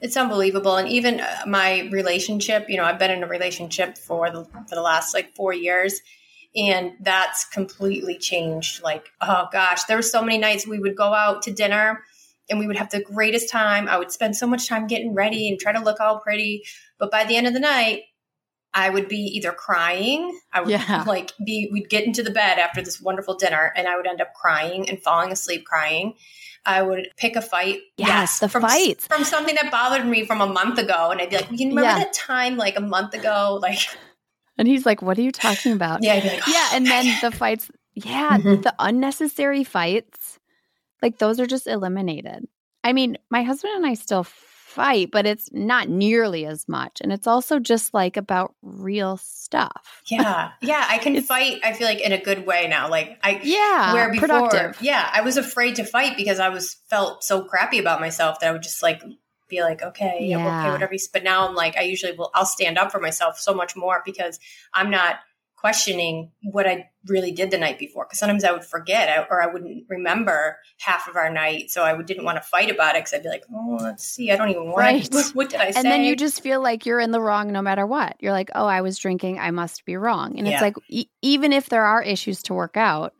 It's 0.02 0.18
unbelievable. 0.18 0.78
And 0.78 0.90
even 0.90 1.20
uh, 1.20 1.44
my 1.48 1.90
relationship, 1.92 2.70
you 2.70 2.78
know, 2.78 2.84
I've 2.84 3.00
been 3.00 3.12
in 3.12 3.24
a 3.24 3.28
relationship 3.28 3.98
for 3.98 4.30
the, 4.32 4.46
for 4.46 4.76
the 4.76 4.82
last 4.82 5.14
like 5.14 5.36
four 5.36 5.54
years. 5.54 6.02
And 6.56 6.94
that's 7.00 7.46
completely 7.46 8.17
changed. 8.17 8.84
Like, 8.84 9.10
oh 9.21 9.48
gosh, 9.52 9.84
there 9.86 9.98
were 9.98 10.04
so 10.04 10.21
many 10.21 10.38
nights 10.38 10.67
we 10.67 10.80
would 10.80 10.96
go 10.96 11.13
out 11.13 11.44
to 11.44 11.52
dinner 11.52 12.04
and 12.50 12.60
we 12.60 12.67
would 12.67 12.76
have 12.76 12.92
the 12.92 13.02
greatest 13.02 13.50
time. 13.50 13.88
I 13.88 13.98
would 13.98 14.12
spend 14.12 14.36
so 14.36 14.46
much 14.46 14.67
time 14.67 14.88
getting 14.88 15.13
ready 15.13 15.50
and 15.50 15.60
try 15.60 15.71
to 15.71 15.80
look 15.80 16.00
all 16.00 16.19
pretty. 16.19 16.63
But 17.00 17.10
by 17.10 17.24
the 17.24 17.38
end 17.38 17.48
of 17.48 17.54
the 17.54 17.60
night, 17.60 18.02
I 18.74 18.90
would 18.90 19.08
be 19.08 19.17
either 19.17 19.52
crying, 19.52 20.40
I 20.52 20.62
would 20.62 20.69
yeah. 20.69 21.04
like 21.08 21.32
be, 21.44 21.69
we'd 21.71 21.90
get 21.90 22.06
into 22.06 22.24
the 22.24 22.32
bed 22.32 22.58
after 22.58 22.82
this 22.82 23.00
wonderful 23.00 23.36
dinner 23.36 23.71
and 23.76 23.88
I 23.88 23.96
would 23.96 24.08
end 24.08 24.19
up 24.19 24.34
crying 24.34 24.90
and 24.90 25.02
falling 25.02 25.32
asleep 25.32 25.65
crying. 25.65 26.15
I 26.65 26.82
would 26.82 27.10
pick 27.17 27.36
a 27.36 27.42
fight. 27.42 27.82
Yes, 27.98 28.08
yes 28.08 28.40
the 28.40 28.50
from, 28.50 28.62
fights. 28.62 29.08
From 29.08 29.24
something 29.26 29.56
that 29.56 29.69
bothered 29.69 30.06
me 30.06 30.26
from 30.26 30.42
a 30.42 30.48
month 30.48 30.80
ago. 30.80 31.12
And 31.12 31.21
I'd 31.21 31.30
be 31.30 31.36
like, 31.36 31.52
you 31.52 31.69
remember 31.69 31.82
yeah. 31.82 32.00
that 32.00 32.13
time 32.13 32.58
like 32.58 32.78
a 32.78 32.82
month 32.82 33.13
ago? 33.13 33.60
Like, 33.62 33.80
and 34.58 34.67
he's 34.67 34.86
like, 34.86 35.02
what 35.02 35.17
are 35.17 35.21
you 35.21 35.32
talking 35.32 35.74
about? 35.74 36.04
Yeah. 36.04 36.15
Like, 36.15 36.42
oh, 36.48 36.52
yeah. 36.52 36.69
And 36.78 36.86
then 36.86 37.06
the 37.21 37.32
fights, 37.32 37.69
yeah, 37.94 38.38
mm-hmm. 38.38 38.62
the 38.62 38.74
unnecessary 38.80 39.63
fights, 39.63 40.40
like 41.02 41.17
those 41.17 41.40
are 41.40 41.46
just 41.46 41.67
eliminated. 41.67 42.48
I 42.84 42.94
mean, 42.94 43.17
my 43.30 43.44
husband 43.44 43.74
and 43.76 43.86
I 43.86 43.94
still 43.94 44.26
fight, 44.74 45.12
but 45.12 45.26
it's 45.26 45.50
not 45.54 45.88
nearly 45.88 46.46
as 46.46 46.67
much. 46.67 47.00
And 47.02 47.13
it's 47.13 47.28
also 47.28 47.60
just 47.60 47.94
like 47.94 48.17
about 48.17 48.56
real 48.62 49.17
stuff. 49.17 50.02
Yeah. 50.08 50.52
Yeah. 50.62 50.86
I 50.90 50.98
can 51.02 51.21
fight, 51.21 51.62
I 51.63 51.74
feel 51.74 51.88
like 51.88 52.02
in 52.02 52.12
a 52.12 52.21
good 52.21 52.46
way 52.46 52.67
now. 52.67 52.90
Like 52.90 53.19
I 53.24 53.40
Yeah. 53.44 53.94
Where 53.94 54.12
before 54.12 54.28
productive. 54.28 54.82
yeah, 54.82 55.10
I 55.13 55.21
was 55.21 55.38
afraid 55.38 55.76
to 55.76 55.86
fight 55.86 56.17
because 56.17 56.40
I 56.40 56.50
was 56.50 56.78
felt 56.90 57.24
so 57.24 57.44
crappy 57.44 57.80
about 57.80 58.02
myself 58.02 58.40
that 58.40 58.50
I 58.50 58.52
would 58.52 58.63
just 58.63 58.82
like 58.82 59.02
be 59.50 59.62
like, 59.62 59.84
okay, 59.84 60.19
yeah, 60.21 60.38
okay, 60.38 60.71
whatever. 60.71 60.96
But 61.12 61.24
now 61.24 61.48
I'm 61.48 61.56
like, 61.56 61.78
I 61.78 61.82
usually 61.82 62.13
will, 62.13 62.32
I'll 62.34 62.46
stand 62.46 62.78
up 62.78 62.92
for 62.92 63.00
myself 63.00 63.38
so 63.38 63.54
much 63.54 63.76
more 63.76 64.02
because 64.06 64.40
I'm 64.74 64.90
not 64.90 65.17
questioning 65.64 66.30
what 66.42 66.68
I 66.68 66.90
really 67.08 67.32
did 67.32 67.50
the 67.50 67.58
night 67.58 67.80
before. 67.80 68.04
Because 68.04 68.20
sometimes 68.20 68.44
I 68.44 68.52
would 68.52 68.66
forget 68.66 69.28
or 69.32 69.42
I 69.42 69.48
wouldn't 69.48 69.86
remember 69.88 70.58
half 70.78 71.08
of 71.08 71.16
our 71.16 71.30
night, 71.32 71.72
so 71.72 71.84
I 71.84 72.00
didn't 72.02 72.26
want 72.26 72.36
to 72.36 72.42
fight 72.42 72.70
about 72.70 72.96
it 72.98 73.00
because 73.00 73.14
I'd 73.14 73.24
be 73.24 73.30
like, 73.30 73.46
oh, 73.50 73.78
let's 73.80 74.04
see, 74.04 74.30
I 74.30 74.36
don't 74.36 74.50
even 74.50 74.66
want. 74.66 74.78
Right. 74.78 75.10
What 75.34 75.50
did 75.52 75.62
I 75.62 75.72
say? 75.72 75.80
And 75.80 75.86
then 75.86 76.04
you 76.04 76.18
just 76.18 76.42
feel 76.42 76.62
like 76.62 76.86
you're 76.86 77.00
in 77.00 77.12
the 77.12 77.22
wrong 77.22 77.54
no 77.54 77.62
matter 77.62 77.86
what. 77.88 78.18
You're 78.20 78.34
like, 78.34 78.52
oh, 78.56 78.66
I 78.66 78.82
was 78.82 78.98
drinking. 78.98 79.40
I 79.40 79.52
must 79.52 79.86
be 79.86 79.96
wrong. 79.96 80.38
And 80.38 80.46
Yeah. 80.46 80.54
it's 80.56 80.62
like, 80.62 80.76
e- 80.90 81.08
even 81.22 81.54
if 81.54 81.70
there 81.70 81.86
are 81.86 82.04
issues 82.04 82.44
to 82.44 82.54
work 82.54 82.76
out, 82.76 83.14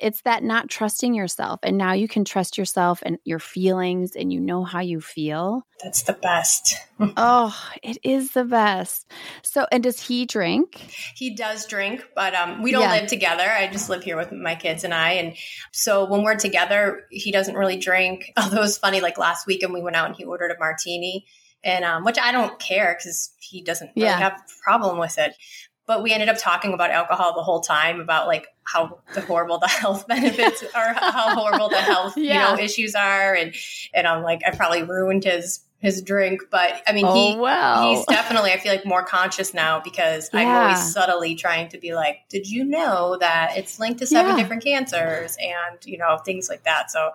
it's 0.00 0.22
that 0.22 0.42
not 0.42 0.68
trusting 0.68 1.14
yourself. 1.14 1.60
And 1.62 1.76
now 1.78 1.92
you 1.92 2.08
can 2.08 2.24
trust 2.24 2.56
yourself 2.58 3.02
and 3.04 3.18
your 3.24 3.38
feelings 3.38 4.16
and 4.16 4.32
you 4.32 4.40
know 4.40 4.64
how 4.64 4.80
you 4.80 5.00
feel. 5.00 5.62
that's 5.82 6.02
the 6.02 6.12
best. 6.14 6.74
oh, 7.16 7.56
it 7.82 7.98
is 8.02 8.32
the 8.32 8.44
best. 8.44 9.10
So, 9.42 9.66
and 9.72 9.82
does 9.82 10.00
he 10.00 10.26
drink? 10.26 10.76
He 11.16 11.34
does 11.34 11.66
drink, 11.66 12.04
but 12.14 12.34
um, 12.34 12.62
we 12.62 12.72
don't 12.72 12.82
Yeah. 12.82 12.92
live 13.00 13.08
together. 13.08 13.42
I 13.48 13.66
just 13.68 13.88
live 13.88 14.02
here 14.02 14.16
with 14.16 14.30
my 14.32 14.54
kids 14.54 14.84
and 14.84 14.92
I. 14.92 15.12
And 15.12 15.36
so 15.72 16.04
when 16.04 16.22
we're 16.22 16.36
together, 16.36 17.04
he 17.10 17.32
doesn't 17.32 17.54
really 17.54 17.78
drink. 17.78 18.32
Although 18.36 18.58
it 18.58 18.60
was 18.60 18.78
funny, 18.78 19.00
like 19.00 19.18
last 19.18 19.46
weekend 19.46 19.72
we 19.72 19.82
went 19.82 19.96
out 19.96 20.06
and 20.08 20.16
he 20.16 20.24
ordered 20.24 20.50
a 20.50 20.58
martini, 20.58 21.26
and 21.64 21.84
um, 21.84 22.04
which 22.04 22.18
I 22.18 22.32
don't 22.32 22.58
care 22.58 22.94
because 22.98 23.32
he 23.38 23.62
doesn't 23.62 23.92
really 23.96 24.08
Yeah. 24.08 24.18
have 24.18 24.32
a 24.32 24.42
problem 24.64 24.98
with 24.98 25.18
it. 25.18 25.34
But 25.86 26.02
we 26.04 26.12
ended 26.12 26.28
up 26.28 26.36
talking 26.38 26.72
about 26.72 26.90
alcohol 26.92 27.34
the 27.34 27.42
whole 27.42 27.60
time 27.62 28.00
about 28.00 28.26
like 28.28 28.46
how 28.72 28.98
the 29.14 29.20
horrible 29.20 29.58
the 29.58 29.68
health 29.68 30.06
benefits 30.14 30.62
or 30.62 30.68
how 30.96 31.34
horrible 31.34 31.68
the 31.68 31.76
health 31.80 32.16
Yeah. 32.16 32.50
you 32.50 32.56
know 32.56 32.62
issues 32.62 32.94
are, 32.94 33.34
and 33.34 33.54
and 33.94 34.06
I'm 34.06 34.22
like 34.22 34.42
I 34.46 34.50
probably 34.54 34.82
ruined 34.82 35.24
his 35.24 35.60
his 35.78 36.02
drink, 36.02 36.42
but 36.50 36.82
I 36.86 36.92
mean 36.92 37.06
oh, 37.06 37.14
he. 37.14 37.96
He's 37.96 38.04
definitely, 38.04 38.52
I 38.52 38.58
feel 38.58 38.70
like, 38.72 38.84
more 38.84 39.02
conscious 39.02 39.54
now 39.54 39.80
because 39.80 40.28
I'm 40.34 40.46
always 40.46 40.92
subtly 40.92 41.34
trying 41.36 41.70
to 41.70 41.78
be 41.78 41.94
like, 41.94 42.18
did 42.28 42.46
you 42.46 42.64
know 42.64 43.16
that 43.18 43.56
it's 43.56 43.80
linked 43.80 43.98
to 44.00 44.06
seven 44.06 44.36
Yeah. 44.36 44.42
different 44.42 44.62
cancers 44.62 45.38
and, 45.40 45.78
you 45.86 45.96
know, 45.96 46.18
things 46.18 46.50
like 46.50 46.64
that. 46.64 46.90
So, 46.90 47.12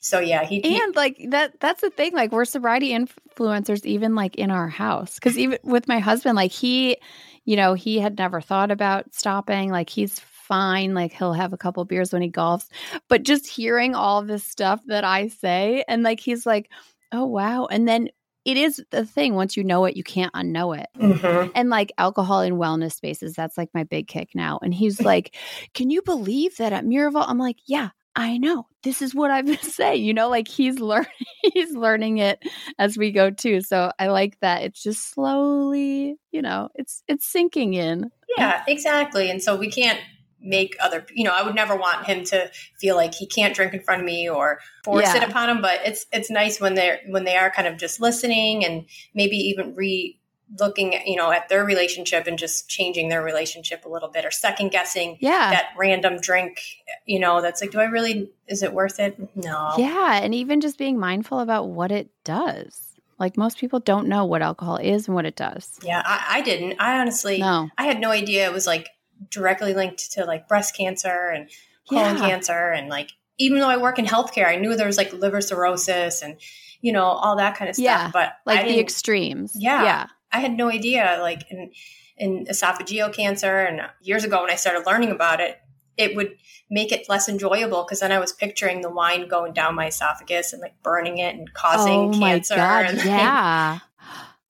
so 0.00 0.18
yeah, 0.18 0.44
he, 0.44 0.58
he- 0.60 0.80
and 0.82 0.96
like 0.96 1.16
that 1.28 1.60
that's 1.60 1.80
the 1.80 1.90
thing 1.90 2.12
like 2.12 2.32
we're 2.32 2.44
sobriety 2.44 2.90
influencers 2.90 3.84
even 3.86 4.16
like 4.16 4.34
in 4.34 4.50
our 4.50 4.66
house 4.68 5.14
because 5.14 5.38
even 5.38 5.58
with 5.62 5.86
my 5.86 6.00
husband 6.00 6.34
like 6.34 6.50
he 6.50 6.96
you 7.44 7.54
know 7.56 7.74
he 7.74 8.00
had 8.00 8.18
never 8.18 8.40
thought 8.40 8.70
about 8.72 9.14
stopping 9.14 9.70
like 9.70 9.90
he's 9.90 10.18
fine 10.48 10.94
like 10.94 11.12
he'll 11.12 11.34
have 11.34 11.52
a 11.52 11.58
couple 11.58 11.84
beers 11.84 12.12
when 12.12 12.22
he 12.22 12.30
golfs 12.30 12.66
but 13.08 13.22
just 13.22 13.46
hearing 13.46 13.94
all 13.94 14.22
this 14.22 14.42
stuff 14.44 14.80
that 14.86 15.04
i 15.04 15.28
say 15.28 15.84
and 15.86 16.02
like 16.02 16.18
he's 16.20 16.46
like 16.46 16.70
oh 17.12 17.26
wow 17.26 17.66
and 17.66 17.86
then 17.86 18.08
it 18.44 18.56
is 18.56 18.82
the 18.90 19.04
thing 19.04 19.34
once 19.34 19.56
you 19.58 19.62
know 19.64 19.84
it 19.84 19.94
you 19.96 20.02
can't 20.02 20.32
unknow 20.32 20.78
it 20.78 20.86
Mhm. 20.98 21.52
and 21.54 21.68
like 21.68 21.92
alcohol 21.98 22.40
in 22.40 22.54
wellness 22.54 22.92
spaces 22.94 23.34
that's 23.34 23.58
like 23.58 23.68
my 23.74 23.84
big 23.84 24.08
kick 24.08 24.30
now 24.34 24.58
and 24.62 24.72
he's 24.72 25.00
like 25.02 25.34
can 25.74 25.90
you 25.90 26.00
believe 26.02 26.56
that 26.56 26.72
at 26.72 26.84
miraval 26.84 27.24
i'm 27.28 27.38
like 27.38 27.58
yeah 27.66 27.90
i 28.16 28.38
know 28.38 28.66
this 28.84 29.02
is 29.02 29.14
what 29.14 29.30
i've 29.30 29.44
been 29.46 29.58
saying 29.62 30.02
you 30.02 30.14
know 30.14 30.30
like 30.30 30.48
he's 30.48 30.78
learning 30.80 31.06
he's 31.52 31.72
learning 31.72 32.18
it 32.18 32.42
as 32.78 32.96
we 32.96 33.12
go 33.12 33.30
too 33.30 33.60
so 33.60 33.92
i 33.98 34.06
like 34.06 34.38
that 34.40 34.62
it's 34.62 34.82
just 34.82 35.10
slowly 35.10 36.16
you 36.32 36.40
know 36.42 36.68
it's 36.74 37.02
it's 37.06 37.26
sinking 37.26 37.74
in 37.74 38.10
yeah, 38.36 38.62
exactly. 38.68 39.30
And 39.30 39.42
so 39.42 39.56
we 39.56 39.70
can't 39.70 39.98
make 40.40 40.76
other, 40.80 41.04
you 41.12 41.24
know, 41.24 41.32
I 41.34 41.42
would 41.42 41.54
never 41.54 41.74
want 41.76 42.06
him 42.06 42.24
to 42.26 42.50
feel 42.78 42.94
like 42.96 43.14
he 43.14 43.26
can't 43.26 43.54
drink 43.54 43.74
in 43.74 43.80
front 43.80 44.00
of 44.02 44.06
me 44.06 44.28
or 44.28 44.60
force 44.84 45.02
Yeah. 45.04 45.16
it 45.22 45.28
upon 45.28 45.50
him. 45.50 45.60
But 45.60 45.80
it's, 45.84 46.06
it's 46.12 46.30
nice 46.30 46.60
when 46.60 46.74
they're, 46.74 47.00
when 47.08 47.24
they 47.24 47.36
are 47.36 47.50
kind 47.50 47.66
of 47.68 47.76
just 47.76 48.00
listening 48.00 48.64
and 48.64 48.86
maybe 49.14 49.36
even 49.36 49.74
re, 49.74 50.14
looking 50.58 50.94
you 51.04 51.14
know 51.14 51.30
at 51.30 51.50
their 51.50 51.62
relationship 51.62 52.26
and 52.26 52.38
just 52.38 52.70
changing 52.70 53.10
their 53.10 53.22
relationship 53.22 53.84
a 53.84 53.88
little 53.90 54.08
bit 54.08 54.24
or 54.24 54.30
second 54.30 54.70
guessing 54.70 55.18
yeah 55.20 55.50
that 55.50 55.66
random 55.76 56.18
drink, 56.22 56.62
you 57.04 57.18
know, 57.18 57.42
that's 57.42 57.60
like, 57.60 57.70
do 57.70 57.78
I 57.78 57.84
really, 57.84 58.30
is 58.46 58.62
it 58.62 58.72
worth 58.72 58.98
it? 58.98 59.18
No. 59.36 59.74
yeah 59.76 60.18
and 60.22 60.34
even 60.34 60.62
just 60.62 60.78
being 60.78 60.98
mindful 60.98 61.40
about 61.40 61.64
what 61.68 61.92
it 61.92 62.08
does 62.24 62.94
like 63.18 63.36
most 63.36 63.58
people 63.58 63.78
don't 63.78 64.08
know 64.08 64.24
what 64.24 64.40
alcohol 64.40 64.76
is 64.78 65.06
and 65.06 65.14
what 65.14 65.26
it 65.26 65.36
does 65.36 65.78
Yeah, 65.82 66.02
I, 66.02 66.38
I 66.38 66.40
didn't. 66.40 66.76
I 66.80 66.98
honestly, 66.98 67.40
no 67.40 67.68
I 67.76 67.82
had 67.84 68.00
no 68.00 68.10
idea 68.10 68.46
it 68.46 68.52
was 68.54 68.66
like 68.66 68.88
directly 69.30 69.74
linked 69.74 70.12
to 70.12 70.24
like 70.24 70.48
breast 70.48 70.76
cancer 70.76 71.30
and 71.34 71.50
colon 71.88 72.16
Yeah. 72.16 72.28
cancer. 72.28 72.70
And 72.70 72.88
like, 72.88 73.10
even 73.38 73.60
though 73.60 73.68
I 73.68 73.76
work 73.76 73.98
in 73.98 74.06
healthcare, 74.06 74.46
I 74.46 74.56
knew 74.56 74.76
there 74.76 74.86
was 74.86 74.98
like 74.98 75.12
liver 75.12 75.40
cirrhosis 75.40 76.22
and, 76.22 76.36
you 76.80 76.92
know, 76.92 77.04
all 77.04 77.36
that 77.36 77.56
kind 77.56 77.68
of 77.68 77.76
stuff. 77.76 77.84
Yeah, 77.84 78.10
but 78.12 78.32
like 78.46 78.66
the 78.66 78.78
extremes 78.78 79.52
Yeah. 79.56 79.82
yeah 79.84 80.06
I 80.32 80.40
had 80.40 80.52
no 80.52 80.68
idea, 80.70 81.18
like 81.20 81.50
in, 81.50 81.70
in 82.16 82.46
esophageal 82.46 83.12
cancer. 83.14 83.60
And 83.60 83.82
years 84.02 84.24
ago, 84.24 84.42
when 84.42 84.50
I 84.50 84.56
started 84.56 84.86
learning 84.86 85.10
about 85.10 85.40
it, 85.40 85.58
it 85.96 86.14
would 86.14 86.36
make 86.70 86.92
it 86.92 87.08
less 87.08 87.28
enjoyable 87.28 87.82
because 87.82 88.00
then 88.00 88.12
I 88.12 88.18
was 88.18 88.32
picturing 88.32 88.82
the 88.82 88.90
wine 88.90 89.26
going 89.26 89.52
down 89.52 89.74
my 89.74 89.86
esophagus 89.86 90.52
and 90.52 90.60
like 90.62 90.80
burning 90.82 91.18
it 91.18 91.34
and 91.34 91.52
causing 91.54 92.14
oh 92.14 92.18
cancer. 92.18 92.56
My 92.56 92.60
God, 92.60 92.84
and 92.86 93.04
yeah. 93.04 93.78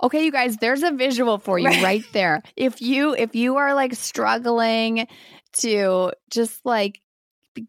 Okay, 0.03 0.25
you 0.25 0.33
guys, 0.33 0.57
there's 0.59 0.83
a 0.83 0.93
visual 0.93 1.39
for 1.39 1.59
you 1.59 1.67
Right. 1.69 1.83
right 1.83 2.05
there. 2.13 2.43
If 2.57 2.81
you 2.81 3.15
if 3.15 3.35
you 3.35 3.57
are 3.57 3.75
like 3.75 3.95
struggling 3.95 5.09
to 5.55 6.13
just 6.31 6.65
like 6.65 7.01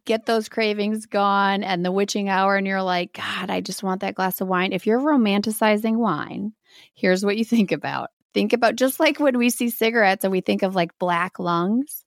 get 0.06 0.26
those 0.26 0.50
cravings 0.50 1.08
gone 1.08 1.64
and 1.64 1.84
the 1.84 1.92
witching 1.92 2.30
hour 2.30 2.56
and 2.56 2.68
you're 2.68 2.84
like, 2.84 3.14
God, 3.14 3.50
I 3.50 3.62
just 3.62 3.82
want 3.82 4.02
that 4.02 4.14
glass 4.16 4.40
of 4.42 4.48
wine. 4.48 4.74
If 4.74 4.86
you're 4.86 5.00
romanticizing 5.00 5.96
wine, 5.96 6.54
here's 6.94 7.26
what 7.26 7.38
you 7.38 7.46
think 7.46 7.72
about. 7.72 8.10
Think 8.34 8.54
about 8.54 8.76
just 8.76 9.00
like 9.00 9.20
when 9.20 9.38
we 9.38 9.50
see 9.50 9.72
cigarettes 9.72 10.24
and 10.24 10.32
we 10.32 10.42
think 10.42 10.62
of 10.62 10.76
like 10.76 10.98
black 11.00 11.40
lungs. 11.40 12.06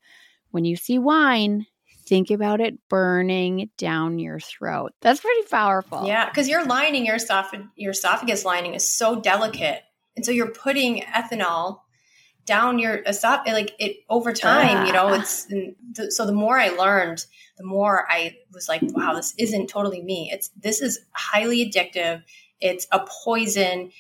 When 0.52 0.64
you 0.64 0.76
see 0.76 0.98
wine, 1.00 1.66
think 2.06 2.30
about 2.30 2.60
it 2.60 2.78
burning 2.88 3.70
down 3.78 4.20
your 4.20 4.38
throat. 4.38 4.92
That's 5.00 5.20
pretty 5.20 5.48
powerful. 5.50 6.06
Yeah, 6.06 6.28
because 6.28 6.48
your 6.48 6.64
lining, 6.64 7.06
your 7.06 7.16
esophagus, 7.16 7.66
your 7.74 7.90
esophagus 7.90 8.44
lining 8.44 8.74
is 8.74 8.88
so 8.88 9.20
delicate, 9.20 9.82
and 10.16 10.24
so 10.24 10.30
you're 10.30 10.50
putting 10.50 11.02
ethanol 11.02 11.80
down 12.44 12.78
your 12.78 12.98
uh, 12.98 13.10
esophagus. 13.10 13.52
Uh, 13.52 13.54
like 13.56 13.72
it 13.78 13.96
over 14.08 14.32
time, 14.32 14.86
you 14.86 14.92
know. 14.92 15.12
It's 15.14 15.46
th- 15.46 15.74
so 16.10 16.26
the 16.26 16.32
more 16.32 16.58
I 16.58 16.70
learned, 16.70 17.24
the 17.56 17.64
more 17.64 18.06
I 18.10 18.36
was 18.52 18.68
like, 18.68 18.80
wow, 18.82 19.14
this 19.14 19.34
isn't 19.38 19.68
totally 19.68 20.02
me. 20.02 20.30
It's 20.32 20.48
this 20.56 20.80
is 20.80 21.00
highly 21.12 21.70
addictive. 21.70 22.22
It's 22.60 22.86
a 22.92 23.06
poison, 23.24 23.90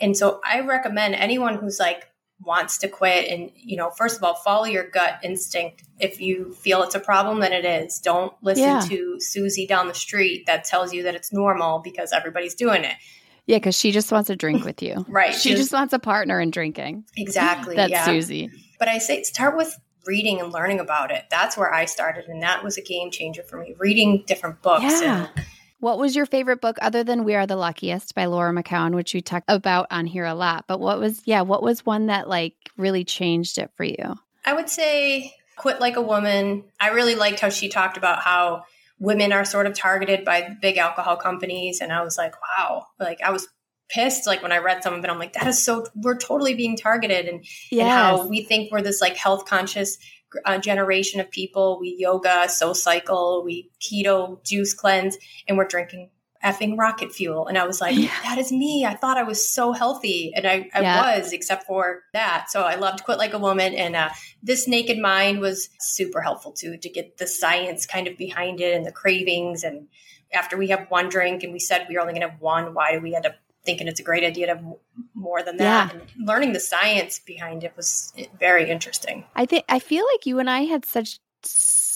and 0.00 0.16
so 0.16 0.40
I 0.44 0.60
recommend 0.60 1.14
anyone 1.14 1.56
who's 1.56 1.78
like 1.80 2.06
wants 2.44 2.76
to 2.76 2.86
quit 2.88 3.30
and 3.30 3.50
you 3.54 3.78
know 3.78 3.88
first 3.88 4.18
of 4.18 4.22
all 4.22 4.34
follow 4.34 4.66
your 4.66 4.86
gut 4.90 5.18
instinct 5.22 5.82
if 5.98 6.20
you 6.20 6.52
feel 6.52 6.82
it's 6.82 6.94
a 6.94 7.00
problem 7.00 7.40
then 7.40 7.50
it 7.50 7.64
is 7.64 7.98
don't 7.98 8.30
listen 8.42 8.62
Yeah. 8.64 8.80
to 8.80 9.18
susie 9.20 9.66
down 9.66 9.88
the 9.88 9.94
street 9.94 10.44
that 10.44 10.64
tells 10.64 10.92
you 10.92 11.04
that 11.04 11.14
it's 11.14 11.32
normal 11.32 11.78
because 11.78 12.12
everybody's 12.12 12.54
doing 12.54 12.84
it 12.84 12.92
Yeah, 13.46 13.58
because 13.58 13.76
she 13.78 13.92
just 13.92 14.10
wants 14.12 14.28
a 14.30 14.36
drink 14.36 14.64
with 14.64 14.82
you. 14.82 15.04
right 15.08 15.34
She 15.34 15.54
just 15.54 15.72
wants 15.72 15.92
a 15.92 15.98
partner 15.98 16.40
in 16.40 16.50
drinking. 16.50 17.04
exactly 17.16 17.76
That's 17.76 17.90
yeah 17.90 18.04
Susie. 18.04 18.50
but 18.78 18.88
i 18.88 18.98
say 18.98 19.22
start 19.22 19.56
with 19.56 19.76
reading 20.06 20.40
and 20.40 20.52
learning 20.52 20.78
about 20.80 21.10
it 21.10 21.24
that's 21.30 21.56
where 21.56 21.72
i 21.72 21.84
started 21.84 22.26
and 22.26 22.42
that 22.42 22.62
was 22.62 22.78
a 22.78 22.82
game 22.82 23.10
changer 23.10 23.42
for 23.42 23.58
me 23.58 23.74
reading 23.78 24.22
different 24.26 24.62
books 24.62 24.84
Yeah. 25.02 25.28
and 25.36 25.46
What 25.80 25.98
was 25.98 26.16
your 26.16 26.26
favorite 26.26 26.60
book 26.62 26.78
other 26.80 27.04
than 27.04 27.24
We 27.24 27.34
Are 27.34 27.46
the 27.46 27.54
Luckiest 27.56 28.14
by 28.14 28.24
Laura 28.26 28.50
McKowen, 28.52 28.94
which 28.94 29.12
we 29.14 29.20
talk 29.20 29.44
about 29.46 29.86
on 29.90 30.06
here 30.06 30.24
a 30.24 30.34
lot? 30.34 30.64
But 30.66 30.80
what 30.80 30.98
was, 30.98 31.20
yeah, 31.26 31.42
what 31.42 31.62
was 31.62 31.84
one 31.84 32.06
that 32.06 32.28
like 32.28 32.54
really 32.78 33.04
changed 33.04 33.58
it 33.58 33.70
for 33.76 33.84
you? 33.84 34.14
I 34.46 34.54
would 34.54 34.70
say 34.70 35.34
quit 35.56 35.78
like 35.78 35.96
a 35.96 36.00
woman. 36.02 36.64
I 36.80 36.88
really 36.90 37.14
liked 37.14 37.40
how 37.40 37.50
she 37.50 37.68
talked 37.68 37.98
about 37.98 38.20
how 38.22 38.64
women 38.98 39.32
are 39.32 39.44
sort 39.44 39.66
of 39.66 39.74
targeted 39.74 40.24
by 40.24 40.56
big 40.60 40.78
alcohol 40.78 41.16
companies. 41.16 41.80
And 41.80 41.92
I 41.92 42.02
was 42.02 42.16
like, 42.16 42.34
wow, 42.40 42.86
like 42.98 43.20
I 43.22 43.30
was 43.30 43.46
pissed. 43.88 44.26
Like 44.26 44.42
when 44.42 44.52
I 44.52 44.58
read 44.58 44.82
some 44.82 44.94
of 44.94 45.04
it, 45.04 45.10
I'm 45.10 45.18
like, 45.18 45.34
that 45.34 45.46
is 45.46 45.62
so, 45.62 45.86
we're 45.94 46.18
totally 46.18 46.54
being 46.54 46.76
targeted. 46.76 47.26
And, 47.26 47.44
and 47.70 47.88
how 47.88 48.26
we 48.26 48.44
think 48.44 48.72
we're 48.72 48.82
this 48.82 49.00
like 49.00 49.16
health 49.16 49.46
conscious 49.46 49.98
uh, 50.44 50.58
generation 50.58 51.20
of 51.20 51.30
people. 51.30 51.78
We 51.80 51.96
yoga, 51.98 52.46
SoulCycle, 52.46 53.44
we 53.44 53.70
keto, 53.80 54.44
juice 54.44 54.74
cleanse, 54.74 55.16
and 55.46 55.56
we're 55.56 55.68
drinking 55.68 56.10
effing 56.44 56.78
rocket 56.78 57.12
fuel. 57.12 57.46
And 57.46 57.56
I 57.58 57.66
was 57.66 57.80
like, 57.80 57.96
Yeah. 57.96 58.10
that 58.24 58.38
is 58.38 58.52
me. 58.52 58.84
I 58.84 58.94
thought 58.94 59.16
I 59.16 59.22
was 59.22 59.48
so 59.48 59.72
healthy. 59.72 60.32
And 60.34 60.46
I, 60.46 60.68
I 60.74 60.80
Yeah. 60.80 61.18
was, 61.18 61.32
except 61.32 61.66
for 61.66 62.02
that. 62.12 62.46
So 62.50 62.62
I 62.62 62.76
loved 62.76 63.04
Quit 63.04 63.18
Like 63.18 63.32
a 63.32 63.38
Woman. 63.38 63.74
And 63.74 63.96
uh, 63.96 64.10
This 64.42 64.68
Naked 64.68 64.98
Mind 64.98 65.40
was 65.40 65.68
super 65.78 66.20
helpful 66.20 66.52
too, 66.52 66.76
to 66.76 66.88
get 66.88 67.18
the 67.18 67.26
science 67.26 67.86
kind 67.86 68.06
of 68.06 68.16
behind 68.16 68.60
it 68.60 68.74
and 68.74 68.84
the 68.86 68.92
cravings. 68.92 69.64
And 69.64 69.88
after 70.32 70.56
we 70.56 70.68
have 70.68 70.86
one 70.90 71.08
drink 71.08 71.42
and 71.42 71.52
we 71.52 71.58
said 71.58 71.86
we 71.88 71.94
were 71.94 72.00
only 72.00 72.12
going 72.12 72.22
to 72.22 72.30
have 72.30 72.40
one, 72.40 72.74
why 72.74 72.92
do 72.92 73.00
we 73.00 73.14
end 73.14 73.26
up 73.26 73.34
thinking 73.64 73.88
it's 73.88 73.98
a 73.98 74.04
great 74.04 74.22
idea 74.22 74.46
to 74.46 74.54
have 74.54 74.64
more 75.12 75.42
than 75.42 75.56
that. 75.56 75.92
Yeah. 75.92 76.00
And 76.00 76.26
learning 76.26 76.52
the 76.52 76.60
science 76.60 77.18
behind 77.18 77.64
it 77.64 77.72
was 77.76 78.12
very 78.38 78.70
interesting. 78.70 79.24
I 79.34 79.44
think 79.44 79.64
I 79.68 79.80
feel 79.80 80.04
like 80.14 80.24
you 80.24 80.38
and 80.38 80.48
I 80.48 80.60
had 80.60 80.84
such 80.84 81.18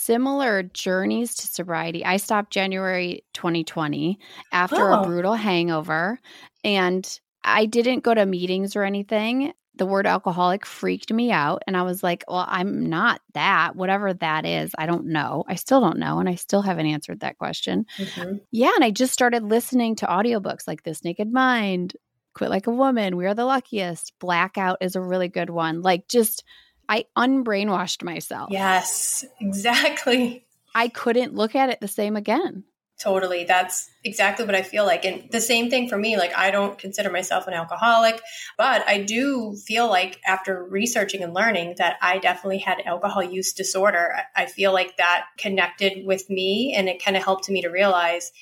similar 0.01 0.63
journeys 0.63 1.35
to 1.37 1.47
sobriety. 1.47 2.05
I 2.05 2.17
stopped 2.17 2.53
January 2.53 3.25
2020 3.35 4.19
after 4.53 4.91
oh. 4.91 5.01
a 5.03 5.07
brutal 5.07 5.35
hangover 5.35 6.19
and 6.65 7.21
I 7.45 7.67
didn't 7.67 8.05
go 8.05 8.15
to 8.15 8.27
meetings 8.27 8.77
or 8.77 8.85
anything. 8.85 9.53
The 9.77 9.87
word 9.87 10.07
alcoholic 10.07 10.67
freaked 10.67 11.13
me 11.13 11.31
out. 11.31 11.63
And 11.67 11.77
I 11.77 11.83
was 11.83 12.03
like, 12.03 12.25
well, 12.29 12.45
I'm 12.47 12.89
not 12.91 13.21
that, 13.33 13.77
whatever 13.77 14.13
that 14.15 14.45
is. 14.45 14.73
I 14.77 14.87
don't 14.87 15.07
know. 15.07 15.45
I 15.49 15.55
still 15.55 15.81
don't 15.81 15.99
know. 15.99 16.19
And 16.19 16.29
I 16.29 16.35
still 16.35 16.61
haven't 16.61 16.87
answered 16.87 17.21
that 17.21 17.39
question. 17.39 17.87
Mm-hmm. 17.97 18.37
Yeah. 18.51 18.73
And 18.75 18.85
I 18.85 18.91
just 18.91 19.13
started 19.13 19.43
listening 19.43 19.97
to 19.97 20.07
audiobooks 20.07 20.67
like 20.67 20.83
This 20.83 21.03
Naked 21.03 21.33
Mind, 21.33 21.97
Quit 22.35 22.51
Like 22.51 22.67
a 22.67 22.73
Woman, 22.73 23.17
We 23.17 23.27
Are 23.27 23.35
the 23.35 23.47
Luckiest, 23.47 24.13
Blackout 24.19 24.79
is 24.83 24.97
a 24.97 25.01
really 25.01 25.29
good 25.29 25.51
one. 25.51 25.81
Like, 25.81 26.09
just, 26.09 26.45
I 26.91 27.05
unbrainwashed 27.17 28.03
myself. 28.03 28.51
Yes, 28.51 29.25
exactly. 29.41 30.45
I 30.75 30.89
couldn't 30.89 31.37
look 31.37 31.55
at 31.55 31.71
it 31.71 31.81
the 31.81 31.89
same 31.89 32.17
again. 32.17 32.65
Totally. 33.01 33.45
That's 33.45 33.89
exactly 34.05 34.45
what 34.45 34.57
I 34.57 34.63
feel 34.63 34.85
like. 34.85 35.07
And 35.07 35.31
the 35.31 35.41
same 35.41 35.71
thing 35.71 35.89
for 35.89 35.97
me, 35.97 36.19
like 36.19 36.37
I 36.37 36.51
don't 36.51 36.77
consider 36.79 37.09
myself 37.09 37.47
an 37.47 37.55
alcoholic, 37.55 38.21
but 38.59 38.87
I 38.87 39.03
do 39.03 39.57
feel 39.57 39.89
like 39.89 40.21
after 40.27 40.63
researching 40.65 41.23
and 41.23 41.33
learning 41.33 41.77
that 41.79 41.97
I 42.03 42.19
definitely 42.19 42.59
had 42.59 42.83
alcohol 42.85 43.23
use 43.23 43.53
disorder. 43.53 44.17
I 44.37 44.47
feel 44.47 44.73
like 44.73 44.97
that 44.97 45.27
connected 45.39 46.05
with 46.05 46.29
me 46.29 46.75
and 46.77 46.89
it 46.89 47.03
kind 47.03 47.17
of 47.17 47.23
helped 47.23 47.49
me 47.49 47.63
to 47.63 47.69
realize, 47.69 48.33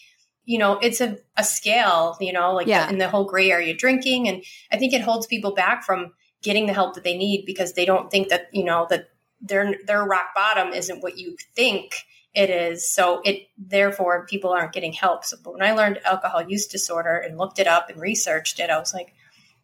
you 0.45 0.59
know, 0.59 0.79
it's 0.79 1.01
a, 1.03 1.19
a 1.37 1.45
scale, 1.45 2.17
you 2.19 2.33
know, 2.33 2.55
like 2.55 2.67
yeah. 2.67 2.89
in 2.89 2.99
the 2.99 3.11
whole 3.11 3.27
gray 3.27 3.53
area 3.53 3.75
drinking. 3.75 4.27
And 4.27 4.43
I 4.73 4.79
think 4.79 4.95
it 4.95 5.03
holds 5.03 5.27
people 5.27 5.55
back 5.55 5.85
from 5.85 6.15
getting 6.43 6.67
the 6.67 6.73
help 6.73 6.95
that 6.95 7.05
they 7.05 7.17
need 7.17 7.45
because 7.45 7.73
they 7.73 7.85
don't 7.85 8.11
think 8.11 8.29
that, 8.29 8.49
you 8.53 8.65
know, 8.65 8.87
that 8.91 9.11
their, 9.41 9.75
their 9.87 10.05
rock 10.05 10.35
bottom 10.35 10.73
isn't 10.73 11.03
what 11.03 11.19
you 11.19 11.37
think 11.55 11.95
it 12.35 12.51
is. 12.51 12.89
So 12.89 13.21
it 13.25 13.49
therefore 13.57 14.27
people 14.27 14.51
aren't 14.51 14.73
getting 14.73 14.93
help. 14.93 15.25
So 15.25 15.37
when 15.45 15.63
I 15.63 15.73
learned 15.73 16.01
alcohol 16.05 16.43
use 16.43 16.67
disorder 16.67 17.17
and 17.17 17.39
looked 17.39 17.59
it 17.59 17.67
up 17.67 17.91
and 17.91 18.01
researched 18.01 18.61
it, 18.61 18.71
I 18.71 18.79
was 18.79 18.95
like, 18.95 19.15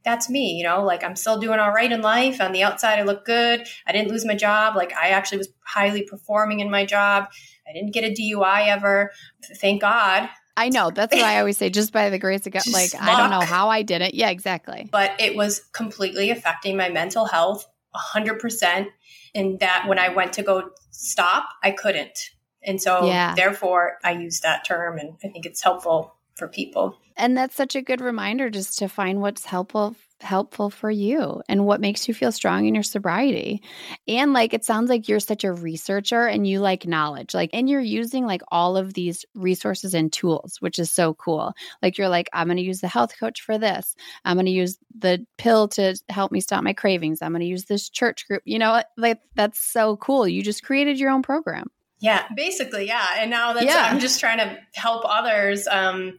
that's 0.05 0.29
me, 0.29 0.53
you 0.53 0.65
know, 0.65 0.85
like 0.85 1.03
I'm 1.03 1.17
still 1.17 1.39
doing 1.41 1.59
all 1.59 1.73
right 1.73 1.91
in 1.91 2.03
life. 2.03 2.41
On 2.41 2.53
the 2.53 2.63
outside, 2.63 2.99
I 2.99 3.03
look 3.03 3.25
good. 3.25 3.67
I 3.87 3.93
didn't 3.93 4.11
lose 4.11 4.27
my 4.27 4.35
job. 4.35 4.77
Like 4.77 4.93
I 4.93 5.09
actually 5.09 5.39
was 5.39 5.49
highly 5.65 6.03
performing 6.03 6.61
in 6.61 6.71
my 6.71 6.85
job. 6.85 7.29
I 7.67 7.73
didn't 7.73 7.93
get 7.93 8.05
a 8.05 8.13
DUI 8.13 8.69
ever. 8.69 9.13
Thank 9.61 9.81
God. 9.81 10.29
I 10.57 10.69
know. 10.69 10.91
That's 10.91 11.15
why 11.15 11.35
I 11.35 11.39
always 11.41 11.59
say, 11.59 11.71
just 11.71 11.93
by 11.93 12.11
the 12.11 12.19
grace 12.19 12.47
of 12.47 12.53
God, 12.53 12.63
like, 12.71 12.95
luck. 12.95 13.03
I 13.03 13.19
don't 13.19 13.31
know 13.31 13.45
how 13.45 13.69
I 13.69 13.83
did 13.83 14.03
it. 14.03 14.15
Yeah, 14.15 14.31
exactly. 14.31 14.89
But 14.91 15.21
it 15.21 15.35
was 15.35 15.61
completely 15.73 16.31
affecting 16.31 16.77
my 16.77 16.89
mental 16.89 17.25
health 17.27 17.67
100%. 18.15 18.87
And 19.35 19.59
that 19.61 19.87
when 19.89 19.99
I 19.99 20.11
went 20.11 20.35
to 20.35 20.43
go 20.43 20.71
stop, 20.91 21.49
I 21.63 21.73
couldn't. 21.73 22.19
And 22.63 22.81
so, 22.81 23.07
yeah. 23.07 23.35
therefore, 23.35 23.99
I 24.05 24.13
use 24.13 24.41
that 24.41 24.65
term 24.65 24.99
and 24.99 25.15
I 25.25 25.29
think 25.29 25.45
it's 25.45 25.63
helpful 25.63 26.15
for 26.37 26.49
people. 26.49 26.99
And 27.17 27.37
that's 27.37 27.55
such 27.55 27.77
a 27.77 27.83
good 27.83 28.01
reminder 28.01 28.51
just 28.51 28.79
to 28.79 28.89
find 28.89 29.21
what's 29.21 29.47
helpful 29.47 29.97
helpful 30.21 30.71
for 30.71 30.91
you 30.91 31.43
and 31.49 31.67
what 31.67 31.81
makes 31.81 32.09
you 32.09 32.15
feel 32.15 32.33
strong 32.33 32.67
in 32.67 32.75
your 32.75 32.83
sobriety. 32.83 33.63
And 34.09 34.33
like 34.33 34.55
it 34.55 34.65
sounds 34.65 34.89
like 34.89 35.09
you're 35.09 35.21
such 35.21 35.45
a 35.45 35.53
researcher 35.53 36.27
and 36.27 36.47
you 36.47 36.61
like 36.61 36.87
knowledge. 36.87 37.35
Like 37.35 37.51
and 37.53 37.69
you're 37.69 37.81
using 37.81 38.27
like 38.27 38.43
all 38.49 38.77
of 38.77 38.95
these 38.95 39.25
resources 39.35 39.95
and 39.95 40.13
tools, 40.13 40.57
which 40.61 40.79
is 40.79 40.91
so 40.91 41.15
cool. 41.15 41.53
Like 41.83 41.99
you're 41.99 42.09
like 42.09 42.29
I'm 42.33 42.47
going 42.47 42.57
to 42.57 42.63
use 42.63 42.81
the 42.81 42.89
health 42.89 43.19
coach 43.19 43.43
for 43.43 43.59
this. 43.59 43.95
I'm 44.25 44.37
going 44.37 44.47
to 44.47 44.53
use 44.53 44.79
the 44.97 45.27
pill 45.37 45.69
to 45.69 45.97
help 46.09 46.33
me 46.33 46.41
stop 46.41 46.65
my 46.65 46.73
cravings. 46.73 47.21
I'm 47.21 47.33
going 47.33 47.41
to 47.41 47.47
use 47.47 47.65
this 47.65 47.89
church 47.89 48.27
group. 48.27 48.43
You 48.45 48.59
know, 48.59 48.83
like 48.97 49.21
that's 49.35 49.61
so 49.61 49.97
cool. 49.97 50.27
You 50.27 50.43
just 50.43 50.63
created 50.63 50.99
your 50.99 51.11
own 51.11 51.23
program. 51.23 51.71
Yeah, 52.01 52.25
basically, 52.37 52.87
yeah. 52.87 53.07
And 53.19 53.31
now 53.31 53.53
that's 53.53 53.67
yeah. 53.67 53.89
I'm 53.91 54.01
just 54.01 54.21
trying 54.21 54.39
to 54.39 54.59
help 54.75 55.05
others 55.07 55.67
um 55.67 56.19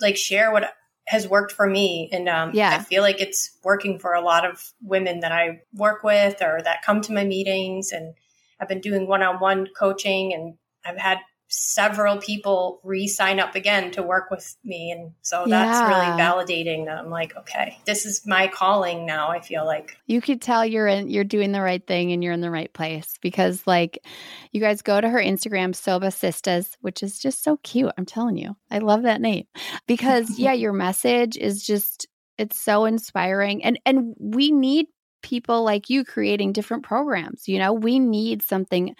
like 0.00 0.16
share 0.16 0.50
what 0.50 0.72
has 1.10 1.26
worked 1.26 1.50
for 1.50 1.66
me 1.66 2.08
and 2.12 2.28
um 2.28 2.52
yeah. 2.54 2.70
I 2.70 2.78
feel 2.78 3.02
like 3.02 3.20
it's 3.20 3.58
working 3.64 3.98
for 3.98 4.14
a 4.14 4.20
lot 4.20 4.48
of 4.48 4.72
women 4.80 5.20
that 5.20 5.32
I 5.32 5.62
work 5.74 6.04
with 6.04 6.40
or 6.40 6.60
that 6.62 6.82
come 6.82 7.00
to 7.00 7.12
my 7.12 7.24
meetings 7.24 7.90
and 7.90 8.14
I've 8.60 8.68
been 8.68 8.80
doing 8.80 9.08
one-on-one 9.08 9.70
coaching 9.76 10.32
and 10.32 10.54
I've 10.84 10.98
had 10.98 11.18
several 11.50 12.18
people 12.18 12.80
re-sign 12.84 13.40
up 13.40 13.56
again 13.56 13.90
to 13.90 14.02
work 14.02 14.30
with 14.30 14.56
me. 14.64 14.92
And 14.92 15.12
so 15.22 15.44
that's 15.46 15.78
yeah. 15.78 15.88
really 15.88 16.20
validating 16.20 16.86
that 16.86 16.98
i'm 16.98 17.10
like 17.10 17.36
okay 17.36 17.78
this 17.84 18.06
is 18.06 18.26
my 18.26 18.48
calling 18.48 19.06
now 19.06 19.28
i 19.28 19.40
feel 19.40 19.64
like. 19.64 19.96
You 20.06 20.20
could 20.20 20.40
tell 20.40 20.64
you're 20.64 20.86
in 20.86 21.08
you're 21.08 21.24
doing 21.24 21.52
the 21.52 21.60
right 21.60 21.84
thing 21.84 22.12
and 22.12 22.22
you're 22.22 22.32
in 22.32 22.40
the 22.40 22.50
right 22.50 22.72
place 22.72 23.14
because 23.20 23.66
like 23.66 24.04
you 24.52 24.60
guys 24.60 24.82
go 24.82 25.00
to 25.00 25.08
her 25.08 25.18
instagram 25.18 25.72
Sobah 25.72 26.10
Sistahs 26.10 26.76
which 26.80 27.02
is 27.02 27.18
just 27.18 27.42
so 27.42 27.58
cute 27.58 27.92
i'm 27.98 28.06
telling 28.06 28.36
you. 28.36 28.56
I 28.70 28.78
love 28.78 29.02
that 29.02 29.20
name 29.20 29.46
because 29.86 30.30
yeah 30.38 30.52
your 30.52 30.72
message 30.72 31.36
is 31.36 31.64
just 31.64 32.06
it's 32.38 32.60
so 32.60 32.84
inspiring. 32.84 33.64
And 33.64 33.78
and 33.84 34.14
we 34.18 34.50
need 34.50 34.86
people 35.22 35.62
like 35.62 35.90
you 35.90 36.04
creating 36.04 36.52
different 36.52 36.82
programs 36.82 37.46
you 37.46 37.58
know? 37.58 37.72
We 37.72 37.98
need 37.98 38.42
something 38.42 38.94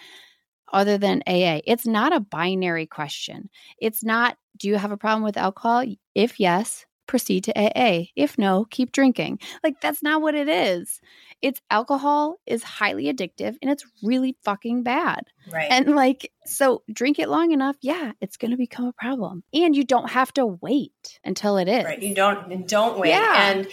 other 0.73 0.99
than 0.99 1.23
AA. 1.27 1.61
It's 1.67 1.87
not 1.87 2.15
a 2.15 2.21
binary 2.21 2.87
question. 2.87 3.51
It's 3.81 4.05
not, 4.05 4.37
do 4.57 4.69
you 4.69 4.77
have 4.77 4.93
a 4.93 4.97
problem 4.97 5.23
with 5.23 5.37
alcohol? 5.37 5.85
If 6.15 6.41
yes, 6.41 6.87
proceed 7.07 7.43
to 7.45 7.53
AA. 7.59 8.05
If 8.15 8.39
no, 8.39 8.65
keep 8.71 8.93
drinking. 8.93 9.41
Like, 9.65 9.81
that's 9.81 10.01
not 10.03 10.23
what 10.23 10.37
it 10.37 10.49
is. 10.49 11.01
It's 11.43 11.61
alcohol 11.71 12.37
is 12.47 12.63
highly 12.63 13.13
addictive 13.13 13.57
and 13.61 13.71
it's 13.71 13.85
really 14.03 14.37
fucking 14.45 14.85
bad. 14.85 15.25
Right. 15.53 15.67
And 15.71 15.97
like, 15.97 16.31
so 16.47 16.83
drink 16.93 17.19
it 17.19 17.29
long 17.29 17.51
enough, 17.51 17.77
yeah, 17.81 18.13
it's 18.21 18.37
going 18.37 18.53
to 18.53 18.57
become 18.57 18.85
a 18.85 18.93
problem. 18.93 19.43
And 19.53 19.75
you 19.75 19.83
don't 19.83 20.11
have 20.11 20.33
to 20.35 20.47
wait 20.47 21.19
until 21.25 21.57
it 21.57 21.67
is. 21.67 21.85
Right. 21.85 22.01
You 22.01 22.15
don't, 22.15 22.69
don't 22.69 22.99
wait. 22.99 23.09
Yeah. 23.09 23.51
And, 23.51 23.67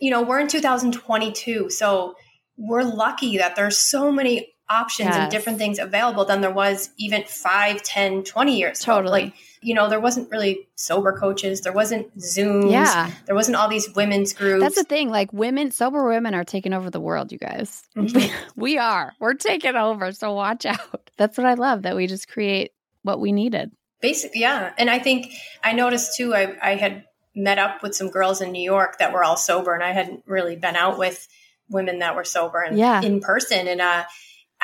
you 0.00 0.10
know, 0.10 0.22
we're 0.22 0.40
in 0.40 0.48
2022. 0.48 1.70
So, 1.70 2.14
we're 2.58 2.82
lucky 2.82 3.38
that 3.38 3.56
there's 3.56 3.78
so 3.78 4.12
many 4.12 4.51
options 4.68 5.08
yes. 5.08 5.16
and 5.16 5.30
different 5.30 5.58
things 5.58 5.78
available 5.78 6.24
than 6.24 6.40
there 6.40 6.50
was 6.50 6.90
even 6.96 7.24
5 7.24 7.82
10 7.82 8.24
20 8.24 8.58
years 8.58 8.80
totally 8.80 9.22
ago. 9.22 9.26
like 9.26 9.34
you 9.60 9.74
know 9.74 9.88
there 9.88 10.00
wasn't 10.00 10.30
really 10.30 10.68
sober 10.74 11.12
coaches. 11.12 11.60
There 11.60 11.72
wasn't 11.72 12.16
zooms. 12.18 12.70
Yeah. 12.70 13.10
There 13.26 13.34
wasn't 13.34 13.56
all 13.56 13.68
these 13.68 13.88
women's 13.94 14.32
groups. 14.32 14.62
That's 14.62 14.76
the 14.76 14.84
thing. 14.84 15.10
Like 15.10 15.32
women 15.32 15.70
sober 15.70 16.06
women 16.08 16.34
are 16.34 16.44
taking 16.44 16.72
over 16.72 16.90
the 16.90 17.00
world 17.00 17.32
you 17.32 17.38
guys. 17.38 17.82
Mm-hmm. 17.96 18.32
we 18.60 18.78
are. 18.78 19.12
We're 19.20 19.34
taking 19.34 19.76
over. 19.76 20.12
So 20.12 20.32
watch 20.32 20.66
out. 20.66 21.10
That's 21.16 21.36
what 21.38 21.46
i 21.46 21.54
love 21.54 21.82
that 21.82 21.94
we 21.94 22.06
just 22.06 22.28
create 22.28 22.72
what 23.02 23.20
we 23.20 23.32
needed. 23.32 23.70
Basically 24.00 24.40
yeah. 24.40 24.72
And 24.78 24.90
i 24.90 24.98
think 24.98 25.32
i 25.62 25.72
noticed 25.72 26.16
too 26.16 26.34
i, 26.34 26.56
I 26.60 26.74
had 26.76 27.04
met 27.34 27.58
up 27.58 27.82
with 27.82 27.94
some 27.94 28.10
girls 28.10 28.40
in 28.40 28.52
new 28.52 28.62
york 28.62 28.98
that 28.98 29.12
were 29.12 29.24
all 29.24 29.38
sober 29.38 29.72
and 29.72 29.82
i 29.82 29.92
hadn't 29.92 30.22
really 30.26 30.54
been 30.54 30.76
out 30.76 30.98
with 30.98 31.26
women 31.72 31.98
that 32.00 32.14
were 32.14 32.24
sober 32.24 32.60
and 32.60 32.78
yeah. 32.78 33.02
in 33.02 33.20
person. 33.20 33.66
And 33.66 33.80
uh 33.80 34.04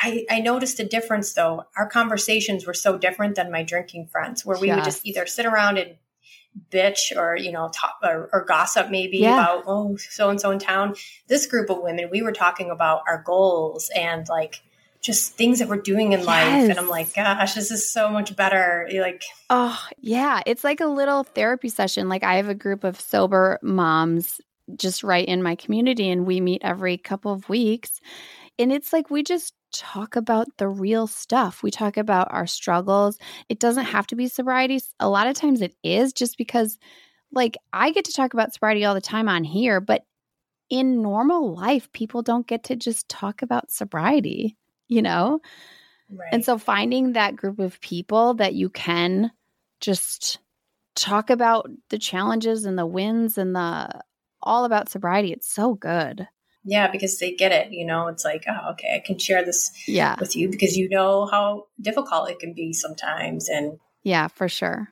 I, 0.01 0.25
I 0.29 0.39
noticed 0.39 0.79
a 0.79 0.85
difference 0.85 1.33
though. 1.33 1.65
Our 1.75 1.87
conversations 1.89 2.65
were 2.65 2.73
so 2.73 2.97
different 2.97 3.35
than 3.35 3.51
my 3.51 3.63
drinking 3.63 4.07
friends, 4.07 4.45
where 4.45 4.57
we 4.57 4.71
would 4.71 4.83
just 4.83 5.05
either 5.05 5.25
sit 5.25 5.45
around 5.45 5.77
and 5.77 5.95
bitch 6.71 7.15
or 7.15 7.37
you 7.37 7.51
know 7.51 7.69
talk 7.73 7.97
or, 8.03 8.29
or 8.33 8.43
gossip 8.43 8.89
maybe 8.89 9.19
yeah. 9.19 9.33
about 9.33 9.63
oh 9.67 9.95
so 9.97 10.29
and 10.29 10.39
so 10.39 10.51
in 10.51 10.59
town. 10.59 10.95
This 11.27 11.45
group 11.45 11.69
of 11.69 11.81
women, 11.81 12.09
we 12.11 12.21
were 12.21 12.31
talking 12.31 12.69
about 12.69 13.01
our 13.07 13.21
goals 13.23 13.89
and 13.95 14.27
like 14.29 14.61
just 15.01 15.33
things 15.33 15.59
that 15.59 15.69
we're 15.69 15.77
doing 15.77 16.11
in 16.11 16.19
yes. 16.19 16.27
life, 16.27 16.69
and 16.69 16.77
I'm 16.77 16.89
like, 16.89 17.13
gosh, 17.13 17.53
this 17.53 17.71
is 17.71 17.91
so 17.91 18.09
much 18.09 18.35
better. 18.35 18.87
You're 18.89 19.03
like, 19.03 19.23
oh 19.49 19.81
yeah, 19.99 20.41
it's 20.45 20.63
like 20.63 20.79
a 20.79 20.87
little 20.87 21.23
therapy 21.23 21.69
session. 21.69 22.07
Like 22.07 22.23
I 22.23 22.35
have 22.35 22.49
a 22.49 22.55
group 22.55 22.83
of 22.83 22.99
sober 22.99 23.59
moms 23.61 24.39
just 24.75 25.03
right 25.03 25.27
in 25.27 25.43
my 25.43 25.55
community, 25.55 26.09
and 26.09 26.25
we 26.25 26.39
meet 26.39 26.61
every 26.63 26.97
couple 26.97 27.33
of 27.33 27.49
weeks, 27.49 27.99
and 28.57 28.71
it's 28.71 28.93
like 28.93 29.09
we 29.09 29.23
just 29.23 29.53
talk 29.71 30.15
about 30.15 30.47
the 30.57 30.67
real 30.67 31.07
stuff. 31.07 31.63
We 31.63 31.71
talk 31.71 31.97
about 31.97 32.27
our 32.31 32.47
struggles. 32.47 33.17
It 33.49 33.59
doesn't 33.59 33.85
have 33.85 34.07
to 34.07 34.15
be 34.15 34.27
sobriety. 34.27 34.81
A 34.99 35.09
lot 35.09 35.27
of 35.27 35.35
times 35.35 35.61
it 35.61 35.75
is 35.83 36.13
just 36.13 36.37
because, 36.37 36.77
like, 37.31 37.57
I 37.73 37.91
get 37.91 38.05
to 38.05 38.13
talk 38.13 38.33
about 38.33 38.53
sobriety 38.53 38.85
all 38.85 38.93
the 38.93 39.01
time 39.01 39.29
on 39.29 39.43
here, 39.43 39.79
but 39.79 40.03
in 40.69 41.01
normal 41.01 41.55
life, 41.55 41.91
people 41.91 42.21
don't 42.21 42.47
get 42.47 42.65
to 42.65 42.75
just 42.75 43.09
talk 43.09 43.41
about 43.41 43.71
sobriety, 43.71 44.57
you 44.87 45.01
know? 45.01 45.39
Right. 46.11 46.29
And 46.31 46.43
so 46.43 46.57
finding 46.57 47.13
that 47.13 47.35
group 47.35 47.59
of 47.59 47.81
people 47.81 48.35
that 48.35 48.53
you 48.53 48.69
can 48.69 49.31
just 49.79 50.39
talk 50.95 51.29
about 51.29 51.69
the 51.89 51.97
challenges 51.97 52.65
and 52.65 52.77
the 52.77 52.85
wins 52.85 53.37
and 53.37 53.55
the 53.55 54.01
all 54.41 54.65
about 54.65 54.89
sobriety, 54.89 55.31
it's 55.31 55.51
so 55.51 55.73
good. 55.73 56.27
Yeah, 56.63 56.91
because 56.91 57.17
they 57.19 57.33
get 57.33 57.51
it. 57.51 57.71
You 57.71 57.85
know, 57.85 58.07
it's 58.07 58.25
like, 58.25 58.45
oh, 58.47 58.71
okay, 58.71 58.95
I 58.95 59.05
can 59.05 59.17
share 59.17 59.43
this 59.43 59.71
yeah. 59.87 60.15
with 60.19 60.35
you 60.35 60.49
because 60.49 60.75
you 60.77 60.89
know 60.89 61.25
how 61.25 61.67
difficult 61.81 62.29
it 62.29 62.39
can 62.39 62.53
be 62.53 62.73
sometimes. 62.73 63.47
And 63.49 63.79
Yeah, 64.03 64.27
for 64.27 64.49
sure. 64.49 64.89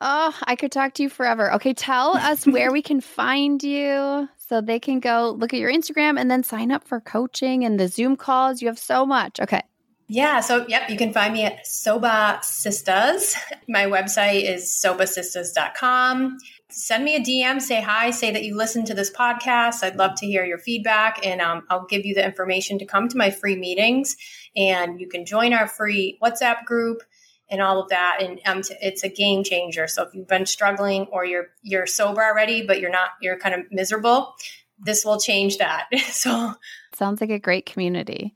Oh, 0.00 0.36
I 0.44 0.56
could 0.56 0.72
talk 0.72 0.94
to 0.94 1.02
you 1.02 1.08
forever. 1.08 1.52
Okay, 1.54 1.74
tell 1.74 2.16
us 2.16 2.46
where 2.46 2.72
we 2.72 2.82
can 2.82 3.00
find 3.00 3.62
you 3.62 4.28
so 4.36 4.60
they 4.60 4.80
can 4.80 5.00
go 5.00 5.36
look 5.38 5.54
at 5.54 5.60
your 5.60 5.72
Instagram 5.72 6.18
and 6.18 6.30
then 6.30 6.42
sign 6.42 6.72
up 6.72 6.84
for 6.84 7.00
coaching 7.00 7.64
and 7.64 7.78
the 7.78 7.88
Zoom 7.88 8.16
calls. 8.16 8.60
You 8.60 8.68
have 8.68 8.78
so 8.78 9.06
much. 9.06 9.38
Okay. 9.38 9.62
Yeah, 10.08 10.40
so 10.40 10.66
yep, 10.68 10.90
you 10.90 10.98
can 10.98 11.12
find 11.12 11.32
me 11.32 11.44
at 11.44 11.64
Sobah 11.64 12.40
Sistahs. 12.40 13.34
My 13.68 13.86
website 13.86 14.44
is 14.44 14.64
sobahsistahs.com. 14.64 16.36
Send 16.72 17.04
me 17.04 17.16
a 17.16 17.20
DM, 17.20 17.60
say 17.60 17.80
hi, 17.80 18.10
say 18.10 18.30
that 18.30 18.44
you 18.44 18.56
listened 18.56 18.86
to 18.86 18.94
this 18.94 19.10
podcast. 19.10 19.82
I'd 19.82 19.96
love 19.96 20.14
to 20.16 20.26
hear 20.26 20.44
your 20.44 20.58
feedback, 20.58 21.24
and 21.24 21.40
um, 21.40 21.64
I'll 21.68 21.86
give 21.86 22.06
you 22.06 22.14
the 22.14 22.24
information 22.24 22.78
to 22.78 22.86
come 22.86 23.08
to 23.08 23.16
my 23.16 23.30
free 23.30 23.56
meetings. 23.56 24.16
And 24.56 25.00
you 25.00 25.08
can 25.08 25.26
join 25.26 25.52
our 25.52 25.68
free 25.68 26.18
WhatsApp 26.22 26.64
group 26.64 27.02
and 27.50 27.60
all 27.60 27.80
of 27.80 27.90
that. 27.90 28.18
And 28.20 28.40
um, 28.46 28.62
it's 28.80 29.04
a 29.04 29.08
game 29.08 29.44
changer. 29.44 29.86
So 29.86 30.02
if 30.04 30.14
you've 30.14 30.26
been 30.26 30.46
struggling 30.46 31.06
or 31.12 31.24
you're 31.24 31.48
you're 31.62 31.86
sober 31.86 32.22
already, 32.22 32.66
but 32.66 32.80
you're 32.80 32.90
not, 32.90 33.10
you're 33.20 33.38
kind 33.38 33.54
of 33.54 33.60
miserable, 33.70 34.34
this 34.78 35.04
will 35.04 35.20
change 35.20 35.58
that. 35.58 35.88
so 36.10 36.54
sounds 36.94 37.20
like 37.20 37.30
a 37.30 37.38
great 37.38 37.66
community. 37.66 38.34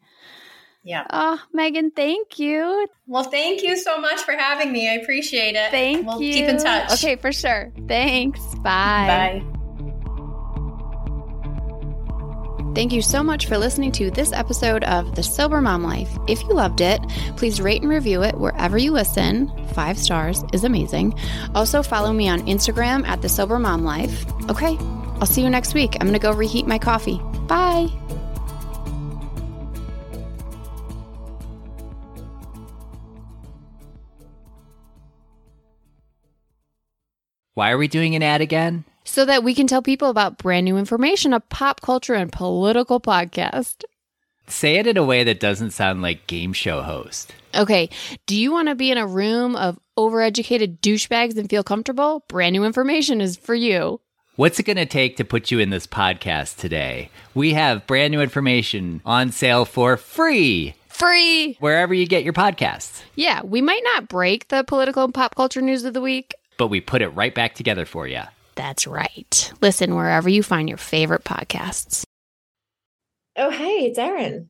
Yeah. 0.87 1.05
Oh, 1.11 1.43
Megan, 1.53 1.91
thank 1.91 2.39
you. 2.39 2.87
Well, 3.09 3.25
thank 3.25 3.63
you 3.63 3.77
so 3.77 3.99
much 3.99 4.21
for 4.21 4.33
having 4.33 4.71
me. 4.71 4.89
I 4.89 4.93
appreciate 4.95 5.57
it. 5.57 5.73
Thank 5.73 6.07
we'll 6.07 6.23
you. 6.23 6.33
Keep 6.33 6.49
in 6.49 6.59
touch. 6.59 6.93
Okay, 6.93 7.17
for 7.17 7.33
sure. 7.33 7.73
Thanks. 7.89 8.41
Bye. 8.57 9.43
Bye. 9.43 9.57
Thank 12.77 12.93
you 12.93 13.03
so 13.03 13.23
much 13.23 13.47
for 13.47 13.59
listening 13.59 13.91
to 13.93 14.13
this 14.13 14.33
episode 14.33 14.85
of 14.85 15.17
The 15.17 15.25
Sober 15.25 15.61
Mom 15.61 15.83
Life. 15.83 16.11
If 16.29 16.43
you 16.43 16.51
loved 16.51 16.81
it, 16.81 17.01
please 17.37 17.61
rate 17.61 17.83
and 17.83 17.91
review 17.91 18.23
it 18.23 18.39
wherever 18.39 18.79
you 18.79 18.93
listen. 18.93 19.51
Five 19.69 19.99
stars 19.99 20.45
is 20.53 20.63
amazing. 20.63 21.19
Also, 21.55 21.83
follow 21.83 22.13
me 22.13 22.29
on 22.29 22.47
Instagram 22.47 23.05
at 23.09 23.23
The 23.23 23.29
Sober 23.29 23.59
Mom 23.59 23.83
Life. 23.83 24.25
Okay, 24.51 24.77
I'll 25.21 25.27
see 25.27 25.43
you 25.43 25.51
next 25.51 25.75
week. 25.75 25.97
I'm 25.97 26.07
going 26.07 26.13
to 26.13 26.21
go 26.21 26.33
reheat 26.33 26.67
my 26.69 26.79
coffee. 26.79 27.19
Bye. 27.49 27.89
Why 37.57 37.71
are 37.71 37.79
we 37.79 37.89
doing 37.89 38.15
an 38.15 38.23
ad 38.23 38.43
again? 38.43 38.85
so 39.03 39.25
that 39.25 39.43
we 39.43 39.55
can 39.55 39.67
tell 39.67 39.81
people 39.81 40.11
about 40.11 40.37
brand 40.37 40.65
new 40.67 40.77
information, 40.77 41.33
a 41.33 41.41
pop 41.41 41.81
culture 41.81 42.13
and 42.13 42.31
political 42.31 43.01
podcast. 43.01 43.85
Say 44.47 44.77
it 44.77 44.87
in 44.87 44.97
a 44.97 45.05
way 45.05 45.25
that 45.25 45.41
doesn't 45.41 45.71
sound 45.71 46.03
like 46.03 46.27
game 46.27 46.53
show 46.53 46.83
host. 46.83 47.33
Okay. 47.55 47.89
Do 48.27 48.37
you 48.37 48.53
want 48.53 48.69
to 48.69 48.75
be 48.75 48.91
in 48.91 48.99
a 48.99 49.07
room 49.07 49.57
of 49.57 49.79
overeducated 49.97 50.81
douchebags 50.81 51.39
and 51.39 51.49
feel 51.49 51.63
comfortable? 51.63 52.25
Brand 52.29 52.53
new 52.53 52.65
information 52.65 53.21
is 53.23 53.37
for 53.37 53.55
you. 53.55 54.01
What's 54.35 54.59
it 54.59 54.65
going 54.65 54.77
to 54.77 54.85
take 54.85 55.17
to 55.17 55.25
put 55.25 55.51
you 55.51 55.61
in 55.61 55.71
this 55.71 55.87
podcast 55.87 56.57
today? 56.57 57.11
We 57.33 57.55
have 57.55 57.87
brand 57.87 58.11
new 58.11 58.21
information 58.21 59.01
on 59.07 59.31
sale 59.31 59.65
for 59.65 59.97
free. 59.97 60.75
Free. 60.89 61.55
Wherever 61.61 61.95
you 61.95 62.07
get 62.07 62.25
your 62.25 62.33
podcasts. 62.33 63.03
Yeah, 63.15 63.43
we 63.43 63.63
might 63.63 63.83
not 63.85 64.09
break 64.09 64.49
the 64.49 64.65
political 64.65 65.05
and 65.05 65.15
pop 65.15 65.37
culture 65.37 65.63
news 65.63 65.85
of 65.85 65.95
the 65.95 66.01
week, 66.01 66.35
but 66.59 66.69
we 66.69 66.81
put 66.81 67.03
it 67.03 67.09
right 67.09 67.35
back 67.35 67.55
together 67.55 67.85
for 67.85 68.07
you. 68.07 68.23
That's 68.55 68.87
right. 68.87 69.53
Listen 69.61 69.95
wherever 69.95 70.29
you 70.29 70.43
find 70.43 70.69
your 70.69 70.79
favorite 70.79 71.25
podcasts. 71.25 72.05
Oh, 73.37 73.51
hey, 73.51 73.87
it's 73.87 73.99
Erin. 73.99 74.49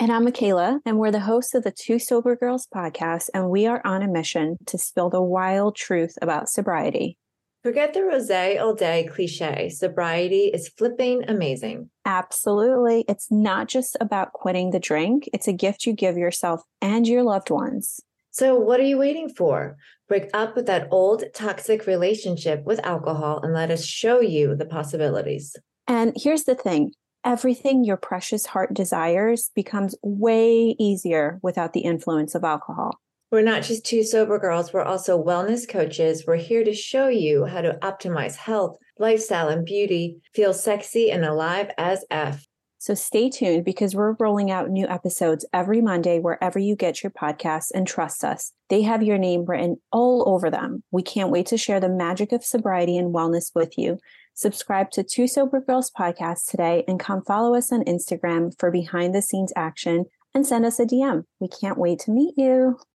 And 0.00 0.10
I'm 0.10 0.24
Michaela, 0.24 0.80
and 0.84 0.98
we're 0.98 1.12
the 1.12 1.20
hosts 1.20 1.54
of 1.54 1.62
the 1.62 1.70
Two 1.70 2.00
Sober 2.00 2.34
Girls 2.34 2.66
podcast, 2.66 3.30
and 3.32 3.48
we 3.48 3.66
are 3.66 3.80
on 3.84 4.02
a 4.02 4.08
mission 4.08 4.58
to 4.66 4.76
spill 4.76 5.08
the 5.08 5.22
wild 5.22 5.76
truth 5.76 6.18
about 6.20 6.48
sobriety. 6.48 7.16
Forget 7.62 7.94
the 7.94 8.02
rose 8.02 8.30
all 8.58 8.74
day 8.74 9.08
cliche. 9.10 9.70
Sobriety 9.70 10.50
is 10.52 10.68
flipping 10.68 11.22
amazing. 11.28 11.90
Absolutely. 12.04 13.04
It's 13.08 13.30
not 13.30 13.68
just 13.68 13.96
about 14.00 14.32
quitting 14.32 14.70
the 14.70 14.80
drink, 14.80 15.30
it's 15.32 15.48
a 15.48 15.52
gift 15.52 15.86
you 15.86 15.92
give 15.92 16.18
yourself 16.18 16.62
and 16.82 17.06
your 17.06 17.22
loved 17.22 17.50
ones. 17.50 18.00
So, 18.32 18.56
what 18.56 18.80
are 18.80 18.84
you 18.84 18.98
waiting 18.98 19.28
for? 19.28 19.76
Break 20.08 20.28
up 20.34 20.54
with 20.54 20.66
that 20.66 20.88
old 20.90 21.24
toxic 21.34 21.86
relationship 21.86 22.64
with 22.64 22.84
alcohol 22.84 23.40
and 23.42 23.54
let 23.54 23.70
us 23.70 23.84
show 23.84 24.20
you 24.20 24.54
the 24.54 24.66
possibilities. 24.66 25.56
And 25.86 26.12
here's 26.16 26.44
the 26.44 26.54
thing 26.54 26.92
everything 27.24 27.84
your 27.84 27.96
precious 27.96 28.44
heart 28.46 28.74
desires 28.74 29.50
becomes 29.54 29.96
way 30.02 30.76
easier 30.78 31.40
without 31.42 31.72
the 31.72 31.80
influence 31.80 32.34
of 32.34 32.44
alcohol. 32.44 33.00
We're 33.30 33.42
not 33.42 33.62
just 33.62 33.84
two 33.84 34.04
sober 34.04 34.38
girls, 34.38 34.72
we're 34.72 34.82
also 34.82 35.20
wellness 35.20 35.68
coaches. 35.68 36.24
We're 36.26 36.36
here 36.36 36.62
to 36.62 36.74
show 36.74 37.08
you 37.08 37.46
how 37.46 37.62
to 37.62 37.78
optimize 37.82 38.36
health, 38.36 38.76
lifestyle, 38.98 39.48
and 39.48 39.64
beauty, 39.64 40.18
feel 40.34 40.52
sexy 40.52 41.10
and 41.10 41.24
alive 41.24 41.70
as 41.78 42.04
F. 42.10 42.46
So 42.84 42.92
stay 42.92 43.30
tuned 43.30 43.64
because 43.64 43.94
we're 43.94 44.14
rolling 44.20 44.50
out 44.50 44.68
new 44.68 44.86
episodes 44.86 45.46
every 45.54 45.80
Monday 45.80 46.18
wherever 46.18 46.58
you 46.58 46.76
get 46.76 47.02
your 47.02 47.12
podcasts 47.12 47.70
and 47.74 47.86
trust 47.86 48.22
us. 48.22 48.52
They 48.68 48.82
have 48.82 49.02
your 49.02 49.16
name 49.16 49.46
written 49.46 49.78
all 49.90 50.22
over 50.28 50.50
them. 50.50 50.82
We 50.90 51.02
can't 51.02 51.30
wait 51.30 51.46
to 51.46 51.56
share 51.56 51.80
the 51.80 51.88
magic 51.88 52.30
of 52.30 52.44
sobriety 52.44 52.98
and 52.98 53.14
wellness 53.14 53.52
with 53.54 53.78
you. 53.78 54.00
Subscribe 54.34 54.90
to 54.90 55.02
Two 55.02 55.26
Sober 55.26 55.62
Girls 55.62 55.90
podcast 55.98 56.50
today 56.50 56.84
and 56.86 57.00
come 57.00 57.22
follow 57.22 57.54
us 57.54 57.72
on 57.72 57.84
Instagram 57.84 58.52
for 58.58 58.70
behind 58.70 59.14
the 59.14 59.22
scenes 59.22 59.54
action 59.56 60.04
and 60.34 60.46
send 60.46 60.66
us 60.66 60.78
a 60.78 60.84
DM. 60.84 61.24
We 61.40 61.48
can't 61.48 61.78
wait 61.78 62.00
to 62.00 62.10
meet 62.10 62.34
you. 62.36 62.78